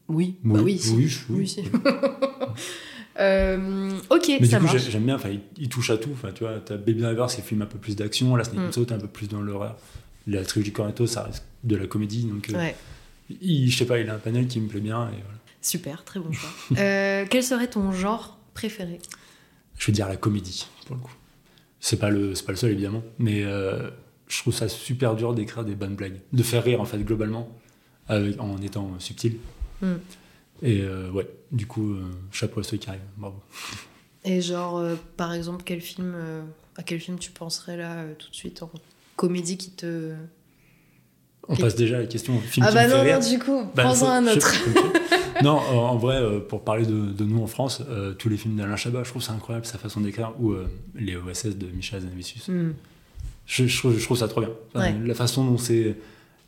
Oui, 0.09 0.37
Oui, 0.44 0.52
bah 0.52 0.61
oui, 0.62 0.78
si. 0.78 0.92
oui, 0.94 1.09
je- 1.09 1.20
Oui, 1.30 1.48
si. 1.48 1.62
Euh, 3.20 3.90
ok, 4.11 4.33
Mais 4.40 4.46
ça 4.48 4.59
du 4.59 4.66
coup, 4.66 4.72
j'aime 4.76 5.04
bien, 5.04 5.14
enfin, 5.14 5.28
il, 5.28 5.40
il 5.57 5.68
touche 5.68 5.90
à 5.90 5.96
tout. 5.98 6.11
Enfin, 6.12 6.33
tu 6.35 6.42
vois, 6.42 6.59
t'as 6.59 6.76
Baby 6.76 7.00
Driver, 7.02 7.30
c'est 7.30 7.42
film 7.42 7.62
un 7.62 7.66
peu 7.66 7.78
plus 7.78 7.94
d'action. 7.94 8.35
Last 8.35 8.52
Night 8.52 8.76
in 8.76 8.80
Mm. 8.83 8.87
T'es 8.87 8.92
un 8.92 8.98
peu 8.98 9.07
plus 9.07 9.28
dans 9.28 9.40
l'horreur. 9.40 9.76
La 10.27 10.45
trilogie 10.45 10.73
Cornetto, 10.73 11.07
ça 11.07 11.25
reste 11.25 11.45
de 11.65 11.77
la 11.77 11.87
comédie. 11.87 12.25
Donc, 12.25 12.51
euh, 12.51 12.57
Ouais, 12.57 12.77
il, 13.41 13.71
je 13.71 13.77
sais 13.77 13.87
pas, 13.87 13.99
il 13.99 14.09
a 14.11 14.15
un 14.15 14.19
panel 14.19 14.47
qui 14.47 14.61
me 14.61 14.69
plaît 14.69 14.81
bien. 14.81 15.09
Et 15.09 15.23
voilà. 15.23 15.39
super, 15.61 16.05
très 16.05 16.21
bon 16.21 16.33
choix. 16.33 16.51
Euh, 16.79 17.27
quel 17.29 17.43
serait 17.43 17.69
ton 17.69 17.93
genre 17.93 18.39
préféré? 18.55 18.99
Je 19.79 19.87
vais 19.87 19.93
dire 19.93 20.09
la 20.09 20.17
comédie, 20.17 20.67
pour 20.87 20.97
le 20.97 21.03
coup. 21.03 21.13
C'est 21.81 21.99
pas 21.99 22.11
le, 22.11 22.35
c'est 22.35 22.45
pas 22.47 22.53
le 22.53 22.57
seul 22.59 22.71
évidemment, 22.71 23.03
mais 23.19 23.43
euh, 23.45 23.91
je 24.29 24.39
trouve 24.41 24.55
ça 24.55 24.69
super 24.69 25.17
dur 25.17 25.35
d'écrire 25.35 25.65
des 25.65 25.75
bonnes 25.75 25.97
blagues, 25.97 26.21
de 26.33 26.43
faire 26.43 26.65
rire 26.65 26.81
en 26.81 26.85
fait 26.87 26.99
globalement, 26.99 27.51
avec, 28.09 28.41
en 28.41 28.57
étant 28.63 28.99
subtil. 28.99 29.37
Mm. 29.83 29.95
Et 30.63 30.81
euh, 30.81 31.11
ouais, 31.11 31.29
du 31.53 31.67
coup, 31.67 31.93
euh, 31.93 32.11
chapeau 32.33 32.61
à 32.61 32.63
ceux 32.63 32.79
qui 32.79 32.89
arrivent, 32.89 33.03
bravo. 33.19 33.43
Et 34.25 34.41
genre, 34.41 34.79
euh, 34.79 34.95
par 35.19 35.35
exemple, 35.35 35.63
quel 35.67 35.83
film, 35.83 36.15
euh, 36.17 36.43
à 36.77 36.83
quel 36.83 37.01
film 37.01 37.19
tu 37.19 37.31
penserais 37.31 37.77
là 37.77 37.97
euh, 37.99 38.15
tout 38.19 38.31
de 38.31 38.35
suite 38.35 38.63
en 38.63 38.71
comédie 39.16 39.57
qui 39.57 39.70
te. 39.70 40.12
On 41.48 41.57
passe 41.57 41.74
déjà 41.77 41.96
à 41.98 42.00
la 42.00 42.07
question 42.07 42.38
film 42.40 42.64
ah 42.66 42.70
qui 42.70 42.74
bah 42.74 42.85
me 42.85 42.88
fait 42.90 42.96
non, 42.96 43.03
rire. 43.03 43.20
non, 43.20 43.29
du 43.29 43.38
coup, 43.38 43.62
Bah, 43.74 43.83
prends-en 43.85 44.09
un 44.09 44.24
je- 44.33 44.37
autre. 44.38 44.55
non, 45.42 45.50
en, 45.59 45.74
en 45.90 45.96
vrai, 45.98 46.16
euh, 46.16 46.40
pour 46.40 46.64
parler 46.64 46.87
de, 46.87 47.12
de 47.12 47.24
nous 47.24 47.42
en 47.42 47.46
France, 47.46 47.83
euh, 47.90 48.14
tous 48.14 48.31
les 48.31 48.38
films 48.38 48.57
d'Alain 48.57 48.77
Chabat, 48.77 49.05
je 49.05 49.11
trouve 49.11 49.22
ça 49.22 49.33
incroyable 49.35 49.66
sa 49.66 49.77
façon 49.77 50.00
d'écrire, 50.00 50.33
ou 50.40 50.53
euh, 50.53 50.66
les 50.94 51.16
OSS 51.16 51.57
de 51.57 51.66
Michel 51.66 51.98
Hazanavicius. 51.98 52.48
Hmm. 52.48 52.72
Je, 53.46 53.66
je 53.66 53.79
trouve, 53.79 53.98
je 53.98 54.03
trouve 54.05 54.16
ça 54.16 54.27
trop 54.29 54.40
bien. 54.40 54.50
Enfin, 54.74 54.87
Ouais. 54.87 55.07
La 55.07 55.14
façon 55.14 55.44
dont 55.44 55.59
c'est 55.59 55.96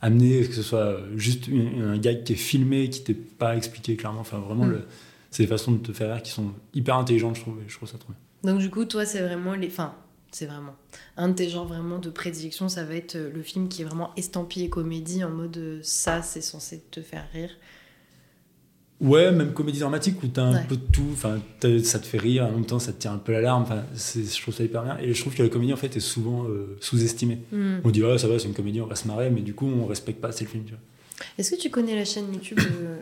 amené, 0.01 0.47
que 0.47 0.55
ce 0.55 0.63
soit 0.63 0.97
juste 1.15 1.47
une- 1.49 1.83
un 1.83 1.99
gag 1.99 2.25
qui 2.25 2.33
est 2.33 2.37
filmé, 2.37 2.89
qui 2.89 3.05
t'est 3.05 3.13
pas 3.13 3.55
expliqué 3.55 3.97
clairement. 3.97 4.21
Enfin, 4.21 4.39
vraiment, 4.39 4.65
Mm. 4.65 4.71
le- 4.71 4.83
c'est 5.31 5.43
des 5.43 5.47
façons 5.49 5.73
de 5.73 5.79
te 5.79 5.93
faire 5.93 6.11
rire 6.15 6.23
qui 6.23 6.31
sont 6.33 6.53
hyper 6.73 6.97
intelligentes, 6.97 7.37
je 7.37 7.43
trouve, 7.43 7.59
et 7.59 7.69
je 7.69 7.75
trouve 7.77 7.89
ça 7.91 7.99
trop 7.99 8.13
bien. 8.43 8.53
Donc 8.53 8.63
du 8.63 8.71
coup, 8.71 8.87
toi, 8.87 9.05
c'est 9.05 9.21
vraiment 9.21 9.55
les... 9.55 9.67
Enfin, 9.67 9.95
c'est 10.37 10.45
vraiment... 10.47 10.77
Un 11.17 11.29
de 11.31 11.35
tes 11.35 11.49
genres 11.49 11.67
vraiment 11.67 11.99
de 11.99 12.11
prédilection, 12.11 12.69
ça 12.69 12.85
va 12.85 12.95
être 12.95 13.17
euh, 13.17 13.31
le 13.33 13.43
film 13.43 13.69
qui 13.69 13.81
est 13.81 13.85
vraiment 13.87 14.13
estampillé 14.17 14.69
comédie, 14.69 15.25
en 15.25 15.31
mode 15.31 15.57
euh, 15.57 15.81
ça, 15.83 16.21
c'est 16.21 16.43
censé 16.43 16.83
te 16.91 17.01
faire 17.01 17.25
rire. 17.33 17.51
Ouais, 19.01 19.33
même 19.33 19.55
comédie 19.55 19.79
dramatique 19.79 20.23
où 20.23 20.27
t'as 20.27 20.43
un 20.43 20.55
Ouais. 20.57 20.67
peu 20.69 20.77
de 20.77 20.85
tout, 20.93 21.09
enfin, 21.13 21.39
ça 21.83 21.99
te 21.99 22.07
fait 22.07 22.19
rire, 22.19 22.45
en 22.45 22.53
même 22.53 22.67
temps 22.67 22.79
ça 22.79 22.93
te 22.93 22.99
tire 23.01 23.13
un 23.13 23.19
peu 23.19 23.33
l'alarme, 23.33 23.63
enfin, 23.63 23.85
je 23.95 24.41
trouve 24.43 24.55
ça 24.55 24.63
hyper 24.65 24.83
bien. 24.85 24.99
Et 24.99 25.15
je 25.15 25.21
trouve 25.23 25.35
que 25.35 25.43
la 25.43 25.49
comédie 25.49 25.73
en 25.73 25.77
fait 25.77 25.97
est 25.97 26.01
souvent 26.01 26.45
euh, 26.45 26.77
sous-estimée. 26.83 27.39
Hmm. 27.51 27.79
On 27.85 27.91
dit, 27.91 28.03
ouais, 28.03 28.19
ça 28.19 28.29
va, 28.29 28.39
c'est 28.39 28.47
une 28.49 28.55
comédie, 28.55 28.83
on 28.83 28.87
va 28.87 28.95
se 28.95 29.07
marrer, 29.09 29.31
mais 29.31 29.41
du 29.41 29.55
coup, 29.55 29.67
on 29.67 29.87
respecte 29.87 30.21
pas 30.21 30.29
assez 30.29 30.45
le 30.45 30.51
film, 30.51 30.65
tu 30.65 30.73
vois. 30.73 30.81
Est-ce 31.39 31.51
que 31.51 31.57
tu 31.61 31.71
connais 31.71 31.95
la 31.95 32.05
chaîne 32.05 32.33
YouTube 32.33 32.59
de... 32.59 32.97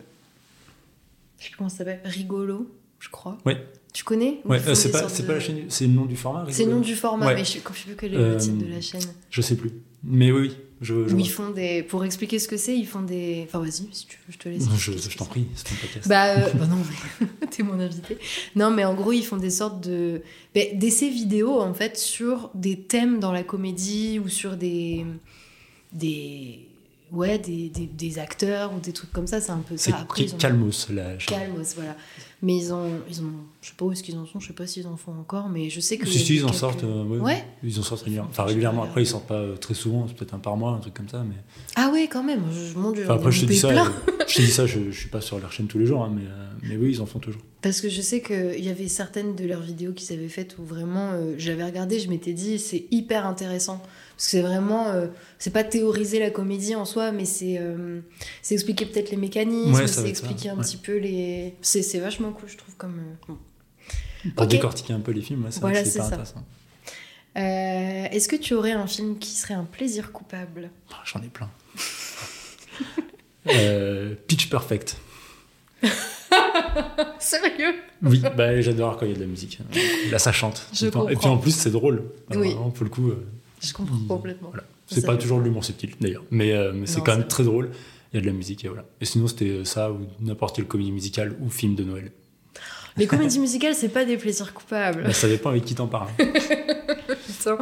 Je 1.39 1.45
sais 1.47 1.51
comment 1.59 1.69
ça 1.69 1.79
s'appelle. 1.79 2.01
Rigolo, 2.05 2.71
je 3.01 3.09
crois? 3.09 3.39
Ouais. 3.45 3.65
Tu 3.95 4.03
connais 4.05 4.41
Ouais, 4.45 4.61
euh, 4.67 4.75
c'est 4.75 4.91
pas, 4.91 5.03
de- 5.03 5.33
la 5.33 5.41
chaîne, 5.41 5.63
c'est 5.69 5.87
le 5.87 5.93
nom 5.93 6.05
du 6.05 6.17
format 6.17 6.45
C'est 6.51 6.65
le 6.67 6.73
nom 6.73 6.81
du 6.81 6.95
format, 6.97 7.27
Ouais. 7.29 7.35
mais 7.37 7.45
je 7.45 7.53
sais 7.53 7.61
je 7.73 7.79
sais 7.79 7.85
plus 7.87 7.97
quel 7.97 8.13
est 8.13 8.17
Euh, 8.17 8.35
le 8.35 8.41
titre 8.41 8.59
de 8.59 8.67
la 8.67 8.81
chaîne. 8.81 9.01
Je 9.31 9.41
sais 9.41 9.57
plus. 9.57 9.71
Mais 10.03 10.33
oui, 10.33 10.49
oui, 10.49 10.57
je, 10.83 10.95
je 10.95 11.15
Où 11.15 11.17
vois. 11.17 11.21
ils 11.21 11.31
font 11.31 11.51
des... 11.51 11.83
Pour 11.85 12.05
expliquer 12.05 12.41
ce 12.41 12.49
que 12.49 12.57
c'est, 12.57 12.77
ils 12.77 12.87
font 12.89 13.03
des... 13.03 13.45
Enfin, 13.47 13.61
vas-y, 13.61 13.87
si 13.93 14.07
tu 14.07 14.19
veux, 14.27 14.33
je 14.33 14.39
te 14.39 14.49
laisse. 14.49 14.65
Je, 14.77 15.17
t'en 15.17 15.25
prie, 15.27 15.47
c'est 15.55 15.65
ton 15.69 15.75
podcast. 15.81 16.09
Bah, 16.09 16.27
euh, 16.27 16.51
bah 16.55 16.67
non, 16.69 16.77
mais 17.21 17.47
t'es 17.51 17.63
mon 17.63 17.79
invité. 17.79 18.19
Non, 18.57 18.71
mais 18.73 18.85
en 18.85 18.95
gros, 18.95 19.13
ils 19.13 19.25
font 19.25 19.37
des 19.37 19.49
sortes 19.51 19.81
de. 19.89 20.23
d'essais 20.55 21.09
vidéo, 21.09 21.61
en 21.61 21.73
fait, 21.73 21.97
sur 21.97 22.51
des 22.55 22.81
thèmes 22.81 23.21
dans 23.21 23.31
la 23.33 23.45
comédie 23.45 24.19
ou 24.19 24.29
sur 24.29 24.57
des. 24.57 25.07
des. 25.93 26.67
Ouais, 27.13 27.39
des, 27.39 27.69
des, 27.69 27.87
des 27.87 28.19
acteurs 28.19 28.73
ou 28.75 28.81
des 28.81 28.93
trucs 28.93 29.13
comme 29.13 29.27
ça. 29.27 29.41
C'est 29.41 29.53
un 29.53 29.59
peu 29.59 29.77
ça. 29.77 29.97
Après, 29.99 30.23
ils 30.25 30.35
ont. 30.35 30.39
Calmos, 30.39 30.87
chaîne. 30.89 31.17
Calmos, 31.27 31.75
voilà. 31.77 31.95
Mais 32.43 32.57
ils 32.57 32.73
ont, 32.73 32.91
ils 33.09 33.23
ont. 33.23 33.31
Je 33.63 33.69
sais 33.69 33.75
pas 33.77 33.85
où 33.85 33.93
est-ce 33.93 34.03
qu'ils 34.03 34.17
en 34.17 34.27
sont, 34.27 34.41
je 34.41 34.49
sais 34.49 34.53
pas 34.53 34.67
s'ils 34.67 34.87
en 34.87 34.97
font 34.97 35.13
encore, 35.13 35.49
mais 35.49 35.71
je 35.71 35.81
sais 35.81 35.97
que. 35.97 36.07
Si, 36.07 36.19
si, 36.19 36.37
ils 36.37 36.45
en 36.45 36.53
sortent. 36.53 36.85
euh, 36.85 37.05
ouais, 37.05 37.21
Ouais. 37.21 37.45
Ils 37.63 37.79
en 37.79 37.83
sortent 37.83 38.03
régulièrement. 38.03 38.31
Enfin, 38.31 38.45
régulièrement. 38.45 38.83
Après, 38.83 39.03
ils 39.03 39.07
sortent 39.07 39.29
pas 39.29 39.35
euh, 39.37 39.57
très 39.57 39.75
souvent, 39.75 40.07
c'est 40.09 40.15
peut-être 40.17 40.35
un 40.35 40.39
par 40.39 40.57
mois, 40.57 40.73
un 40.73 40.79
truc 40.81 40.95
comme 40.95 41.09
ça. 41.09 41.23
Mais... 41.27 41.37
Ah 41.77 41.91
ouais, 41.93 42.09
quand 42.11 42.23
même. 42.25 42.43
Je, 42.53 42.77
mon 42.79 42.91
dieu. 42.91 43.05
Enfin, 43.05 43.15
après, 43.15 43.29
en 43.29 43.31
je 43.31 43.41
te 43.43 43.47
dis 43.47 43.57
ça, 43.59 43.69
euh, 43.69 43.85
je 44.27 44.35
te 44.35 44.41
dis 44.43 44.51
ça, 44.51 44.67
je, 44.67 44.91
je 44.91 44.99
suis 44.99 45.09
pas 45.09 45.21
sur 45.21 45.39
leur 45.39 45.53
chaîne 45.53 45.67
tous 45.69 45.79
les 45.79 45.87
jours, 45.87 46.03
hein, 46.03 46.13
mais, 46.15 46.23
euh, 46.27 46.49
mais 46.63 46.77
oui, 46.77 46.91
ils 46.91 47.01
en 47.01 47.07
font 47.07 47.19
toujours. 47.21 47.41
Parce 47.63 47.81
que 47.81 47.89
je 47.89 48.03
sais 48.03 48.21
qu'il 48.21 48.63
y 48.65 48.69
avait 48.69 48.89
certaines 48.89 49.37
de 49.37 49.45
leurs 49.47 49.63
vidéos 49.63 49.93
qu'ils 49.93 50.15
avaient 50.15 50.29
faites 50.29 50.59
où 50.59 50.65
vraiment, 50.65 51.13
euh, 51.13 51.35
je 51.39 51.51
l'avais 51.51 51.65
regardé, 51.65 51.99
je 52.01 52.11
m'étais 52.11 52.33
dit, 52.35 52.59
c'est 52.59 52.85
hyper 52.91 53.25
intéressant. 53.27 53.81
Parce 54.17 54.27
que 54.27 54.31
c'est 54.31 54.43
vraiment, 54.43 54.89
euh, 54.89 55.09
c'est 55.39 55.53
pas 55.53 55.65
théoriser 55.65 56.21
la 56.21 56.31
comédie 56.31 56.75
en 56.77 56.85
soi, 56.85 57.11
mais 57.13 57.25
c'est 57.25 57.57
euh, 57.59 58.01
c'est 58.43 58.55
expliquer 58.55 58.87
peut-être 58.87 59.11
les 59.11 59.17
mécanismes, 59.17 59.75
Ouais, 59.75 59.87
c'est 59.89 60.03
ça, 60.03 60.07
expliquer 60.09 60.51
un 60.51 60.57
ouais. 60.57 60.63
petit 60.63 60.77
peu 60.77 60.97
les. 60.99 61.55
C'est 61.63 61.99
vachement 61.99 62.31
cool, 62.33 62.49
je 62.49 62.57
trouve, 62.57 62.75
comme. 62.77 62.99
euh, 62.99 63.15
bon. 63.29 63.39
Pour 64.37 64.47
décortiquer 64.47 64.93
un 64.95 65.01
peu 65.01 65.13
les 65.13 65.21
films, 65.21 65.45
ouais, 65.45 65.51
c'est 65.51 65.61
Voilà, 65.61 65.81
hyper 65.81 65.93
ça. 65.93 66.07
intéressant. 66.07 66.45
Euh, 67.37 68.07
Est-ce 68.13 68.29
que 68.29 68.37
tu 68.37 68.55
aurais 68.55 68.71
un 68.73 68.87
film 68.87 69.19
qui 69.19 69.31
serait 69.33 69.55
un 69.55 69.65
plaisir 69.65 70.13
coupable? 70.13 70.71
Ah, 70.93 71.03
J'en 71.05 71.21
ai 71.21 71.29
plein. 71.29 71.51
Euh, 73.49 74.15
Pitch 74.27 74.49
Perfect. 74.49 74.97
Sérieux? 77.19 77.75
Oui, 78.03 78.23
bah, 78.37 78.61
j'adore 78.61 78.97
quand 78.97 79.07
il 79.07 79.11
y 79.13 79.15
a 79.15 79.17
de 79.17 79.21
la 79.21 79.27
musique. 79.27 79.59
Là, 80.11 80.19
ça 80.19 80.33
chante. 80.33 80.67
Je. 80.73 80.87
Et 80.87 81.17
puis 81.17 81.27
en 81.29 81.37
plus, 81.39 81.51
c'est 81.55 81.71
drôle. 81.71 82.05
Oui. 82.31 82.53
Vraiment, 82.53 82.71
pour 82.71 82.85
le 82.85 82.91
coup, 82.91 83.13
Je 83.65 83.73
comprends 83.73 83.97
Mm. 83.97 84.07
complètement. 84.07 84.49
voilà. 84.51 84.65
C'est 84.87 85.05
pas 85.07 85.17
toujours 85.17 85.39
de 85.39 85.45
l'humour 85.45 85.65
subtil 85.65 85.91
d'ailleurs, 86.01 86.25
mais, 86.31 86.53
euh, 86.53 86.73
mais 86.75 86.87
c'est 86.87 87.01
quand 87.03 87.17
même 87.17 87.27
très 87.27 87.45
drôle. 87.45 87.71
Il 88.13 88.17
y 88.17 88.19
a 88.19 88.21
de 88.21 88.27
la 88.27 88.33
musique 88.33 88.65
et 88.65 88.69
voilà. 88.69 88.85
Et 89.01 89.05
sinon, 89.07 89.27
c'était 89.27 89.65
ça 89.65 89.91
ou 89.91 90.07
n'importe 90.21 90.55
quelle 90.57 90.67
comédie 90.67 90.93
musicale 90.93 91.35
ou 91.41 91.51
film 91.51 91.75
de 91.75 91.83
Noël. 91.85 92.13
Les 92.97 93.07
comédies 93.09 93.41
musicales, 93.41 93.75
c'est 93.75 93.89
pas 93.89 94.05
des 94.05 94.17
plaisirs 94.17 94.55
coupables. 94.55 95.03
Bah, 95.03 95.13
ça 95.13 95.27
dépend 95.27 95.51
avec 95.51 95.65
qui 95.65 95.75
t'en 95.75 95.89
parles. 95.89 96.11
Putain. 97.27 97.59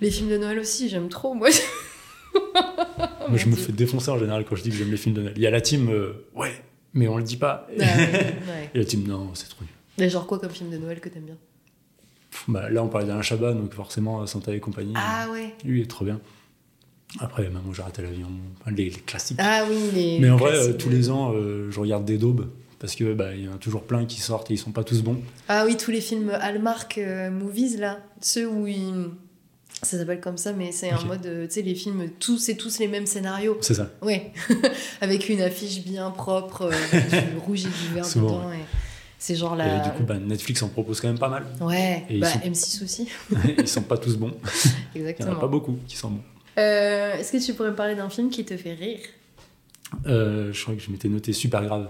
Les 0.00 0.10
films 0.10 0.28
de 0.30 0.38
Noël 0.38 0.58
aussi, 0.58 0.88
j'aime 0.88 1.08
trop, 1.08 1.34
moi. 1.34 1.48
Moi, 3.28 3.38
je 3.38 3.46
me 3.46 3.54
fais 3.56 3.72
défoncer 3.72 4.10
en 4.10 4.18
général 4.18 4.44
quand 4.44 4.56
je 4.56 4.62
dis 4.62 4.70
que 4.70 4.76
j'aime 4.76 4.90
les 4.90 4.96
films 4.96 5.14
de 5.14 5.22
Noël. 5.22 5.34
Il 5.36 5.42
y 5.42 5.46
a 5.46 5.50
la 5.50 5.60
team, 5.60 5.88
euh, 5.90 6.26
ouais, 6.34 6.52
mais 6.94 7.06
on 7.08 7.16
le 7.16 7.22
dit 7.22 7.36
pas. 7.36 7.66
Ah 7.70 7.82
ouais, 7.82 7.86
ouais. 7.86 8.70
Et 8.74 8.78
la 8.78 8.84
team, 8.84 9.06
non, 9.06 9.30
c'est 9.34 9.48
trop 9.48 9.62
nul. 9.62 9.70
Mais 9.98 10.08
genre 10.10 10.26
quoi 10.26 10.38
comme 10.38 10.50
film 10.50 10.70
de 10.70 10.76
Noël 10.78 11.00
que 11.00 11.08
t'aimes 11.08 11.24
bien? 11.26 11.36
Bah, 12.48 12.68
là, 12.70 12.82
on 12.82 12.88
parlait 12.88 13.06
d'Alain 13.06 13.22
Chabat, 13.22 13.52
donc 13.52 13.72
forcément, 13.74 14.26
Santa 14.26 14.54
et 14.54 14.60
compagnie. 14.60 14.94
Ah 14.96 15.28
ouais. 15.30 15.54
Lui, 15.64 15.80
il 15.80 15.82
est 15.84 15.86
trop 15.90 16.04
bien. 16.04 16.20
Après, 17.20 17.48
Maman, 17.50 17.72
j'ai 17.72 17.82
raté 17.82 18.02
l'avion. 18.02 18.28
Les, 18.68 18.84
les 18.84 18.90
classiques. 18.90 19.38
Ah 19.40 19.64
oui, 19.68 19.76
les. 19.94 20.18
mais 20.18 20.30
en 20.30 20.36
vrai, 20.36 20.56
euh, 20.56 20.72
tous 20.72 20.88
les 20.88 21.10
ans, 21.10 21.32
euh, 21.34 21.70
je 21.70 21.78
regarde 21.78 22.04
des 22.04 22.16
daubes. 22.18 22.48
Parce 22.78 22.96
que 22.96 23.12
bah, 23.14 23.32
y 23.36 23.48
en 23.48 23.52
a 23.54 23.58
toujours 23.58 23.84
plein 23.84 24.06
qui 24.06 24.20
sortent 24.20 24.50
et 24.50 24.54
ils 24.54 24.58
sont 24.58 24.72
pas 24.72 24.82
tous 24.82 25.02
bons. 25.02 25.20
Ah 25.48 25.64
oui, 25.66 25.76
tous 25.76 25.92
les 25.92 26.00
films 26.00 26.30
Hallmark 26.30 26.98
euh, 26.98 27.30
Movies 27.30 27.76
là, 27.78 28.00
ceux 28.20 28.48
où 28.48 28.66
ils. 28.66 29.10
Ça 29.82 29.98
s'appelle 29.98 30.20
comme 30.20 30.36
ça, 30.38 30.52
mais 30.52 30.70
c'est 30.72 30.92
Ok. 30.92 31.00
en 31.02 31.06
mode, 31.06 31.26
euh, 31.26 31.46
tu 31.46 31.54
sais, 31.54 31.62
les 31.62 31.74
films, 31.74 32.08
tous 32.20 32.38
c'est 32.38 32.54
tous 32.56 32.78
les 32.78 32.88
mêmes 32.88 33.06
scénarios. 33.06 33.56
C'est 33.60 33.74
ça. 33.74 33.90
Ouais, 34.00 34.32
avec 35.00 35.28
une 35.28 35.40
affiche 35.42 35.82
bien 35.84 36.10
propre, 36.10 36.70
euh, 36.72 37.00
du 37.32 37.38
rouge 37.38 37.66
et 37.66 37.68
du 37.88 37.94
vert 37.94 38.04
Souvent, 38.06 38.38
dedans. 38.38 38.52
et 38.52 38.56
C'est 39.24 39.36
genre 39.36 39.54
la. 39.54 39.78
Et 39.78 39.88
du 39.88 39.90
coup, 39.96 40.02
bah, 40.02 40.18
Netflix 40.18 40.60
en 40.64 40.68
propose 40.68 41.00
quand 41.00 41.06
même 41.06 41.18
pas 41.18 41.28
mal. 41.28 41.44
ouais, 41.60 42.04
et 42.10 42.18
bah, 42.18 42.26
sont- 42.28 42.40
M6 42.40 42.82
aussi, 42.82 43.08
ils 43.56 43.68
sont 43.68 43.82
pas 43.82 43.96
tous 43.96 44.16
bons. 44.16 44.32
Il 44.96 45.00
y 45.00 45.04
en 45.04 45.06
a 45.06 45.10
exactement. 45.10 45.38
pas 45.38 45.46
beaucoup 45.46 45.78
qui 45.86 45.96
sont 45.96 46.10
bons. 46.10 46.22
Euh, 46.58 47.14
Est-ce 47.16 47.30
que 47.30 47.36
tu 47.44 47.54
pourrais 47.54 47.70
me 47.70 47.76
parler 47.76 47.94
d'un 47.94 48.10
film 48.10 48.30
qui 48.30 48.44
te 48.44 48.56
fait 48.56 48.74
rire? 48.74 48.98
Euh, 50.06 50.52
je 50.52 50.60
crois 50.62 50.74
que 50.74 50.80
je 50.80 50.90
m'étais 50.90 51.08
noté 51.08 51.32
super 51.32 51.62
grave. 51.64 51.88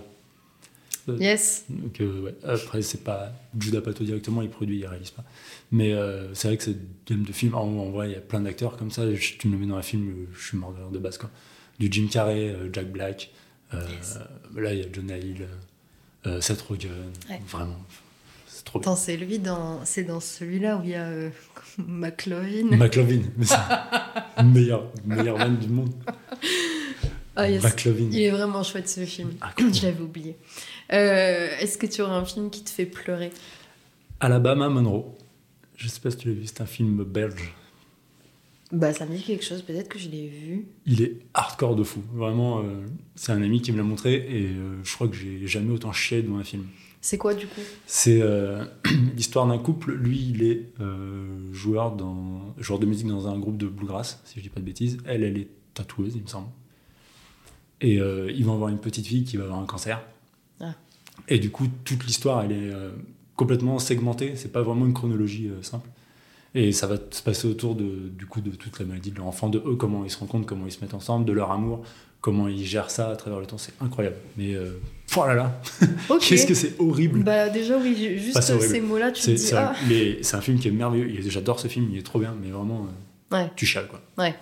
Euh, 1.08 1.16
Yes. 1.18 1.64
Donc, 1.70 1.96
ouais. 2.00 2.34
Après, 2.44 2.82
c'est 2.82 3.02
pas 3.02 3.32
Judas 3.58 3.80
Pato 3.80 4.04
directement, 4.04 4.42
il 4.42 4.50
produit, 4.50 4.78
il 4.80 4.86
réalise 4.86 5.10
pas. 5.10 5.24
Mais 5.70 5.94
c'est 6.34 6.48
vrai 6.48 6.58
que 6.58 6.64
c'est 6.64 6.76
game 7.08 7.22
de 7.22 7.32
film. 7.32 7.54
En, 7.54 7.62
en 7.62 7.90
vrai, 7.90 8.10
il 8.10 8.12
y 8.12 8.16
a 8.16 8.20
plein 8.20 8.40
d'acteurs 8.40 8.76
comme 8.76 8.90
ça. 8.90 9.10
Je- 9.14 9.36
tu 9.38 9.48
me 9.48 9.54
le 9.54 9.58
mets 9.60 9.66
dans 9.66 9.76
un 9.78 9.82
film, 9.82 10.26
je 10.34 10.46
suis 10.48 10.58
mort 10.58 10.74
de 10.92 10.98
base. 10.98 11.16
Quoi. 11.16 11.30
Du 11.78 11.88
Jim 11.90 12.08
Carrey, 12.12 12.54
Jack 12.74 12.92
Black. 12.92 13.30
Yes. 13.72 14.18
Là, 14.54 14.74
il 14.74 14.80
y 14.80 14.82
a 14.82 14.86
Jonah 14.92 15.16
Hill, 15.16 15.48
euh, 16.26 16.40
Seth 16.40 16.60
Rogen. 16.62 16.90
Ouais. 17.28 17.40
Vraiment, 17.48 17.80
c'est 18.46 18.64
trop 18.64 18.78
bien. 18.78 18.90
Attends, 18.92 18.96
c'est 18.96 19.16
lui 19.16 19.38
dans, 19.38 19.84
c'est 19.84 20.04
dans 20.04 20.20
celui-là 20.20 20.76
où 20.78 20.82
il 20.84 20.90
y 20.90 20.94
a 20.94 21.04
euh, 21.06 21.30
McLovin. 21.78 22.76
McLovin, 22.76 23.22
mais 23.36 23.46
c'est 23.46 23.56
le 24.38 24.44
meilleur, 24.44 24.90
meilleur 25.04 25.38
van 25.38 25.50
du 25.50 25.68
monde. 25.68 25.92
Ah, 27.34 27.48
yes. 27.48 27.62
McLovin. 27.62 28.08
Il 28.12 28.20
est 28.20 28.30
vraiment 28.30 28.62
chouette 28.62 28.88
ce 28.88 29.04
film. 29.04 29.32
Je 29.58 29.82
l'avais 29.86 30.02
oublié. 30.02 30.36
Euh, 30.92 31.48
Est-ce 31.60 31.78
que 31.78 31.86
tu 31.86 32.02
aurais 32.02 32.12
un 32.14 32.24
film 32.24 32.50
qui 32.50 32.62
te 32.62 32.70
fait 32.70 32.86
pleurer? 32.86 33.30
Alabama 34.20 34.68
Monroe. 34.68 35.14
Je 35.76 35.88
sais 35.88 36.00
pas 36.00 36.10
si 36.10 36.18
tu 36.18 36.28
l'as 36.28 36.34
vu, 36.34 36.46
c'est 36.46 36.60
un 36.60 36.66
film 36.66 37.02
belge. 37.04 37.52
Bah, 38.72 38.94
ça 38.94 39.04
me 39.04 39.14
dit 39.14 39.22
quelque 39.22 39.44
chose. 39.44 39.60
Peut-être 39.60 39.88
que 39.88 39.98
je 39.98 40.08
l'ai 40.08 40.26
vu. 40.28 40.66
Il 40.86 41.02
est 41.02 41.18
hardcore 41.34 41.76
de 41.76 41.84
fou. 41.84 42.02
Vraiment, 42.14 42.60
euh, 42.60 42.86
c'est 43.14 43.32
un 43.32 43.42
ami 43.42 43.60
qui 43.60 43.70
me 43.70 43.76
l'a 43.76 43.82
montré 43.82 44.14
et 44.14 44.46
euh, 44.46 44.82
je 44.82 44.94
crois 44.94 45.08
que 45.08 45.14
j'ai 45.14 45.46
jamais 45.46 45.70
autant 45.70 45.92
chié 45.92 46.22
devant 46.22 46.38
un 46.38 46.44
film. 46.44 46.66
C'est 47.02 47.18
quoi 47.18 47.34
du 47.34 47.46
coup? 47.46 47.60
C'est 47.86 48.22
euh, 48.22 48.64
l'histoire 49.14 49.46
d'un 49.46 49.58
couple. 49.58 49.92
Lui, 49.92 50.18
il 50.18 50.42
est 50.42 50.72
joueur, 51.52 51.94
dans, 51.94 52.54
joueur 52.58 52.78
de 52.78 52.86
musique 52.86 53.08
dans 53.08 53.28
un 53.28 53.38
groupe 53.38 53.58
de 53.58 53.66
bluegrass, 53.66 54.22
si 54.24 54.38
je 54.38 54.42
dis 54.42 54.48
pas 54.48 54.60
de 54.60 54.64
bêtises. 54.64 54.98
Elle, 55.04 55.22
elle 55.22 55.36
est 55.36 55.48
tatoueuse, 55.74 56.14
il 56.16 56.22
me 56.22 56.28
semble. 56.28 56.48
Et 57.82 57.96
ils 57.96 58.44
vont 58.44 58.54
avoir 58.54 58.70
une 58.70 58.78
petite 58.78 59.06
fille 59.06 59.24
qui 59.24 59.36
va 59.36 59.44
avoir 59.44 59.58
un 59.58 59.66
cancer. 59.66 60.00
Ah. 60.60 60.74
Et 61.28 61.38
du 61.38 61.50
coup, 61.50 61.66
toute 61.84 62.06
l'histoire, 62.06 62.42
elle 62.44 62.52
est 62.52 62.70
complètement 63.36 63.78
segmentée. 63.80 64.36
C'est 64.36 64.52
pas 64.52 64.62
vraiment 64.62 64.86
une 64.86 64.94
chronologie 64.94 65.50
simple. 65.60 65.88
Et 66.54 66.72
ça 66.72 66.86
va 66.86 66.96
se 67.10 67.22
passer 67.22 67.48
autour 67.48 67.74
de, 67.74 67.84
du 68.16 68.26
coup, 68.26 68.40
de 68.42 68.50
toute 68.50 68.78
la 68.78 68.84
maladie 68.84 69.10
de 69.10 69.16
leur 69.16 69.26
enfant, 69.26 69.48
de 69.48 69.58
eux, 69.64 69.74
comment 69.76 70.04
ils 70.04 70.10
se 70.10 70.18
rencontrent, 70.18 70.46
comment 70.46 70.66
ils 70.66 70.72
se 70.72 70.80
mettent 70.82 70.92
ensemble, 70.94 71.24
de 71.24 71.32
leur 71.32 71.50
amour, 71.50 71.82
comment 72.20 72.46
ils 72.46 72.64
gèrent 72.66 72.90
ça 72.90 73.08
à 73.10 73.16
travers 73.16 73.40
le 73.40 73.46
temps. 73.46 73.56
C'est 73.56 73.72
incroyable. 73.80 74.16
Mais 74.36 74.54
euh, 74.54 74.72
oh 75.16 75.24
là 75.26 75.34
là, 75.34 75.60
qu'est-ce 76.20 76.46
que 76.46 76.52
c'est 76.54 76.78
horrible. 76.78 77.22
Bah 77.22 77.48
déjà 77.48 77.78
oui, 77.78 77.96
ju- 77.96 78.18
juste 78.18 78.40
ces 78.60 78.80
mots-là, 78.82 79.12
tu 79.12 79.22
te 79.22 79.30
dis 79.30 79.38
c'est 79.38 79.54
ah. 79.56 79.70
un, 79.72 79.88
mais 79.88 80.18
c'est 80.22 80.36
un 80.36 80.42
film 80.42 80.58
qui 80.58 80.68
est 80.68 80.72
merveilleux. 80.72 81.22
J'adore 81.30 81.58
ce 81.58 81.68
film, 81.68 81.88
il 81.90 81.98
est 81.98 82.02
trop 82.02 82.18
bien, 82.18 82.34
mais 82.42 82.50
vraiment, 82.50 82.86
euh, 83.32 83.36
Ouais. 83.36 83.50
tu 83.56 83.64
chiales 83.64 83.88
quoi. 83.88 84.02
Ouais. 84.18 84.34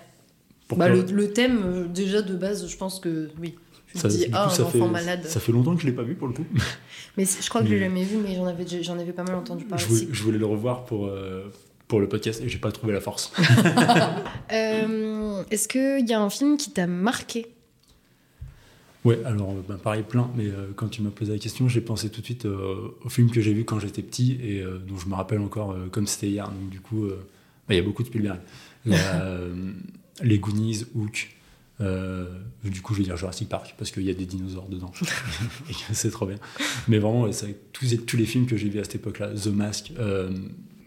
Bah, 0.75 0.89
le, 0.89 1.03
le 1.03 1.31
thème 1.31 1.61
euh, 1.65 1.85
déjà 1.87 2.21
de 2.21 2.35
base, 2.35 2.67
je 2.67 2.75
pense 2.77 2.99
que 2.99 3.29
oui. 3.39 3.55
Tu 3.87 3.97
Ça- 3.97 4.07
te 4.09 4.13
dis 4.13 4.25
coup, 4.25 4.31
ah 4.33 4.45
un 4.47 4.49
ça 4.49 4.63
enfant 4.63 4.85
fait, 4.85 4.91
malade. 4.91 5.25
Ça 5.25 5.39
fait 5.39 5.51
longtemps 5.53 5.75
que 5.75 5.81
je 5.81 5.87
l'ai 5.87 5.91
pas 5.93 6.03
vu 6.03 6.15
pour 6.15 6.27
le 6.27 6.33
coup. 6.33 6.45
Mais 7.17 7.23
je 7.25 7.47
crois 7.49 7.61
que 7.61 7.67
je 7.67 7.73
l'ai 7.73 7.79
Mais- 7.79 7.85
jamais 7.87 8.03
vu, 8.03 8.17
mais 8.17 8.35
j'en 8.35 8.45
avais 8.45 8.63
avais 9.01 9.11
pas 9.13 9.23
mal 9.23 9.35
entendu 9.35 9.63
parler. 9.65 9.81
je, 9.83 9.89
voulais, 9.89 10.01
aussi. 10.03 10.09
je 10.13 10.23
voulais 10.23 10.37
le 10.37 10.45
revoir 10.45 10.85
pour, 10.85 11.07
euh, 11.07 11.51
pour 11.91 11.99
le 11.99 12.07
podcast 12.07 12.41
et 12.41 12.47
j'ai 12.47 12.57
pas 12.57 12.71
trouvé 12.71 12.93
la 12.93 13.01
force. 13.01 13.33
Euh, 14.53 15.43
Est-ce 15.49 15.67
qu'il 15.69 16.09
y 16.09 16.13
a 16.13 16.21
un 16.21 16.29
film 16.29 16.57
qui 16.57 16.71
t'a 16.71 16.85
marqué? 16.87 17.47
Ouais, 19.03 19.23
alors 19.25 19.53
ben, 19.67 19.77
pareil, 19.77 20.03
plein, 20.03 20.29
mais 20.35 20.47
euh, 20.47 20.71
quand 20.75 20.89
tu 20.89 21.01
m'as 21.01 21.09
posé 21.09 21.31
la 21.33 21.39
question, 21.39 21.67
j'ai 21.69 21.79
pensé 21.79 22.09
tout 22.09 22.19
de 22.19 22.25
suite 22.25 22.45
euh, 22.45 22.97
au 23.03 23.09
film 23.09 23.31
que 23.31 23.39
j'ai 23.39 23.53
vu 23.53 23.63
quand 23.63 23.79
j'étais 23.79 24.01
petit 24.01 24.37
et 24.43 24.61
euh, 24.61 24.77
dont 24.77 24.97
je 24.97 25.07
me 25.07 25.15
rappelle 25.15 25.39
encore 25.39 25.75
comme 25.91 26.05
c'était 26.05 26.27
hier. 26.27 26.49
Donc, 26.49 26.69
du 26.69 26.81
coup, 26.81 27.07
bah, 27.07 27.73
il 27.73 27.77
y 27.77 27.79
a 27.79 27.83
beaucoup 27.83 28.03
de 28.03 28.07
Spielberg. 28.07 28.39
Les 30.21 30.39
Goonies, 30.39 30.85
Hook. 30.93 31.29
du 31.79 32.81
coup, 32.81 32.93
je 32.93 32.99
vais 32.99 33.05
dire 33.05 33.17
Jurassic 33.17 33.49
Park 33.49 33.75
parce 33.77 33.89
qu'il 33.91 34.03
y 34.03 34.09
a 34.09 34.13
des 34.13 34.25
dinosaures 34.25 34.67
dedans. 34.67 34.91
c'est 35.93 36.11
trop 36.11 36.25
bien. 36.25 36.37
Mais 36.87 36.99
vraiment, 36.99 37.23
ouais, 37.23 37.31
tous, 37.73 37.95
tous 38.05 38.17
les 38.17 38.25
films 38.25 38.45
que 38.47 38.57
j'ai 38.57 38.69
vus 38.69 38.79
à 38.79 38.83
cette 38.83 38.95
époque-là 38.95 39.29
The 39.29 39.47
Mask, 39.47 39.93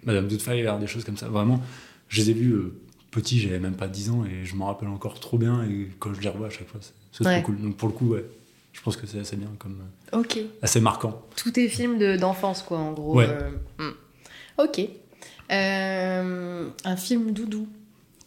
Madame 0.05 0.29
Doubtfire, 0.29 0.79
des 0.79 0.87
choses 0.87 1.05
comme 1.05 1.17
ça. 1.17 1.29
Vraiment, 1.29 1.61
je 2.09 2.21
les 2.21 2.31
ai 2.31 2.33
vus 2.33 2.53
euh, 2.53 2.75
petits, 3.11 3.41
j'avais 3.41 3.59
même 3.61 3.77
pas 3.77 3.89
10 3.89 4.11
ans 4.11 4.25
et 4.25 4.45
je 4.45 4.55
m'en 4.57 4.67
rappelle 4.67 4.89
encore 4.89 5.19
trop 5.21 5.39
bien. 5.39 5.63
Et 5.65 5.89
quand 5.99 6.13
je 6.15 6.21
les 6.21 6.29
revois 6.29 6.49
à 6.49 6.51
chaque 6.51 6.69
fois, 6.69 6.81
c'est 7.13 7.25
Ouais. 7.27 7.41
trop 7.43 7.53
cool. 7.53 7.61
Donc 7.63 7.77
pour 7.77 7.89
le 7.89 7.95
coup, 7.95 8.09
ouais, 8.09 8.25
je 8.73 8.81
pense 8.83 8.97
que 8.97 9.07
c'est 9.07 9.19
assez 9.21 9.37
bien, 9.37 9.49
comme 9.59 9.81
euh, 10.13 10.19
Ok. 10.21 10.39
assez 10.63 10.81
marquant. 10.81 11.23
Tous 11.37 11.51
tes 11.53 11.69
films 11.69 11.99
de- 11.99 12.17
d'enfance, 12.17 12.63
quoi, 12.63 12.79
en 12.79 12.93
gros. 12.93 13.15
Ouais. 13.17 13.27
euh, 13.29 13.51
hmm. 13.79 13.93
Ok. 14.59 14.81
Euh, 15.53 16.69
un 16.85 16.97
film 16.97 17.33
doudou. 17.33 17.69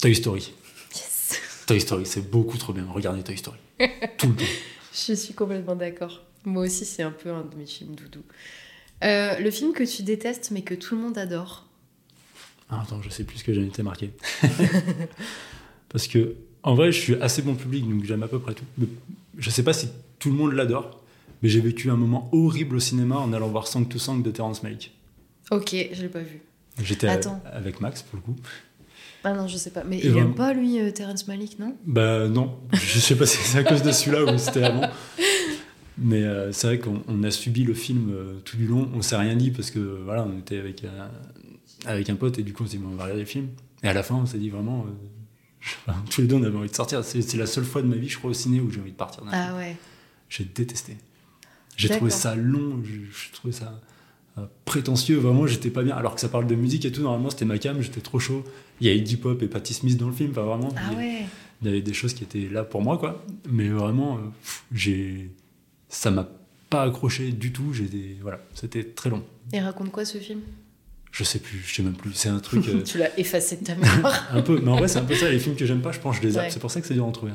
Toy 0.01 0.15
Story. 0.15 0.53
Yes. 0.95 1.39
Toy 1.67 1.81
Story, 1.81 2.05
c'est 2.05 2.29
beaucoup 2.29 2.57
trop 2.57 2.73
bien. 2.73 2.85
Regardez 2.91 3.23
Toy 3.23 3.37
Story. 3.37 3.57
Tout 4.17 4.27
le 4.27 4.35
temps. 4.35 4.43
Je 5.07 5.13
suis 5.13 5.33
complètement 5.33 5.75
d'accord. 5.75 6.23
Moi 6.45 6.63
aussi, 6.63 6.85
c'est 6.85 7.03
un 7.03 7.11
peu 7.11 7.29
un 7.31 7.41
de 7.43 7.55
mes 7.55 7.65
films 7.65 7.95
doudou. 7.95 8.21
Euh, 9.03 9.37
le 9.37 9.51
film 9.51 9.73
que 9.73 9.83
tu 9.83 10.01
détestes 10.01 10.49
mais 10.51 10.61
que 10.63 10.73
tout 10.73 10.95
le 10.95 11.01
monde 11.01 11.17
adore. 11.17 11.66
Ah, 12.69 12.81
attends, 12.83 13.01
je 13.01 13.09
sais 13.09 13.23
plus 13.23 13.37
ce 13.39 13.43
que 13.43 13.53
j'ai 13.53 13.63
été 13.65 13.81
marqué. 13.83 14.11
Parce 15.89 16.07
que, 16.07 16.35
en 16.63 16.75
vrai, 16.75 16.91
je 16.91 16.99
suis 16.99 17.15
assez 17.15 17.41
bon 17.41 17.55
public, 17.55 17.87
donc 17.89 18.03
j'aime 18.03 18.23
à 18.23 18.27
peu 18.27 18.39
près 18.39 18.53
tout. 18.53 18.65
Je 19.37 19.49
sais 19.49 19.63
pas 19.63 19.73
si 19.73 19.87
tout 20.19 20.29
le 20.29 20.35
monde 20.35 20.53
l'adore, 20.53 21.01
mais 21.41 21.49
j'ai 21.49 21.61
vécu 21.61 21.89
un 21.89 21.95
moment 21.95 22.29
horrible 22.33 22.75
au 22.75 22.79
cinéma 22.79 23.17
en 23.17 23.31
allant 23.33 23.47
voir 23.47 23.67
Sang 23.67 23.83
to 23.85 23.97
Sang 23.99 24.17
de 24.17 24.31
Terrence 24.31 24.63
Malick. 24.63 24.93
Ok, 25.51 25.75
je 25.93 26.01
l'ai 26.01 26.09
pas 26.09 26.19
vu. 26.19 26.41
J'étais 26.83 27.07
avec 27.07 27.79
Max, 27.81 28.03
pour 28.03 28.17
le 28.17 28.21
coup. 28.21 28.35
Ah 29.23 29.33
non, 29.33 29.47
je 29.47 29.57
sais 29.57 29.71
pas. 29.71 29.83
Mais 29.83 29.97
Et 29.97 30.05
il 30.05 30.11
vraiment- 30.11 30.27
aime 30.29 30.35
pas, 30.35 30.53
lui, 30.53 30.79
euh, 30.79 30.91
Terrence 30.91 31.27
Malick, 31.27 31.57
non? 31.59 31.75
Bah 31.85 32.27
non, 32.27 32.57
je 32.73 32.99
sais 32.99 33.15
pas 33.15 33.25
si 33.25 33.37
c'est 33.37 33.57
à 33.59 33.63
cause 33.63 33.81
de 33.81 33.91
celui-là 33.91 34.23
ou 34.31 34.37
c'était 34.37 34.63
avant. 34.63 34.89
Mais 35.97 36.21
euh, 36.23 36.51
c'est 36.51 36.67
vrai 36.67 36.79
qu'on 36.79 37.01
on 37.07 37.23
a 37.23 37.31
subi 37.31 37.63
le 37.63 37.73
film 37.73 38.09
euh, 38.11 38.39
tout 38.45 38.55
du 38.57 38.67
long, 38.67 38.87
on 38.93 39.01
s'est 39.01 39.15
rien 39.17 39.35
dit 39.35 39.49
parce 39.51 39.71
que 39.71 39.79
voilà, 40.05 40.23
on 40.31 40.37
était 40.37 40.59
avec, 40.59 40.83
euh, 40.83 41.07
avec 41.85 42.09
un 42.09 42.15
pote 42.15 42.39
et 42.39 42.43
du 42.43 42.53
coup 42.53 42.63
on 42.63 42.67
s'est 42.67 42.77
dit 42.77 42.83
on 42.85 42.95
va 42.95 43.03
regarder 43.03 43.23
le 43.23 43.27
film. 43.27 43.47
Et 43.83 43.87
à 43.87 43.93
la 43.93 44.03
fin 44.03 44.15
on 44.15 44.25
s'est 44.25 44.37
dit 44.39 44.49
vraiment, 44.49 44.85
euh, 45.87 45.91
tous 46.09 46.21
les 46.21 46.27
deux 46.27 46.35
on 46.35 46.43
avait 46.43 46.57
envie 46.57 46.69
de 46.69 46.75
sortir. 46.75 47.03
C'est 47.03 47.35
la 47.35 47.45
seule 47.47 47.65
fois 47.65 47.81
de 47.81 47.87
ma 47.87 47.95
vie 47.95 48.09
je 48.09 48.17
crois 48.17 48.31
au 48.31 48.33
ciné 48.33 48.59
où 48.59 48.71
j'ai 48.71 48.79
envie 48.79 48.91
de 48.91 48.95
partir. 48.97 49.23
d'un 49.23 49.31
film. 49.31 49.43
Ah 49.49 49.55
ouais. 49.57 49.75
J'ai 50.29 50.43
détesté. 50.45 50.97
J'ai 51.75 51.89
trouvé 51.89 52.09
ça 52.11 52.35
long, 52.35 52.81
j'ai 52.83 53.31
trouvé 53.33 53.53
ça 53.53 53.79
euh, 54.39 54.45
prétentieux, 54.65 55.17
vraiment 55.17 55.45
j'étais 55.47 55.69
pas 55.69 55.83
bien. 55.83 55.95
Alors 55.95 56.15
que 56.15 56.21
ça 56.21 56.29
parle 56.29 56.47
de 56.47 56.55
musique 56.55 56.85
et 56.85 56.91
tout, 56.91 57.01
normalement 57.01 57.29
c'était 57.29 57.45
ma 57.45 57.57
cam, 57.59 57.79
j'étais 57.81 58.01
trop 58.01 58.19
chaud. 58.19 58.43
Il 58.81 58.87
y 58.87 58.89
a 58.89 58.93
Iggy 58.93 59.17
Pop 59.17 59.41
et 59.43 59.47
Patti 59.47 59.73
Smith 59.73 59.97
dans 59.97 60.07
le 60.07 60.13
film, 60.13 60.31
enfin 60.31 60.41
vraiment. 60.43 60.73
Ah 60.75 60.81
il 60.91 60.93
y 60.93 60.95
a- 60.95 60.99
ouais. 60.99 61.25
il 61.61 61.67
y 61.67 61.69
avait 61.69 61.81
des 61.81 61.93
choses 61.93 62.13
qui 62.13 62.23
étaient 62.23 62.47
là 62.51 62.63
pour 62.63 62.81
moi 62.83 62.97
quoi 62.99 63.23
mais 63.49 63.69
vraiment 63.69 64.17
euh, 64.17 64.21
j'ai 64.71 65.31
ça 65.89 66.11
m'a 66.11 66.27
pas 66.69 66.83
accroché 66.83 67.31
du 67.31 67.51
tout 67.51 67.73
j'ai 67.73 67.85
des 67.85 68.17
voilà 68.21 68.39
c'était 68.53 68.83
très 68.83 69.09
long 69.09 69.23
Et 69.53 69.59
raconte 69.59 69.91
quoi 69.91 70.05
ce 70.05 70.17
film? 70.19 70.41
Je 71.11 71.23
sais 71.23 71.39
plus 71.39 71.59
je 71.65 71.73
sais 71.75 71.83
même 71.83 71.95
plus 71.95 72.13
c'est 72.13 72.29
un 72.29 72.39
truc 72.39 72.67
euh, 72.69 72.81
Tu 72.83 72.97
l'as 72.97 73.17
effacé 73.19 73.57
de 73.57 73.63
ta 73.65 73.75
mémoire. 73.75 74.27
un 74.33 74.41
peu 74.41 74.59
mais 74.61 74.69
en 74.71 74.75
vrai 74.77 74.87
c'est 74.87 74.99
un 74.99 75.05
peu 75.05 75.15
ça 75.15 75.29
les 75.29 75.39
films 75.39 75.55
que 75.55 75.65
j'aime 75.65 75.81
pas 75.81 75.91
je 75.91 75.99
pense 75.99 76.17
que 76.19 76.23
je 76.23 76.27
les 76.27 76.37
Ouais. 76.37 76.49
c'est 76.49 76.59
pour 76.59 76.71
ça 76.71 76.81
que 76.81 76.87
c'est 76.87 76.93
dur 76.93 77.05
d'en 77.05 77.11
trouver 77.11 77.33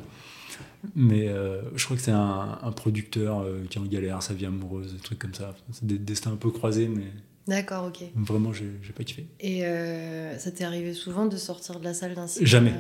mais 0.97 1.29
euh, 1.29 1.63
je 1.77 1.85
crois 1.85 1.97
que 1.97 2.03
c'est 2.03 2.11
un, 2.11 2.59
un 2.63 2.73
producteur 2.73 3.41
euh, 3.41 3.63
qui 3.71 3.79
est 3.79 3.81
en 3.81 3.85
galère 3.85 4.23
sa 4.23 4.35
vie 4.35 4.47
amoureuse 4.47 4.93
des 4.95 5.01
trucs 5.01 5.19
comme 5.19 5.35
ça 5.35 5.55
c'est 5.73 5.87
des 5.87 5.99
destins 5.99 6.33
un 6.33 6.37
peu 6.37 6.51
croisés 6.51 6.89
mais 6.89 7.05
D'accord, 7.49 7.87
ok. 7.87 8.05
vraiment 8.15 8.53
j'ai 8.53 8.67
j'ai 8.83 8.93
pas 8.93 9.03
kiffé 9.05 9.27
Et 9.41 9.65
euh, 9.65 10.39
ça 10.39 10.51
t'est 10.53 10.63
arrivé 10.65 10.93
souvent 10.95 11.27
de 11.27 11.37
sortir 11.37 11.81
de 11.81 11.85
la 11.85 11.93
salle 11.95 12.15
d'un 12.15 12.27
cinéma? 12.29 12.49
Jamais. 12.49 12.75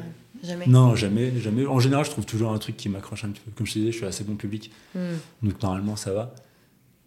Jamais. 0.44 0.66
non 0.66 0.94
jamais 0.96 1.32
jamais 1.40 1.66
en 1.66 1.78
général 1.80 2.04
je 2.04 2.10
trouve 2.10 2.26
toujours 2.26 2.52
un 2.52 2.58
truc 2.58 2.76
qui 2.76 2.88
m'accroche 2.88 3.24
un 3.24 3.28
petit 3.30 3.40
peu 3.44 3.50
comme 3.56 3.66
je 3.66 3.72
te 3.74 3.78
disais 3.78 3.92
je 3.92 3.96
suis 3.98 4.06
assez 4.06 4.24
bon 4.24 4.34
public 4.36 4.70
Hmm. 4.94 5.16
Donc 5.42 5.62
normalement 5.62 5.96
ça 5.96 6.12
va. 6.12 6.34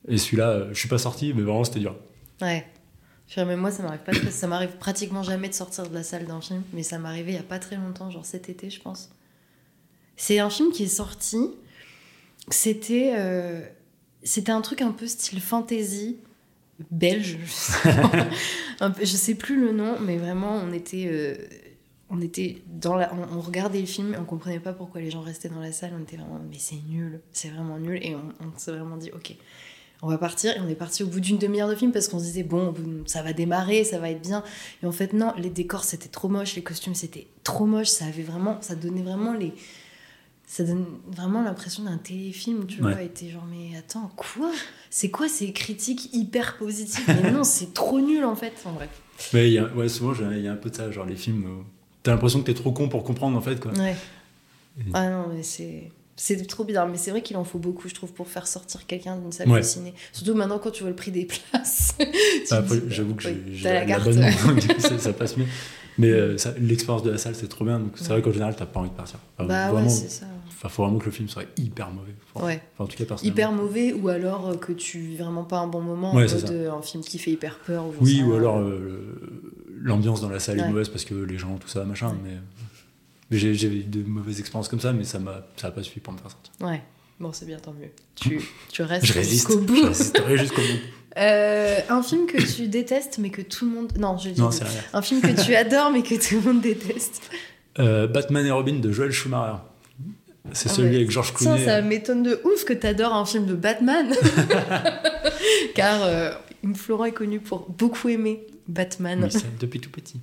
Et 0.08 0.18
celui-là, 0.20 0.68
je 0.72 0.78
suis 0.80 0.88
pas 0.88 0.98
sorti, 1.00 1.34
mais 1.34 1.42
vraiment 1.42 1.64
c'était 1.64 1.80
dur. 1.80 1.96
Ouais. 2.42 2.66
Mais 3.38 3.58
moi, 3.58 3.72
ça 3.72 3.84
m'arrive 3.84 4.02
pas. 4.02 4.14
Ça 4.32 4.48
m'arrive 4.48 4.78
pratiquement 4.78 5.24
jamais 5.24 5.50
de 5.50 5.54
sortir 5.54 5.90
de 5.90 5.94
la 5.94 6.04
salle 6.04 6.26
d'un 6.26 6.42
film, 6.42 6.64
mais 6.74 6.84
ça 6.84 6.98
m'est 6.98 7.10
arrivé 7.10 7.34
il 7.34 7.36
y 7.36 7.40
a 7.40 7.44
pas 7.44 7.60
très 7.60 7.76
longtemps, 7.76 8.10
genre 8.10 8.26
cet 8.26 8.50
été, 8.50 8.70
je 8.70 8.80
pense. 8.80 9.10
C'est 10.16 10.40
un 10.40 10.50
film 10.50 10.72
qui 10.72 10.84
est 10.84 10.88
sorti. 10.88 11.50
C'était 12.50 13.14
euh, 13.18 13.62
c'était 14.24 14.52
un 14.52 14.62
truc 14.62 14.82
un 14.82 14.92
peu 14.92 15.08
style 15.08 15.42
fantasy 15.42 16.18
belge. 16.92 17.38
Je 17.44 19.06
sais, 19.06 19.06
sais 19.18 19.36
plus 19.36 19.60
le 19.60 19.72
nom, 19.72 20.00
mais 20.00 20.18
vraiment, 20.18 20.62
on 20.64 20.72
était 20.72 21.08
euh, 21.08 21.36
on 22.10 22.22
était 22.22 22.62
dans 22.68 22.96
la, 22.96 23.12
on, 23.14 23.42
regardait 23.42 23.82
le 23.82 23.88
film, 23.88 24.14
et 24.14 24.18
on 24.18 24.26
comprenait 24.26 24.60
pas 24.60 24.74
pourquoi 24.74 25.02
les 25.02 25.10
gens 25.10 25.22
restaient 25.22 25.50
dans 25.50 25.60
la 25.60 25.72
salle. 25.72 25.92
On 25.98 26.04
était 26.04 26.18
vraiment, 26.18 26.40
mais 26.50 26.60
c'est 26.60 26.80
nul, 26.88 27.20
c'est 27.32 27.50
vraiment 27.50 27.80
nul, 27.80 28.00
et 28.02 28.16
on 28.16 28.58
s'est 28.58 28.72
vraiment 28.72 28.98
dit, 28.98 29.12
ok, 29.12 29.36
on 30.02 30.08
va 30.10 30.18
partir. 30.18 30.56
Et 30.56 30.60
on 30.60 30.68
est 30.68 30.76
parti 30.76 31.04
au 31.04 31.08
bout 31.08 31.20
d'une 31.20 31.38
demi-heure 31.38 31.70
de 31.70 31.76
film 31.76 31.92
parce 31.92 32.08
qu'on 32.08 32.20
se 32.20 32.26
disait, 32.26 32.44
bon, 32.44 32.74
ça 33.06 33.24
va 33.24 33.34
démarrer, 33.34 33.84
ça 33.84 34.00
va 34.00 34.10
être 34.10 34.22
bien. 34.22 34.44
Et 34.84 34.86
en 34.86 34.92
fait, 34.92 35.14
non, 35.14 35.34
les 35.38 35.50
décors 35.50 35.84
c'était 35.84 36.10
trop 36.10 36.28
moche, 36.28 36.56
les 36.56 36.62
costumes 36.64 36.96
c'était 36.96 37.28
trop 37.44 37.66
moche, 37.66 37.88
ça 37.88 38.06
avait 38.06 38.24
vraiment, 38.24 38.58
ça 38.62 38.76
donnait 38.76 39.02
vraiment 39.04 39.34
les. 39.34 39.54
Ça 40.48 40.64
donne 40.64 40.86
vraiment 41.12 41.42
l'impression 41.42 41.84
d'un 41.84 41.98
téléfilm, 41.98 42.68
tu 42.68 42.82
Ouais. 42.84 42.94
vois. 42.94 43.02
Et 43.02 43.10
t'es 43.10 43.30
genre, 43.30 43.46
mais 43.50 43.76
attends, 43.78 44.12
quoi? 44.16 44.52
C'est 44.92 45.10
quoi 45.10 45.28
ces 45.28 45.52
critiques 45.54 46.14
hyper 46.14 46.58
positives? 46.58 47.04
Mais 47.24 47.32
non, 47.32 47.44
c'est 47.44 47.74
trop 47.74 48.00
nul 48.00 48.24
en 48.24 48.36
fait. 48.36 48.54
En 48.66 48.74
bref. 48.74 48.90
Mais 49.34 49.50
y 49.50 49.58
a, 49.58 49.66
ouais, 49.74 49.90
souvent 49.90 50.14
il 50.32 50.42
y 50.42 50.48
a 50.48 50.52
un 50.52 50.56
peu 50.56 50.70
de 50.70 50.76
ça, 50.76 50.92
genre 50.92 51.06
les 51.08 51.16
films, 51.16 51.64
t'as 52.04 52.12
l'impression 52.12 52.42
que 52.42 52.46
t'es 52.46 52.54
trop 52.54 52.72
con 52.72 52.90
pour 52.90 53.04
comprendre 53.04 53.36
en 53.36 53.42
fait. 53.42 53.60
Quoi. 53.60 53.72
Ouais. 53.74 53.96
Et- 54.80 54.84
Ah 54.94 55.10
non, 55.10 55.30
mais 55.34 55.42
c'est. 55.42 55.90
C'est 56.18 56.46
trop 56.48 56.64
bizarre, 56.64 56.88
mais 56.88 56.98
c'est 56.98 57.12
vrai 57.12 57.22
qu'il 57.22 57.36
en 57.36 57.44
faut 57.44 57.60
beaucoup, 57.60 57.90
je 57.90 57.94
trouve, 57.94 58.14
pour 58.14 58.28
faire 58.28 58.48
sortir 58.48 58.86
quelqu'un 58.88 59.18
d'une 59.18 59.32
salle 59.34 59.50
Ouais. 59.50 59.60
de 59.60 59.66
ciné. 59.66 59.94
Surtout 60.14 60.34
maintenant, 60.34 60.60
quand 60.60 60.72
tu 60.72 60.84
vois 60.84 60.90
le 60.90 60.96
prix 60.96 61.12
des 61.12 61.26
places. 61.26 61.96
Bah, 62.52 62.64
J'avoue 62.90 63.16
que 63.16 63.24
j'ai 63.52 63.64
la 63.64 64.00
ça, 64.80 64.98
ça 65.00 65.14
passe 65.14 65.36
mieux. 65.36 65.46
Mais 65.98 66.10
euh, 66.12 66.36
l'expérience 66.60 67.04
de 67.04 67.12
la 67.12 67.18
salle 67.18 67.36
c'est 67.36 67.48
trop 67.48 67.64
bien, 67.66 67.80
donc 67.80 67.94
c'est 67.96 68.10
vrai 68.10 68.22
qu'en 68.22 68.32
général 68.32 68.54
t'as 68.56 68.66
pas 68.66 68.82
envie 68.82 68.90
de 68.90 68.96
partir. 68.96 69.18
Enfin, 69.38 69.48
Bah 69.48 69.72
vraiment, 69.72 69.90
ça. 69.90 70.26
faut 70.50 70.84
vraiment 70.84 71.00
que 71.00 71.06
le 71.06 71.12
film 71.12 71.28
soit 71.30 71.44
hyper 71.58 71.90
mauvais. 71.92 72.14
Enfin, 72.34 72.46
Ouais. 72.48 72.62
enfin, 72.74 72.84
en 72.84 72.88
tout 72.88 73.04
cas. 73.04 73.16
Hyper 73.24 73.52
mauvais, 73.54 73.94
ou 73.94 74.10
alors 74.10 74.50
euh, 74.50 74.56
que 74.58 74.74
tu 74.74 75.00
vis 75.00 75.16
vraiment 75.18 75.44
pas 75.46 75.60
un 75.60 75.68
bon 75.68 75.82
moment, 75.82 76.12
en 76.12 76.16
mode, 76.16 76.50
euh, 76.52 76.72
un 76.72 76.82
film 76.82 77.02
qui 77.04 77.18
fait 77.18 77.32
hyper 77.32 77.60
peur. 77.60 77.86
Ou 77.86 77.94
Oui, 78.02 78.22
ou 78.24 78.34
alors 78.34 78.58
euh, 78.60 79.18
l'ambiance 79.82 80.22
dans 80.22 80.30
la 80.30 80.40
salle 80.40 80.60
est 80.60 80.68
mauvaise 80.68 80.90
parce 80.90 81.06
que 81.06 81.14
les 81.16 81.38
gens, 81.38 81.56
tout 81.58 81.68
ça, 81.70 81.84
machin. 81.86 82.14
Mais 82.24 82.32
j'ai 83.32 83.52
eu 83.52 83.84
de 83.84 84.04
mauvaises 84.08 84.40
expériences 84.40 84.68
comme 84.68 84.80
ça, 84.80 84.94
mais 84.94 85.04
ça 85.04 85.20
m'a 85.20 85.46
pas 85.62 85.84
suffi 85.84 86.00
pour 86.00 86.14
me 86.14 86.18
faire 86.20 86.32
sortir. 86.32 86.54
Ouais, 86.62 86.82
bon, 87.20 87.32
c'est 87.34 87.46
bien, 87.46 87.58
tant 87.60 87.74
mieux. 87.74 87.90
Tu, 88.16 88.40
tu 88.72 88.82
restes 88.84 89.06
Je 89.06 89.22
jusqu'au 89.22 89.60
bout. 89.60 89.76
Je 89.76 89.86
résisterai 89.88 90.38
jusqu'au 90.38 90.62
bout. 90.62 90.68
Euh, 91.18 91.80
un 91.88 92.04
film 92.04 92.26
que 92.26 92.36
tu 92.42 92.68
détestes, 92.68 93.20
mais 93.20 93.30
que 93.30 93.42
tout 93.42 93.64
le 93.64 93.72
monde. 93.72 93.94
Non, 93.98 94.18
c'est 94.18 94.34
rien. 94.66 94.82
Un 94.92 95.02
film 95.02 95.22
que 95.22 95.46
tu 95.46 95.56
adores, 95.56 95.90
mais 95.90 96.02
que 96.04 96.16
tout 96.16 96.36
le 96.36 96.42
monde 96.54 96.62
déteste. 96.62 97.22
Euh, 97.80 98.06
Batman 98.06 98.46
et 98.46 98.52
Robin 98.52 98.80
de 98.80 98.92
Joel 98.92 99.12
Schumacher. 99.14 99.60
C'est 100.52 100.70
Ah 100.70 100.74
celui 100.74 100.90
ouais. 100.90 100.96
avec 100.98 101.12
George 101.12 101.34
Clooney. 101.34 101.64
ça 101.64 101.82
m'étonne 101.82 102.22
de 102.24 102.42
ouf 102.44 102.66
que 102.66 102.74
t'adores 102.74 103.14
un 103.16 103.24
film 103.26 103.46
de 103.46 103.54
Batman. 103.56 104.08
Car 105.74 106.04
euh, 106.04 106.34
Florent 106.76 107.06
est 107.06 107.14
connu 107.14 107.40
pour 107.40 107.70
beaucoup 107.70 108.10
aimer 108.10 108.46
Batman. 108.68 109.30
Oui, 109.34 109.42
depuis 109.62 109.80
tout 109.80 109.90
petit. 109.92 110.20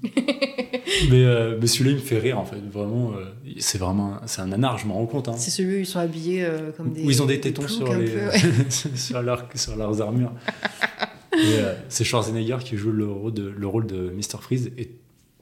Mais 1.11 1.24
euh, 1.24 1.57
mais 1.61 1.66
celui-là, 1.66 1.90
il 1.90 1.97
me 1.97 2.01
fait 2.03 2.18
rire, 2.18 2.38
en 2.38 2.45
fait. 2.45 2.61
Vraiment, 2.70 3.12
euh, 3.12 3.24
c'est 3.59 3.78
vraiment... 3.78 4.14
un- 4.14 4.26
C'est 4.26 4.40
un 4.40 4.47
nanar, 4.47 4.78
je 4.78 4.86
m'en 4.86 4.95
rends 4.95 5.07
compte. 5.07 5.28
Hein. 5.28 5.34
C'est 5.36 5.51
celui 5.51 5.76
où 5.76 5.78
ils 5.80 5.86
sont 5.86 5.99
habillés 6.01 6.45
euh, 6.45 6.70
comme 6.76 6.93
des. 6.93 7.05
Où 7.05 7.11
ils 7.11 7.22
ont 7.22 7.26
des 7.26 7.40
tétons 7.40 7.66
sur, 7.68 7.93
les, 7.95 8.07
peu, 8.07 8.18
ouais. 8.26 8.70
sur, 8.97 9.22
leur- 9.22 9.47
sur 9.55 9.76
leurs 9.76 10.01
armures. 10.01 10.32
C'est 11.88 12.05
Schwarzenegger 12.05 12.59
qui 12.64 12.76
joue 12.76 12.93
le 12.93 13.07
rôle 13.07 13.32
de, 13.34 13.49
le 13.49 13.66
rôle 13.66 13.86
de 13.86 14.11
Mr. 14.11 14.38
Freeze 14.40 14.70
et 14.78 14.90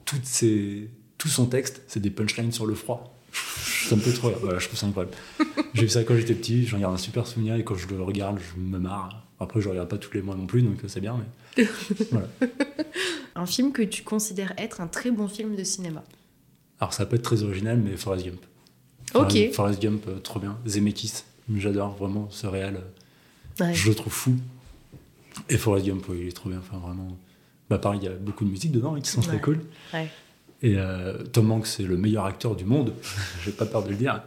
toutes 0.05 0.25
ses, 0.25 0.89
tout 1.17 1.27
son 1.27 1.45
texte, 1.45 1.81
c'est 1.87 1.99
des 1.99 2.09
punchlines 2.09 2.51
sur 2.51 2.65
le 2.65 2.73
froid. 2.75 3.17
ça 3.89 3.95
me 3.95 4.01
fait 4.01 4.11
trop 4.13 4.27
rire. 4.29 4.37
Voilà, 4.41 4.59
je 4.59 4.67
trouve 4.67 4.79
ça 4.79 4.87
incroyable. 4.87 5.15
J'ai 5.73 5.83
vu 5.83 5.89
ça 5.89 6.03
quand 6.03 6.15
j'étais 6.15 6.33
petit, 6.33 6.65
j'en 6.65 6.79
garde 6.79 6.93
un 6.93 6.97
super 6.97 7.27
souvenir 7.27 7.55
et 7.55 7.63
quand 7.63 7.75
je 7.75 7.87
le 7.87 8.01
regarde, 8.01 8.39
je 8.39 8.59
me 8.61 8.77
marre. 8.79 9.25
Après, 9.41 9.59
je 9.59 9.69
regarde 9.69 9.89
pas 9.89 9.97
tous 9.97 10.13
les 10.13 10.21
mois 10.21 10.35
non 10.35 10.45
plus, 10.45 10.61
donc 10.61 10.77
c'est 10.87 11.01
bien. 11.01 11.17
Mais... 11.57 11.65
voilà. 12.11 12.27
Un 13.35 13.45
film 13.45 13.71
que 13.71 13.81
tu 13.81 14.03
considères 14.03 14.53
être 14.57 14.81
un 14.81 14.87
très 14.87 15.09
bon 15.11 15.27
film 15.27 15.55
de 15.55 15.63
cinéma. 15.63 16.03
Alors, 16.79 16.93
ça 16.93 17.05
peut 17.05 17.15
être 17.15 17.23
très 17.23 17.43
original, 17.43 17.77
mais 17.79 17.97
Forrest 17.97 18.25
Gump. 18.25 18.41
Ok. 19.15 19.31
Forrest, 19.31 19.53
Forrest 19.55 19.81
Gump, 19.81 20.03
euh, 20.07 20.19
trop 20.19 20.39
bien. 20.39 20.57
Zemeckis, 20.67 21.23
j'adore 21.55 21.95
vraiment 21.95 22.27
ce 22.29 22.47
réel. 22.47 22.75
euh, 22.77 22.79
Ouais. 23.65 23.73
Je 23.73 23.89
le 23.89 23.95
trouve 23.95 24.13
fou. 24.13 24.35
Et 25.49 25.57
Forrest 25.57 25.85
Gump, 25.85 26.07
ouais, 26.09 26.17
il 26.21 26.27
est 26.27 26.31
trop 26.31 26.49
bien. 26.49 26.59
Enfin, 26.59 26.77
vraiment. 26.77 27.17
Bah, 27.69 27.77
pareil, 27.79 27.99
il 28.01 28.05
y 28.05 28.09
a 28.09 28.13
beaucoup 28.13 28.45
de 28.45 28.49
musique 28.49 28.71
dedans 28.71 28.95
hein, 28.95 29.01
qui 29.01 29.09
sont 29.09 29.21
très 29.21 29.35
Ouais. 29.37 29.41
cool. 29.41 29.59
Ouais. 29.93 30.07
Et 30.61 30.75
euh, 30.77 31.23
Tom 31.23 31.51
Hanks, 31.51 31.65
c'est 31.67 31.83
le 31.83 31.97
meilleur 31.97 32.25
acteur 32.25 32.55
du 32.55 32.63
monde. 32.65 32.93
J'ai 33.43 33.51
pas 33.51 33.65
peur 33.65 33.83
de 33.83 33.89
le 33.89 33.95
dire. 33.95 34.21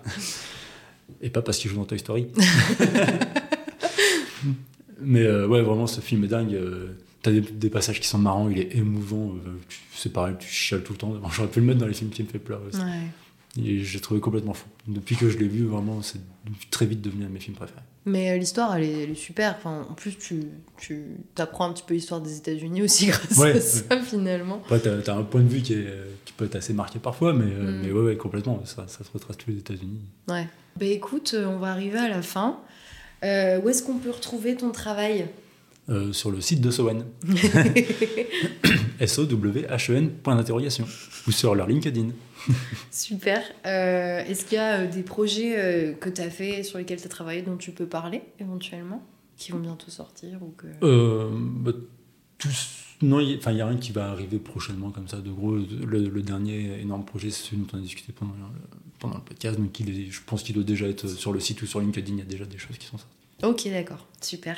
Et 1.20 1.30
pas 1.30 1.42
parce 1.42 1.58
qu'il 1.58 1.70
joue 1.70 1.76
dans 1.76 1.84
Toy 1.84 1.98
Story. 1.98 2.26
Mais 5.04 5.22
euh, 5.22 5.46
ouais, 5.46 5.62
vraiment, 5.62 5.86
ce 5.86 6.00
film 6.00 6.24
est 6.24 6.28
dingue. 6.28 6.54
euh, 6.54 6.88
T'as 7.22 7.30
des, 7.32 7.40
des 7.40 7.70
passages 7.70 8.00
qui 8.00 8.06
sont 8.08 8.18
marrants, 8.18 8.50
il 8.50 8.58
est 8.58 8.76
émouvant. 8.76 9.34
euh, 9.46 9.50
c'est 9.94 10.12
pareil, 10.12 10.34
tu 10.38 10.46
chiales 10.48 10.82
tout 10.82 10.92
le 10.92 10.98
temps. 10.98 11.14
J'aurais 11.32 11.48
pu 11.48 11.60
le 11.60 11.66
mettre 11.66 11.78
dans 11.80 11.86
les 11.86 11.94
films 11.94 12.10
qui 12.10 12.22
me 12.22 12.28
fait 12.28 12.38
pleurer 12.38 12.66
aussi. 12.68 12.78
Ouais. 12.80 13.62
Et 13.64 13.78
j'ai 13.84 14.00
trouvé 14.00 14.20
complètement 14.20 14.52
fou. 14.52 14.66
Depuis 14.88 15.14
que 15.16 15.30
je 15.30 15.38
l'ai 15.38 15.46
vu, 15.48 15.64
vraiment, 15.64 16.02
c'est 16.02 16.18
très 16.70 16.84
vite 16.86 17.00
devenu 17.00 17.24
un 17.24 17.28
de 17.28 17.32
mes 17.32 17.38
films 17.40 17.56
préférés. 17.56 17.80
Mais 18.04 18.36
l'histoire, 18.36 18.76
elle 18.76 18.82
est, 18.84 19.02
elle 19.04 19.10
est 19.10 19.14
super. 19.14 19.54
Enfin, 19.56 19.86
en 19.88 19.94
plus, 19.94 20.18
tu, 20.18 20.40
tu 20.76 21.02
apprends 21.38 21.70
un 21.70 21.72
petit 21.72 21.84
peu 21.86 21.94
l'histoire 21.94 22.20
des 22.20 22.36
États-Unis 22.36 22.82
aussi 22.82 23.06
grâce 23.06 23.38
Ouais, 23.38 23.52
à 23.52 23.60
ça, 23.60 24.02
finalement. 24.02 24.56
Après, 24.64 24.80
t'as 24.80 25.10
as 25.12 25.16
un 25.16 25.22
point 25.22 25.40
de 25.40 25.48
vue 25.48 25.62
qui, 25.62 25.72
est, 25.74 25.86
qui 26.26 26.32
peut 26.34 26.44
être 26.46 26.56
assez 26.56 26.74
marqué 26.74 26.98
parfois, 26.98 27.32
mais, 27.32 27.46
Mm. 27.46 27.80
mais 27.84 27.92
ouais, 27.92 28.02
ouais, 28.02 28.16
complètement. 28.16 28.60
Ça, 28.66 28.84
ça 28.88 29.02
te 29.04 29.10
retrace 29.14 29.38
tous 29.38 29.50
les 29.50 29.58
États-Unis. 29.58 30.00
Ouais. 30.28 30.46
Bah 30.76 30.86
écoute, 30.86 31.34
on 31.38 31.56
va 31.58 31.70
arriver 31.70 31.98
à 31.98 32.08
la 32.08 32.20
fin. 32.22 32.58
Euh, 33.24 33.60
où 33.60 33.68
est-ce 33.68 33.82
qu'on 33.82 33.98
peut 33.98 34.10
retrouver 34.10 34.54
ton 34.54 34.70
travail 34.70 35.26
Euh, 35.88 36.12
sur 36.12 36.30
le 36.30 36.40
site 36.40 36.60
de 36.60 36.70
Sowen. 36.70 37.04
S-O-W-H-E-N, 39.00 40.10
point 40.10 40.36
d'interrogation. 40.36 40.86
Ou 41.26 41.32
sur 41.32 41.54
leur 41.54 41.66
LinkedIn. 41.66 42.08
Super. 42.90 43.42
Euh, 43.66 44.22
Est-ce 44.24 44.44
qu'il 44.44 44.56
y 44.56 44.60
a 44.60 44.86
des 44.86 45.02
projets 45.02 45.96
que 46.00 46.08
tu 46.10 46.20
as 46.20 46.30
fait, 46.30 46.62
sur 46.62 46.78
lesquels 46.78 47.00
tu 47.00 47.06
as 47.06 47.10
travaillé, 47.10 47.42
dont 47.42 47.56
tu 47.56 47.70
peux 47.72 47.86
parler 47.86 48.22
éventuellement 48.40 49.02
Qui 49.36 49.52
vont 49.52 49.58
bientôt 49.58 49.90
sortir 49.90 50.38
ou 50.42 50.52
que... 50.56 50.66
Bah, 51.62 51.72
tous- 52.38 52.68
non, 53.02 53.20
il 53.20 53.38
n'y 53.38 53.60
a 53.60 53.66
rien 53.66 53.76
qui 53.76 53.92
va 53.92 54.10
arriver 54.10 54.38
prochainement 54.38 54.90
comme 54.90 55.08
ça. 55.08 55.18
De 55.18 55.30
gros, 55.30 55.56
le, 55.56 56.08
le 56.08 56.22
dernier 56.22 56.80
énorme 56.80 57.04
projet, 57.04 57.30
c'est 57.30 57.42
celui 57.44 57.58
dont 57.58 57.66
on 57.74 57.78
a 57.78 57.80
discuté 57.80 58.12
pendant 58.12 58.32
le, 58.32 58.38
pendant 59.04 59.16
le 59.18 59.24
podcast. 59.24 59.58
Donc 59.58 59.78
il 59.80 59.88
est- 59.90 60.10
je 60.10 60.20
pense 60.26 60.42
qu'il 60.42 60.54
doit 60.54 60.64
déjà 60.64 60.86
être 60.86 61.06
sur 61.08 61.32
le 61.32 61.40
site 61.40 61.62
ou 61.62 61.66
sur 61.66 61.80
LinkedIn. 61.80 62.12
Il 62.12 62.18
y 62.18 62.22
a 62.22 62.24
déjà 62.24 62.44
des 62.44 62.58
choses 62.58 62.76
qui 62.78 62.86
sont 62.86 62.98
sorties. 62.98 63.14
Ok, 63.66 63.70
d'accord. 63.72 64.06
Super. 64.20 64.56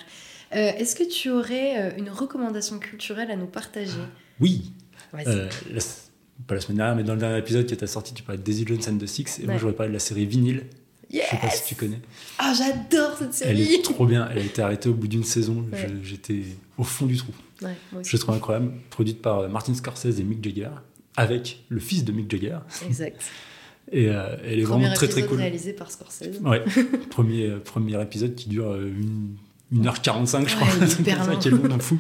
Euh, 0.55 0.71
Est-ce 0.79 0.95
que 0.95 1.03
tu 1.05 1.31
aurais 1.31 1.81
euh, 1.93 1.97
une 1.99 2.09
recommandation 2.11 2.79
culturelle 2.79 3.31
à 3.31 3.37
nous 3.37 3.47
partager? 3.47 3.93
Oui, 4.41 4.73
Vas-y. 5.13 5.27
Euh, 5.29 5.49
la- 5.73 5.81
pas 6.47 6.55
la 6.55 6.61
semaine 6.61 6.77
dernière, 6.77 6.97
mais 6.97 7.03
dans 7.05 7.15
le 7.15 7.21
dernier 7.21 7.39
épisode 7.39 7.67
qui 7.67 7.75
était 7.75 7.87
sorti, 7.87 8.13
tu 8.15 8.23
parlais 8.23 8.39
de 8.39 8.45
Daisy 8.45 8.65
Jones 8.67 8.81
and 8.89 8.99
the 8.99 9.07
Six. 9.07 9.41
Et 9.43 9.47
moi, 9.47 9.57
j'aurais 9.59 9.73
parlé 9.73 9.89
de 9.91 9.95
la 9.95 10.01
série 10.01 10.27
Vinyle. 10.27 10.65
Je 11.11 11.19
sais 11.19 11.37
pas 11.37 11.47
Yes 11.47 11.63
si 11.63 11.69
tu 11.69 11.75
connais. 11.77 12.01
Ah, 12.39 12.53
j'adore 12.57 13.17
cette 13.17 13.29
Elle 13.49 13.57
série 13.59 13.75
est 13.75 13.83
trop 13.83 14.07
bien. 14.07 14.29
Elle 14.31 14.39
a 14.39 14.43
été 14.43 14.61
arrêtée 14.61 14.89
au 14.89 14.95
bout 14.95 15.09
d'une 15.09 15.25
saison. 15.25 15.65
Ouais. 15.73 15.89
J'étais 16.03 16.43
au 16.77 16.85
fond 16.85 17.07
du 17.07 17.17
trou. 17.17 17.33
Ouais, 17.63 17.75
moi 17.93 18.03
aussi. 18.03 18.11
Je 18.11 18.17
trouve 18.19 18.35
incroyable. 18.35 18.73
Produite 18.91 19.23
par 19.23 19.49
Martin 19.49 19.73
Scorsese 19.75 20.21
et 20.21 20.25
Mick 20.25 20.45
Jagger, 20.45 20.69
avec 21.17 21.65
le 21.69 21.81
fils 21.81 22.05
de 22.05 22.13
Mick 22.13 22.31
Jagger. 22.31 22.59
Exact. 22.85 23.23
Et 23.93 24.09
euh, 24.11 24.37
elle 24.45 24.59
est 24.59 24.63
Premier 24.65 24.83
vraiment 24.85 24.95
très 24.95 25.07
très 25.09 25.21
épisode 25.21 25.29
cool. 25.31 25.39
réalisé 25.39 25.73
par 25.73 25.91
Scorsese. 25.91 26.41
Ouais. 26.43 26.65
premier, 27.11 27.47
euh, 27.47 27.59
premier 27.61 28.01
épisode 28.03 28.35
qui 28.35 28.49
dure 28.49 28.71
euh, 28.71 28.89
une, 28.89 29.37
1h45, 29.73 30.49
je 30.49 30.57
Ouais, 30.57 30.61
crois. 30.63 30.87
truc 30.87 31.01
hyper 31.01 31.25
ça, 31.25 31.37
qui 31.37 31.49
est 31.49 31.51
long, 31.53 31.69
d'un 31.69 31.79
fou. 31.81 31.99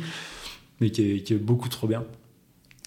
Mais 0.81 0.91
qui 0.91 1.03
est, 1.13 1.23
qui 1.23 1.35
est 1.35 1.39
beaucoup 1.39 1.69
trop 1.69 1.87
bien. 1.87 2.05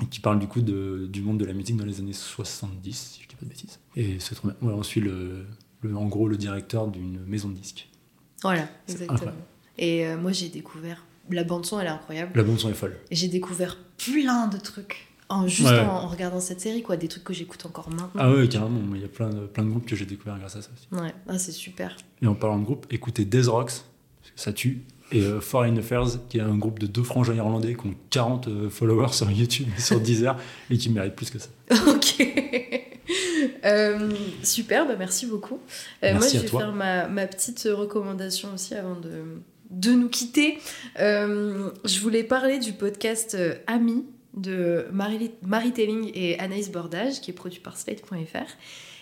Et 0.02 0.06
qui 0.08 0.20
parle 0.20 0.40
du 0.40 0.48
coup 0.48 0.62
de, 0.62 1.08
du 1.12 1.22
monde 1.22 1.38
de 1.40 1.46
la 1.46 1.54
musique 1.54 1.76
dans 1.78 1.86
les 1.86 2.00
années 2.00 2.14
70, 2.14 2.94
si 2.94 3.24
je 3.24 3.28
dis 3.28 3.36
pas 3.36 3.44
de 3.46 3.50
bêtises. 3.50 3.80
Et 3.96 4.20
c'est 4.20 4.36
trop 4.36 4.48
bien. 4.50 4.58
Ouais, 4.62 4.74
on 4.74 4.84
suit 4.84 5.02
le, 5.02 5.46
le- 5.82 5.96
en 5.98 6.06
gros 6.08 6.28
le 6.28 6.38
directeur 6.38 6.88
d'une 6.88 7.20
maison 7.26 7.50
de 7.50 7.56
disques. 7.56 7.90
Voilà, 8.42 8.70
exactement. 8.88 9.14
incroyable. 9.16 9.42
Et 9.78 10.06
euh, 10.06 10.18
moi, 10.18 10.32
j'ai 10.32 10.50
découvert. 10.50 11.06
La 11.30 11.44
bande-son, 11.44 11.80
elle 11.80 11.88
est 11.88 11.90
incroyable. 11.92 12.32
La 12.36 12.44
bande 12.44 12.60
son 12.60 12.70
est 12.70 12.74
folle. 12.74 12.98
Et 13.12 13.16
j'ai 13.16 13.28
découvert 13.28 13.78
plein 13.98 14.48
de 14.48 14.58
trucs. 14.58 15.09
En, 15.30 15.48
juste 15.48 15.70
Ouais. 15.70 15.80
en, 15.80 15.86
en 16.04 16.08
regardant 16.08 16.40
cette 16.40 16.60
série, 16.60 16.82
quoi. 16.82 16.98
Des 16.98 17.08
trucs 17.08 17.24
que 17.24 17.34
j'écoute 17.34 17.64
encore 17.66 17.90
maintenant. 17.90 18.10
Ah 18.18 18.32
ouais, 18.32 18.48
carrément. 18.48 18.82
Il 18.96 19.02
y 19.02 19.06
a 19.06 19.08
plein 19.08 19.30
de, 19.30 19.46
plein 19.46 19.64
de 19.64 19.70
groupes 19.70 19.86
que 19.86 19.96
j'ai 19.96 20.06
découvert 20.06 20.38
grâce 20.40 20.56
à 20.56 20.62
ça 20.64 20.70
aussi. 20.74 20.88
Ouais, 21.02 21.14
ah, 21.28 21.38
c'est 21.38 21.52
super. 21.52 21.96
Et 22.22 22.28
en 22.28 22.34
parlant 22.36 22.58
de 22.58 22.66
groupe, 22.66 22.88
écoutez 22.90 23.26
Death 23.26 23.46
Rocks, 23.48 23.66
parce 24.22 24.32
que 24.36 24.40
ça 24.42 24.54
tue, 24.54 24.82
et 25.12 25.22
euh, 25.22 25.40
Foreign 25.40 25.78
Affairs, 25.78 26.06
qui 26.30 26.38
est 26.38 26.42
un 26.42 26.58
groupe 26.58 26.80
de 26.80 26.88
deux 26.88 27.04
frangins 27.04 27.34
irlandais 27.36 27.76
qui 27.76 27.86
ont 27.88 27.96
40 28.10 28.48
euh, 28.48 28.70
followers 28.70 29.14
sur 29.14 29.30
YouTube 29.30 29.68
et 29.78 29.82
sur 29.82 30.00
Deezer, 30.00 30.36
et 30.72 30.78
qui 30.78 30.90
méritent 30.90 31.16
plus 31.16 31.30
que 31.30 31.38
ça. 31.40 31.50
ok. 31.88 32.26
Euh, 33.66 34.10
super, 34.44 34.88
bah 34.88 34.96
merci 34.98 35.26
beaucoup. 35.26 35.60
Euh, 36.04 36.12
moi, 36.12 36.20
Merci 36.22 36.36
je 36.36 36.40
à 36.40 36.42
vais 36.44 36.48
toi. 36.50 36.60
faire 36.62 36.72
ma, 36.74 37.08
ma 37.08 37.28
petite 37.28 37.68
recommandation 37.72 38.50
aussi 38.54 38.74
avant 38.76 38.96
de, 39.00 39.24
de 39.70 39.92
nous 39.92 40.10
quitter. 40.10 40.58
Je 40.98 42.00
voulais 42.00 42.24
parler 42.24 42.60
du 42.60 42.74
podcast 42.74 43.38
Ami 43.68 44.06
de 44.34 44.88
Marie, 44.92 45.32
Marie 45.42 45.72
Telling 45.72 46.12
et 46.14 46.40
Anaïs 46.40 46.72
Bordage, 46.72 47.22
qui 47.22 47.32
est 47.32 47.34
produit 47.34 47.60
par 47.60 47.78
Slate.fr. 47.78 48.56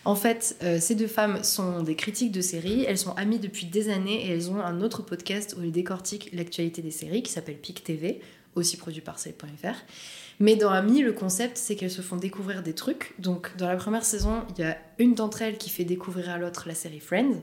En 0.05 0.15
fait, 0.15 0.55
euh, 0.63 0.79
ces 0.79 0.95
deux 0.95 1.07
femmes 1.07 1.43
sont 1.43 1.83
des 1.83 1.95
critiques 1.95 2.31
de 2.31 2.41
séries. 2.41 2.85
Elles 2.87 2.97
sont 2.97 3.13
amies 3.15 3.39
depuis 3.39 3.65
des 3.65 3.89
années 3.89 4.25
et 4.25 4.31
elles 4.31 4.49
ont 4.49 4.61
un 4.61 4.81
autre 4.81 5.01
podcast 5.01 5.55
où 5.57 5.63
elles 5.63 5.71
décortiquent 5.71 6.29
l'actualité 6.33 6.81
des 6.81 6.91
séries 6.91 7.23
qui 7.23 7.31
s'appelle 7.31 7.57
PIC 7.57 7.83
TV, 7.83 8.21
aussi 8.55 8.77
produit 8.77 9.01
par 9.01 9.19
Slate.fr. 9.19 9.75
Mais 10.39 10.55
dans 10.55 10.69
Ami, 10.69 11.01
le 11.01 11.13
concept, 11.13 11.57
c'est 11.57 11.75
qu'elles 11.75 11.91
se 11.91 12.01
font 12.01 12.15
découvrir 12.15 12.63
des 12.63 12.73
trucs. 12.73 13.15
Donc, 13.19 13.55
dans 13.57 13.67
la 13.67 13.75
première 13.75 14.05
saison, 14.05 14.43
il 14.55 14.61
y 14.61 14.65
a 14.65 14.77
une 14.99 15.13
d'entre 15.13 15.41
elles 15.41 15.57
qui 15.57 15.69
fait 15.69 15.83
découvrir 15.83 16.29
à 16.29 16.37
l'autre 16.37 16.67
la 16.67 16.75
série 16.75 16.99
Friends. 16.99 17.41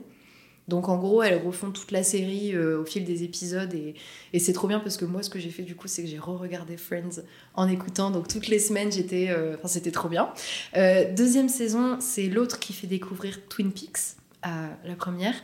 Donc, 0.67 0.89
en 0.89 0.97
gros, 0.97 1.21
elles 1.21 1.41
refont 1.45 1.69
toute 1.71 1.91
la 1.91 2.03
série 2.03 2.55
euh, 2.55 2.81
au 2.81 2.85
fil 2.85 3.05
des 3.05 3.23
épisodes. 3.23 3.71
Et, 3.73 3.93
et 4.33 4.39
c'est 4.39 4.53
trop 4.53 4.67
bien 4.67 4.79
parce 4.79 4.97
que 4.97 5.05
moi, 5.05 5.21
ce 5.21 5.29
que 5.29 5.37
j'ai 5.39 5.51
fait 5.51 5.61
du 5.63 5.75
coup, 5.75 5.87
c'est 5.87 6.01
que 6.01 6.09
j'ai 6.09 6.17
re-regardé 6.17 6.75
Friends 6.77 7.21
en 7.53 7.67
écoutant. 7.67 8.09
Donc, 8.09 8.27
toutes 8.27 8.47
les 8.47 8.57
semaines, 8.59 8.91
j'étais. 8.91 9.27
euh, 9.29 9.55
Enfin, 9.57 9.67
c'était 9.67 9.91
trop 9.91 10.09
bien. 10.09 10.29
Euh, 10.75 11.13
deuxième 11.13 11.49
saison, 11.49 11.97
c'est 11.99 12.27
l'autre 12.29 12.59
qui 12.59 12.73
fait 12.73 12.87
découvrir 12.87 13.39
Twin 13.47 13.71
Peaks 13.71 14.15
à 14.41 14.69
la 14.85 14.95
première. 14.95 15.35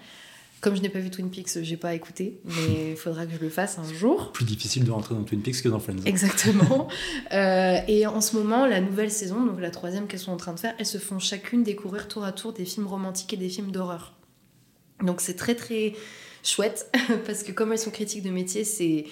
Comme 0.59 0.75
je 0.75 0.81
n'ai 0.81 0.89
pas 0.89 0.99
vu 0.99 1.09
Twin 1.09 1.31
Peaks, 1.31 1.61
j'ai 1.63 1.77
pas 1.77 1.95
écouté, 1.95 2.39
mais 2.45 2.91
il 2.91 2.95
faudra 2.97 3.25
que 3.25 3.31
je 3.33 3.39
le 3.39 3.49
fasse 3.49 3.79
un 3.79 3.93
jour. 3.93 4.31
Plus 4.31 4.45
difficile 4.45 4.83
de 4.83 4.91
rentrer 4.91 5.15
dans 5.15 5.23
Twin 5.23 5.41
Peaks 5.41 5.61
que 5.63 5.69
dans 5.69 5.79
Friends. 5.79 6.03
Exactement. 6.05 6.87
Euh, 7.33 7.77
et 7.87 8.05
en 8.07 8.19
ce 8.21 8.35
moment, 8.35 8.65
la 8.65 8.81
nouvelle 8.81 9.09
saison, 9.09 9.45
donc 9.45 9.61
la 9.61 9.71
troisième 9.71 10.05
qu'elles 10.07 10.19
sont 10.19 10.33
en 10.33 10.37
train 10.37 10.53
de 10.53 10.59
faire, 10.59 10.73
elles 10.79 10.85
se 10.85 10.97
font 10.97 11.17
chacune 11.17 11.63
découvrir 11.63 12.07
tour 12.09 12.23
à 12.25 12.31
tour 12.33 12.51
des 12.53 12.65
films 12.65 12.87
romantiques 12.87 13.31
et 13.33 13.37
des 13.37 13.47
films 13.47 13.71
d'horreur. 13.71 14.13
Donc 15.01 15.21
c'est 15.21 15.35
très 15.35 15.55
très 15.55 15.93
chouette 16.43 16.91
parce 17.25 17.43
que 17.43 17.51
comme 17.51 17.71
elles 17.71 17.79
sont 17.79 17.91
critiques 17.91 18.23
de 18.23 18.31
métier, 18.31 18.63
c'est 18.63 19.05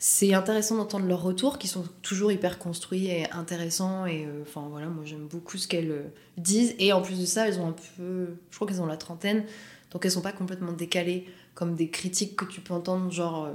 c'est 0.00 0.32
intéressant 0.32 0.76
d'entendre 0.76 1.06
leurs 1.06 1.22
retours 1.22 1.58
qui 1.58 1.66
sont 1.66 1.84
toujours 2.02 2.30
hyper 2.30 2.58
construits 2.58 3.06
et 3.08 3.28
intéressants. 3.32 4.06
Et 4.06 4.26
euh, 4.26 4.42
enfin 4.42 4.68
voilà, 4.70 4.86
moi 4.86 5.04
j'aime 5.04 5.26
beaucoup 5.26 5.58
ce 5.58 5.66
qu'elles 5.66 5.90
euh, 5.90 6.02
disent. 6.36 6.74
Et 6.78 6.92
en 6.92 7.02
plus 7.02 7.18
de 7.18 7.26
ça, 7.26 7.48
elles 7.48 7.58
ont 7.58 7.68
un 7.68 7.74
peu 7.96 8.36
je 8.50 8.56
crois 8.56 8.68
qu'elles 8.68 8.80
ont 8.80 8.86
la 8.86 8.96
trentaine. 8.96 9.44
Donc 9.90 10.04
elles 10.04 10.12
sont 10.12 10.20
pas 10.20 10.32
complètement 10.32 10.72
décalées 10.72 11.26
comme 11.54 11.74
des 11.74 11.90
critiques 11.90 12.36
que 12.36 12.44
tu 12.44 12.60
peux 12.60 12.74
entendre 12.74 13.10
genre 13.10 13.46
euh, 13.46 13.52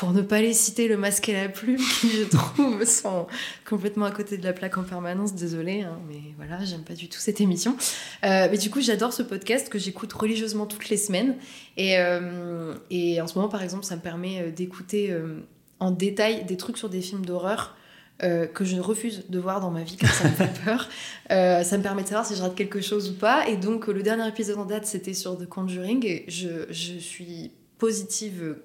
pour 0.00 0.12
ne 0.12 0.22
pas 0.22 0.40
les 0.40 0.54
citer, 0.54 0.88
le 0.88 0.96
masque 0.96 1.28
et 1.28 1.34
la 1.34 1.50
plume, 1.50 1.76
qui 1.76 2.08
je 2.08 2.24
trouve 2.24 2.82
sont 2.86 3.26
complètement 3.68 4.06
à 4.06 4.10
côté 4.10 4.38
de 4.38 4.44
la 4.44 4.54
plaque 4.54 4.78
en 4.78 4.82
permanence, 4.82 5.34
désolée, 5.34 5.82
hein, 5.82 5.98
mais 6.08 6.20
voilà, 6.38 6.64
j'aime 6.64 6.84
pas 6.84 6.94
du 6.94 7.10
tout 7.10 7.18
cette 7.18 7.38
émission. 7.42 7.76
Euh, 8.24 8.48
mais 8.50 8.56
du 8.56 8.70
coup, 8.70 8.80
j'adore 8.80 9.12
ce 9.12 9.22
podcast 9.22 9.68
que 9.68 9.78
j'écoute 9.78 10.10
religieusement 10.14 10.64
toutes 10.64 10.88
les 10.88 10.96
semaines. 10.96 11.36
Et, 11.76 11.98
euh, 11.98 12.74
et 12.90 13.20
en 13.20 13.26
ce 13.26 13.34
moment, 13.34 13.50
par 13.50 13.62
exemple, 13.62 13.84
ça 13.84 13.94
me 13.94 14.00
permet 14.00 14.40
euh, 14.40 14.50
d'écouter 14.50 15.10
euh, 15.10 15.40
en 15.80 15.90
détail 15.90 16.46
des 16.46 16.56
trucs 16.56 16.78
sur 16.78 16.88
des 16.88 17.02
films 17.02 17.26
d'horreur. 17.26 17.76
euh, 18.22 18.46
que 18.46 18.64
je 18.64 18.78
refuse 18.80 19.24
de 19.28 19.38
voir 19.38 19.60
dans 19.60 19.70
ma 19.70 19.82
vie 19.82 19.96
car 19.96 20.14
ça 20.14 20.24
me 20.28 20.32
fait 20.34 20.50
peur. 20.64 20.88
Euh, 21.30 21.62
ça 21.62 21.76
me 21.76 21.82
permet 21.82 22.04
de 22.04 22.08
savoir 22.08 22.24
si 22.24 22.34
je 22.36 22.40
rate 22.42 22.54
quelque 22.54 22.80
chose 22.80 23.10
ou 23.10 23.14
pas. 23.18 23.46
Et 23.48 23.58
donc, 23.58 23.86
le 23.86 24.02
dernier 24.02 24.26
épisode 24.26 24.56
en 24.56 24.64
date, 24.64 24.86
c'était 24.86 25.12
sur 25.14 25.36
The 25.36 25.46
Conjuring. 25.46 26.06
Et 26.06 26.24
je, 26.28 26.64
je 26.70 26.98
suis 26.98 27.52
positive 27.76 28.56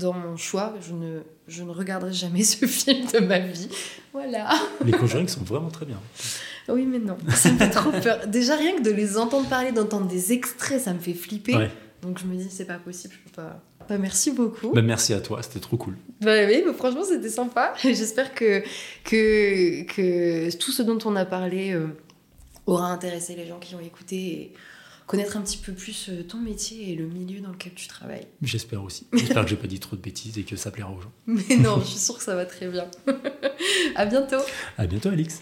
dans 0.00 0.12
mon 0.12 0.36
choix. 0.36 0.74
Je 0.86 0.92
ne, 0.92 1.20
je 1.48 1.62
ne 1.62 1.70
regarderai 1.70 2.12
jamais 2.12 2.42
ce 2.44 2.66
film 2.66 3.06
de 3.12 3.18
ma 3.20 3.38
vie. 3.38 3.68
Voilà. 4.12 4.50
Les 4.84 4.92
Conjuring 4.92 5.28
sont 5.28 5.44
vraiment 5.44 5.70
très 5.70 5.86
bien. 5.86 5.98
Oui, 6.68 6.86
mais 6.86 6.98
non. 6.98 7.16
Ça 7.30 7.50
me 7.52 7.58
fait 7.58 7.70
trop 7.70 7.90
peur. 7.90 8.26
Déjà, 8.26 8.56
rien 8.56 8.76
que 8.76 8.82
de 8.82 8.90
les 8.90 9.18
entendre 9.18 9.48
parler, 9.48 9.72
d'entendre 9.72 10.06
des 10.06 10.32
extraits, 10.32 10.80
ça 10.80 10.92
me 10.92 10.98
fait 10.98 11.14
flipper. 11.14 11.56
Ouais. 11.56 11.70
Donc, 12.02 12.18
je 12.18 12.26
me 12.26 12.34
dis, 12.36 12.48
c'est 12.50 12.64
pas 12.64 12.78
possible, 12.78 13.14
je 13.14 13.30
peux 13.30 13.42
pas. 13.42 13.60
Bah, 13.88 13.98
merci 13.98 14.30
beaucoup. 14.30 14.70
Bah, 14.70 14.82
merci 14.82 15.12
à 15.12 15.20
toi, 15.20 15.42
c'était 15.42 15.58
trop 15.58 15.76
cool. 15.76 15.96
Bah 16.20 16.46
oui, 16.46 16.62
mais 16.64 16.72
franchement, 16.72 17.02
c'était 17.02 17.28
sympa. 17.28 17.74
J'espère 17.82 18.34
que, 18.34 18.62
que, 19.04 19.82
que 19.82 20.56
tout 20.56 20.70
ce 20.70 20.82
dont 20.82 20.98
on 21.04 21.16
a 21.16 21.24
parlé 21.24 21.72
euh, 21.72 21.88
aura 22.66 22.92
intéressé 22.92 23.34
les 23.34 23.46
gens 23.46 23.58
qui 23.58 23.74
ont 23.74 23.80
écouté 23.80 24.16
et 24.16 24.52
connaître 25.10 25.36
un 25.36 25.40
petit 25.40 25.56
peu 25.56 25.72
plus 25.72 26.08
euh, 26.08 26.22
ton 26.22 26.38
métier 26.38 26.92
et 26.92 26.94
le 26.94 27.04
milieu 27.04 27.40
dans 27.40 27.50
lequel 27.50 27.74
tu 27.74 27.88
travailles. 27.88 28.28
J'espère 28.42 28.84
aussi. 28.84 29.08
J'espère 29.12 29.42
que 29.42 29.50
j'ai 29.50 29.56
pas 29.56 29.66
dit 29.66 29.80
trop 29.80 29.96
de 29.96 30.00
bêtises 30.00 30.38
et 30.38 30.44
que 30.44 30.54
ça 30.54 30.70
plaira 30.70 30.92
aux 30.92 31.00
gens. 31.00 31.10
Mais 31.26 31.56
non, 31.56 31.80
je 31.80 31.86
suis 31.86 31.98
sûre 31.98 32.16
que 32.16 32.22
ça 32.22 32.36
va 32.36 32.46
très 32.46 32.68
bien. 32.68 32.86
à 33.96 34.06
bientôt. 34.06 34.40
À 34.78 34.86
bientôt, 34.86 35.08
Alix. 35.08 35.40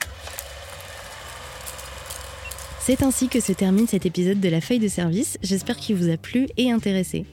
C'est 2.80 3.02
ainsi 3.02 3.28
que 3.28 3.40
se 3.40 3.52
termine 3.52 3.86
cet 3.86 4.06
épisode 4.06 4.40
de 4.40 4.48
la 4.48 4.62
feuille 4.62 4.78
de 4.78 4.88
service. 4.88 5.36
J'espère 5.42 5.76
qu'il 5.76 5.96
vous 5.96 6.08
a 6.08 6.16
plu 6.16 6.48
et 6.56 6.70
intéressé. 6.72 7.26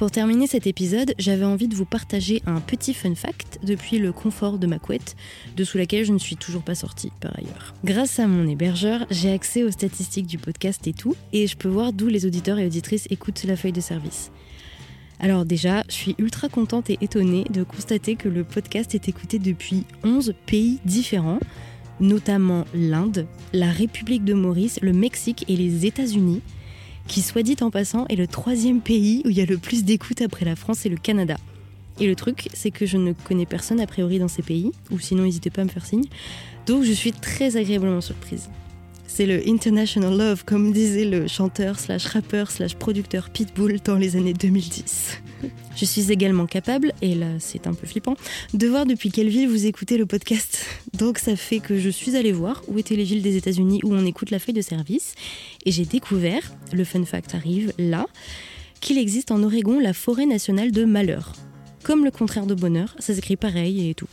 Pour 0.00 0.10
terminer 0.10 0.46
cet 0.46 0.66
épisode, 0.66 1.12
j'avais 1.18 1.44
envie 1.44 1.68
de 1.68 1.74
vous 1.74 1.84
partager 1.84 2.40
un 2.46 2.60
petit 2.60 2.94
fun 2.94 3.14
fact 3.14 3.58
depuis 3.62 3.98
le 3.98 4.12
confort 4.12 4.56
de 4.56 4.66
ma 4.66 4.78
couette, 4.78 5.14
dessous 5.58 5.76
laquelle 5.76 6.06
je 6.06 6.12
ne 6.14 6.18
suis 6.18 6.36
toujours 6.36 6.62
pas 6.62 6.74
sortie 6.74 7.12
par 7.20 7.38
ailleurs. 7.38 7.74
Grâce 7.84 8.18
à 8.18 8.26
mon 8.26 8.48
hébergeur, 8.48 9.04
j'ai 9.10 9.30
accès 9.30 9.62
aux 9.62 9.70
statistiques 9.70 10.26
du 10.26 10.38
podcast 10.38 10.86
et 10.86 10.94
tout, 10.94 11.16
et 11.34 11.46
je 11.46 11.54
peux 11.54 11.68
voir 11.68 11.92
d'où 11.92 12.06
les 12.06 12.24
auditeurs 12.24 12.58
et 12.58 12.64
auditrices 12.64 13.08
écoutent 13.10 13.44
la 13.44 13.56
feuille 13.56 13.72
de 13.72 13.82
service. 13.82 14.32
Alors 15.18 15.44
déjà, 15.44 15.84
je 15.90 15.94
suis 15.96 16.14
ultra 16.16 16.48
contente 16.48 16.88
et 16.88 16.96
étonnée 17.02 17.44
de 17.50 17.62
constater 17.62 18.16
que 18.16 18.30
le 18.30 18.42
podcast 18.42 18.94
est 18.94 19.06
écouté 19.06 19.38
depuis 19.38 19.84
11 20.02 20.32
pays 20.46 20.78
différents, 20.86 21.40
notamment 22.00 22.64
l'Inde, 22.72 23.26
la 23.52 23.70
République 23.70 24.24
de 24.24 24.32
Maurice, 24.32 24.78
le 24.80 24.94
Mexique 24.94 25.44
et 25.48 25.56
les 25.56 25.84
États-Unis 25.84 26.40
qui, 27.10 27.22
soit 27.22 27.42
dit 27.42 27.56
en 27.60 27.72
passant, 27.72 28.06
est 28.06 28.14
le 28.14 28.28
troisième 28.28 28.80
pays 28.80 29.22
où 29.24 29.30
il 29.30 29.36
y 29.36 29.40
a 29.40 29.44
le 29.44 29.58
plus 29.58 29.82
d'écoute 29.82 30.22
après 30.22 30.44
la 30.44 30.54
France 30.54 30.86
et 30.86 30.88
le 30.88 30.96
Canada. 30.96 31.36
Et 31.98 32.06
le 32.06 32.14
truc, 32.14 32.48
c'est 32.54 32.70
que 32.70 32.86
je 32.86 32.98
ne 32.98 33.12
connais 33.12 33.46
personne 33.46 33.80
a 33.80 33.86
priori 33.88 34.20
dans 34.20 34.28
ces 34.28 34.42
pays, 34.42 34.70
ou 34.92 35.00
sinon 35.00 35.24
n'hésitez 35.24 35.50
pas 35.50 35.62
à 35.62 35.64
me 35.64 35.70
faire 35.70 35.84
signe, 35.84 36.04
donc 36.66 36.84
je 36.84 36.92
suis 36.92 37.10
très 37.10 37.56
agréablement 37.56 38.00
surprise. 38.00 38.48
C'est 39.12 39.26
le 39.26 39.46
International 39.48 40.16
Love, 40.16 40.44
comme 40.44 40.72
disait 40.72 41.04
le 41.04 41.26
chanteur 41.26 41.80
slash 41.80 42.06
rappeur 42.06 42.48
slash 42.48 42.76
producteur 42.76 43.28
Pitbull 43.28 43.80
dans 43.84 43.96
les 43.96 44.14
années 44.14 44.32
2010. 44.32 45.20
Je 45.76 45.84
suis 45.84 46.12
également 46.12 46.46
capable, 46.46 46.92
et 47.02 47.16
là 47.16 47.26
c'est 47.40 47.66
un 47.66 47.74
peu 47.74 47.88
flippant, 47.88 48.14
de 48.54 48.68
voir 48.68 48.86
depuis 48.86 49.10
quelle 49.10 49.28
ville 49.28 49.48
vous 49.48 49.66
écoutez 49.66 49.98
le 49.98 50.06
podcast. 50.06 50.64
Donc 50.96 51.18
ça 51.18 51.34
fait 51.34 51.58
que 51.58 51.76
je 51.76 51.90
suis 51.90 52.14
allée 52.16 52.30
voir 52.30 52.62
où 52.68 52.78
étaient 52.78 52.94
les 52.94 53.02
villes 53.02 53.20
des 53.20 53.36
États-Unis 53.36 53.80
où 53.82 53.92
on 53.92 54.06
écoute 54.06 54.30
la 54.30 54.38
feuille 54.38 54.54
de 54.54 54.62
service, 54.62 55.16
et 55.66 55.72
j'ai 55.72 55.84
découvert, 55.84 56.42
le 56.72 56.84
fun 56.84 57.04
fact 57.04 57.34
arrive 57.34 57.72
là, 57.78 58.06
qu'il 58.80 58.96
existe 58.96 59.32
en 59.32 59.42
Oregon 59.42 59.80
la 59.80 59.92
forêt 59.92 60.26
nationale 60.26 60.70
de 60.70 60.84
malheur. 60.84 61.32
Comme 61.82 62.04
le 62.04 62.12
contraire 62.12 62.46
de 62.46 62.54
bonheur, 62.54 62.94
ça 63.00 63.12
s'écrit 63.12 63.36
pareil 63.36 63.90
et 63.90 63.94
tout. 63.94 64.08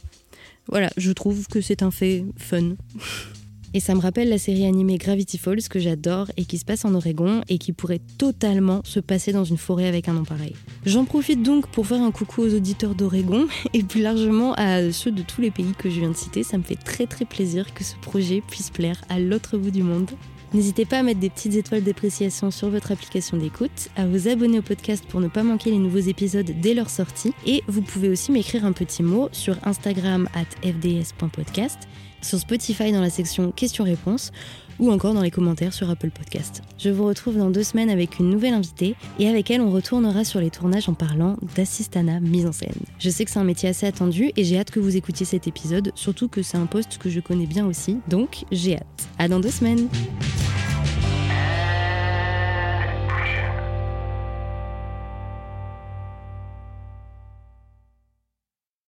Voilà, 0.67 0.89
je 0.97 1.11
trouve 1.11 1.47
que 1.47 1.61
c'est 1.61 1.83
un 1.83 1.91
fait 1.91 2.25
fun. 2.35 2.71
Et 3.73 3.79
ça 3.79 3.95
me 3.95 3.99
rappelle 3.99 4.29
la 4.29 4.37
série 4.37 4.65
animée 4.65 4.97
Gravity 4.97 5.37
Falls 5.37 5.67
que 5.69 5.79
j'adore 5.79 6.27
et 6.37 6.45
qui 6.45 6.57
se 6.57 6.65
passe 6.65 6.85
en 6.85 6.95
Oregon 6.95 7.41
et 7.49 7.57
qui 7.57 7.73
pourrait 7.73 8.01
totalement 8.17 8.81
se 8.83 8.99
passer 8.99 9.31
dans 9.31 9.43
une 9.43 9.57
forêt 9.57 9.87
avec 9.87 10.07
un 10.07 10.13
nom 10.13 10.23
pareil. 10.23 10.55
J'en 10.85 11.05
profite 11.05 11.43
donc 11.43 11.67
pour 11.67 11.87
faire 11.87 12.01
un 12.01 12.11
coucou 12.11 12.43
aux 12.43 12.53
auditeurs 12.55 12.95
d'Oregon 12.95 13.47
et 13.73 13.83
plus 13.83 14.01
largement 14.01 14.53
à 14.53 14.91
ceux 14.91 15.11
de 15.11 15.21
tous 15.21 15.41
les 15.41 15.51
pays 15.51 15.73
que 15.77 15.89
je 15.89 15.99
viens 15.99 16.09
de 16.09 16.15
citer. 16.15 16.43
Ça 16.43 16.57
me 16.57 16.63
fait 16.63 16.75
très 16.75 17.07
très 17.07 17.25
plaisir 17.25 17.73
que 17.73 17.83
ce 17.83 17.95
projet 17.97 18.41
puisse 18.47 18.69
plaire 18.69 19.03
à 19.09 19.19
l'autre 19.19 19.57
bout 19.57 19.71
du 19.71 19.83
monde. 19.83 20.11
N'hésitez 20.53 20.85
pas 20.85 20.99
à 20.99 21.03
mettre 21.03 21.19
des 21.19 21.29
petites 21.29 21.55
étoiles 21.55 21.83
d'appréciation 21.83 22.51
sur 22.51 22.69
votre 22.69 22.93
application 22.93 23.35
d'écoute, 23.35 23.89
à 23.97 24.07
vous 24.07 24.29
abonner 24.29 24.59
au 24.59 24.61
podcast 24.61 25.03
pour 25.09 25.19
ne 25.19 25.27
pas 25.27 25.43
manquer 25.43 25.71
les 25.71 25.77
nouveaux 25.77 25.97
épisodes 25.97 26.49
dès 26.61 26.73
leur 26.73 26.89
sortie, 26.89 27.33
et 27.45 27.63
vous 27.67 27.81
pouvez 27.81 28.07
aussi 28.07 28.31
m'écrire 28.31 28.65
un 28.65 28.71
petit 28.71 29.03
mot 29.03 29.27
sur 29.33 29.57
Instagram 29.67 30.29
at 30.33 30.45
fds.podcast 30.65 31.79
sur 32.21 32.39
Spotify 32.39 32.91
dans 32.91 33.01
la 33.01 33.09
section 33.09 33.51
questions-réponses 33.51 34.31
ou 34.79 34.91
encore 34.91 35.13
dans 35.13 35.21
les 35.21 35.31
commentaires 35.31 35.73
sur 35.73 35.89
Apple 35.89 36.11
Podcast. 36.11 36.61
Je 36.77 36.89
vous 36.89 37.05
retrouve 37.05 37.37
dans 37.37 37.49
deux 37.49 37.63
semaines 37.63 37.89
avec 37.89 38.19
une 38.19 38.29
nouvelle 38.29 38.53
invitée 38.53 38.95
et 39.19 39.27
avec 39.27 39.49
elle 39.51 39.61
on 39.61 39.71
retournera 39.71 40.23
sur 40.23 40.39
les 40.39 40.49
tournages 40.49 40.89
en 40.89 40.93
parlant 40.93 41.37
d'assistana 41.55 42.19
mise 42.19 42.45
en 42.45 42.51
scène. 42.51 42.69
Je 42.99 43.09
sais 43.09 43.25
que 43.25 43.31
c'est 43.31 43.39
un 43.39 43.43
métier 43.43 43.69
assez 43.69 43.85
attendu 43.85 44.31
et 44.35 44.43
j'ai 44.43 44.59
hâte 44.59 44.71
que 44.71 44.79
vous 44.79 44.95
écoutiez 44.95 45.25
cet 45.25 45.47
épisode, 45.47 45.91
surtout 45.95 46.27
que 46.27 46.41
c'est 46.41 46.57
un 46.57 46.65
poste 46.65 46.97
que 46.97 47.09
je 47.09 47.19
connais 47.19 47.47
bien 47.47 47.65
aussi, 47.65 47.97
donc 48.07 48.45
j'ai 48.51 48.75
hâte. 48.75 49.07
À 49.17 49.27
dans 49.27 49.39
deux 49.39 49.51
semaines 49.51 49.87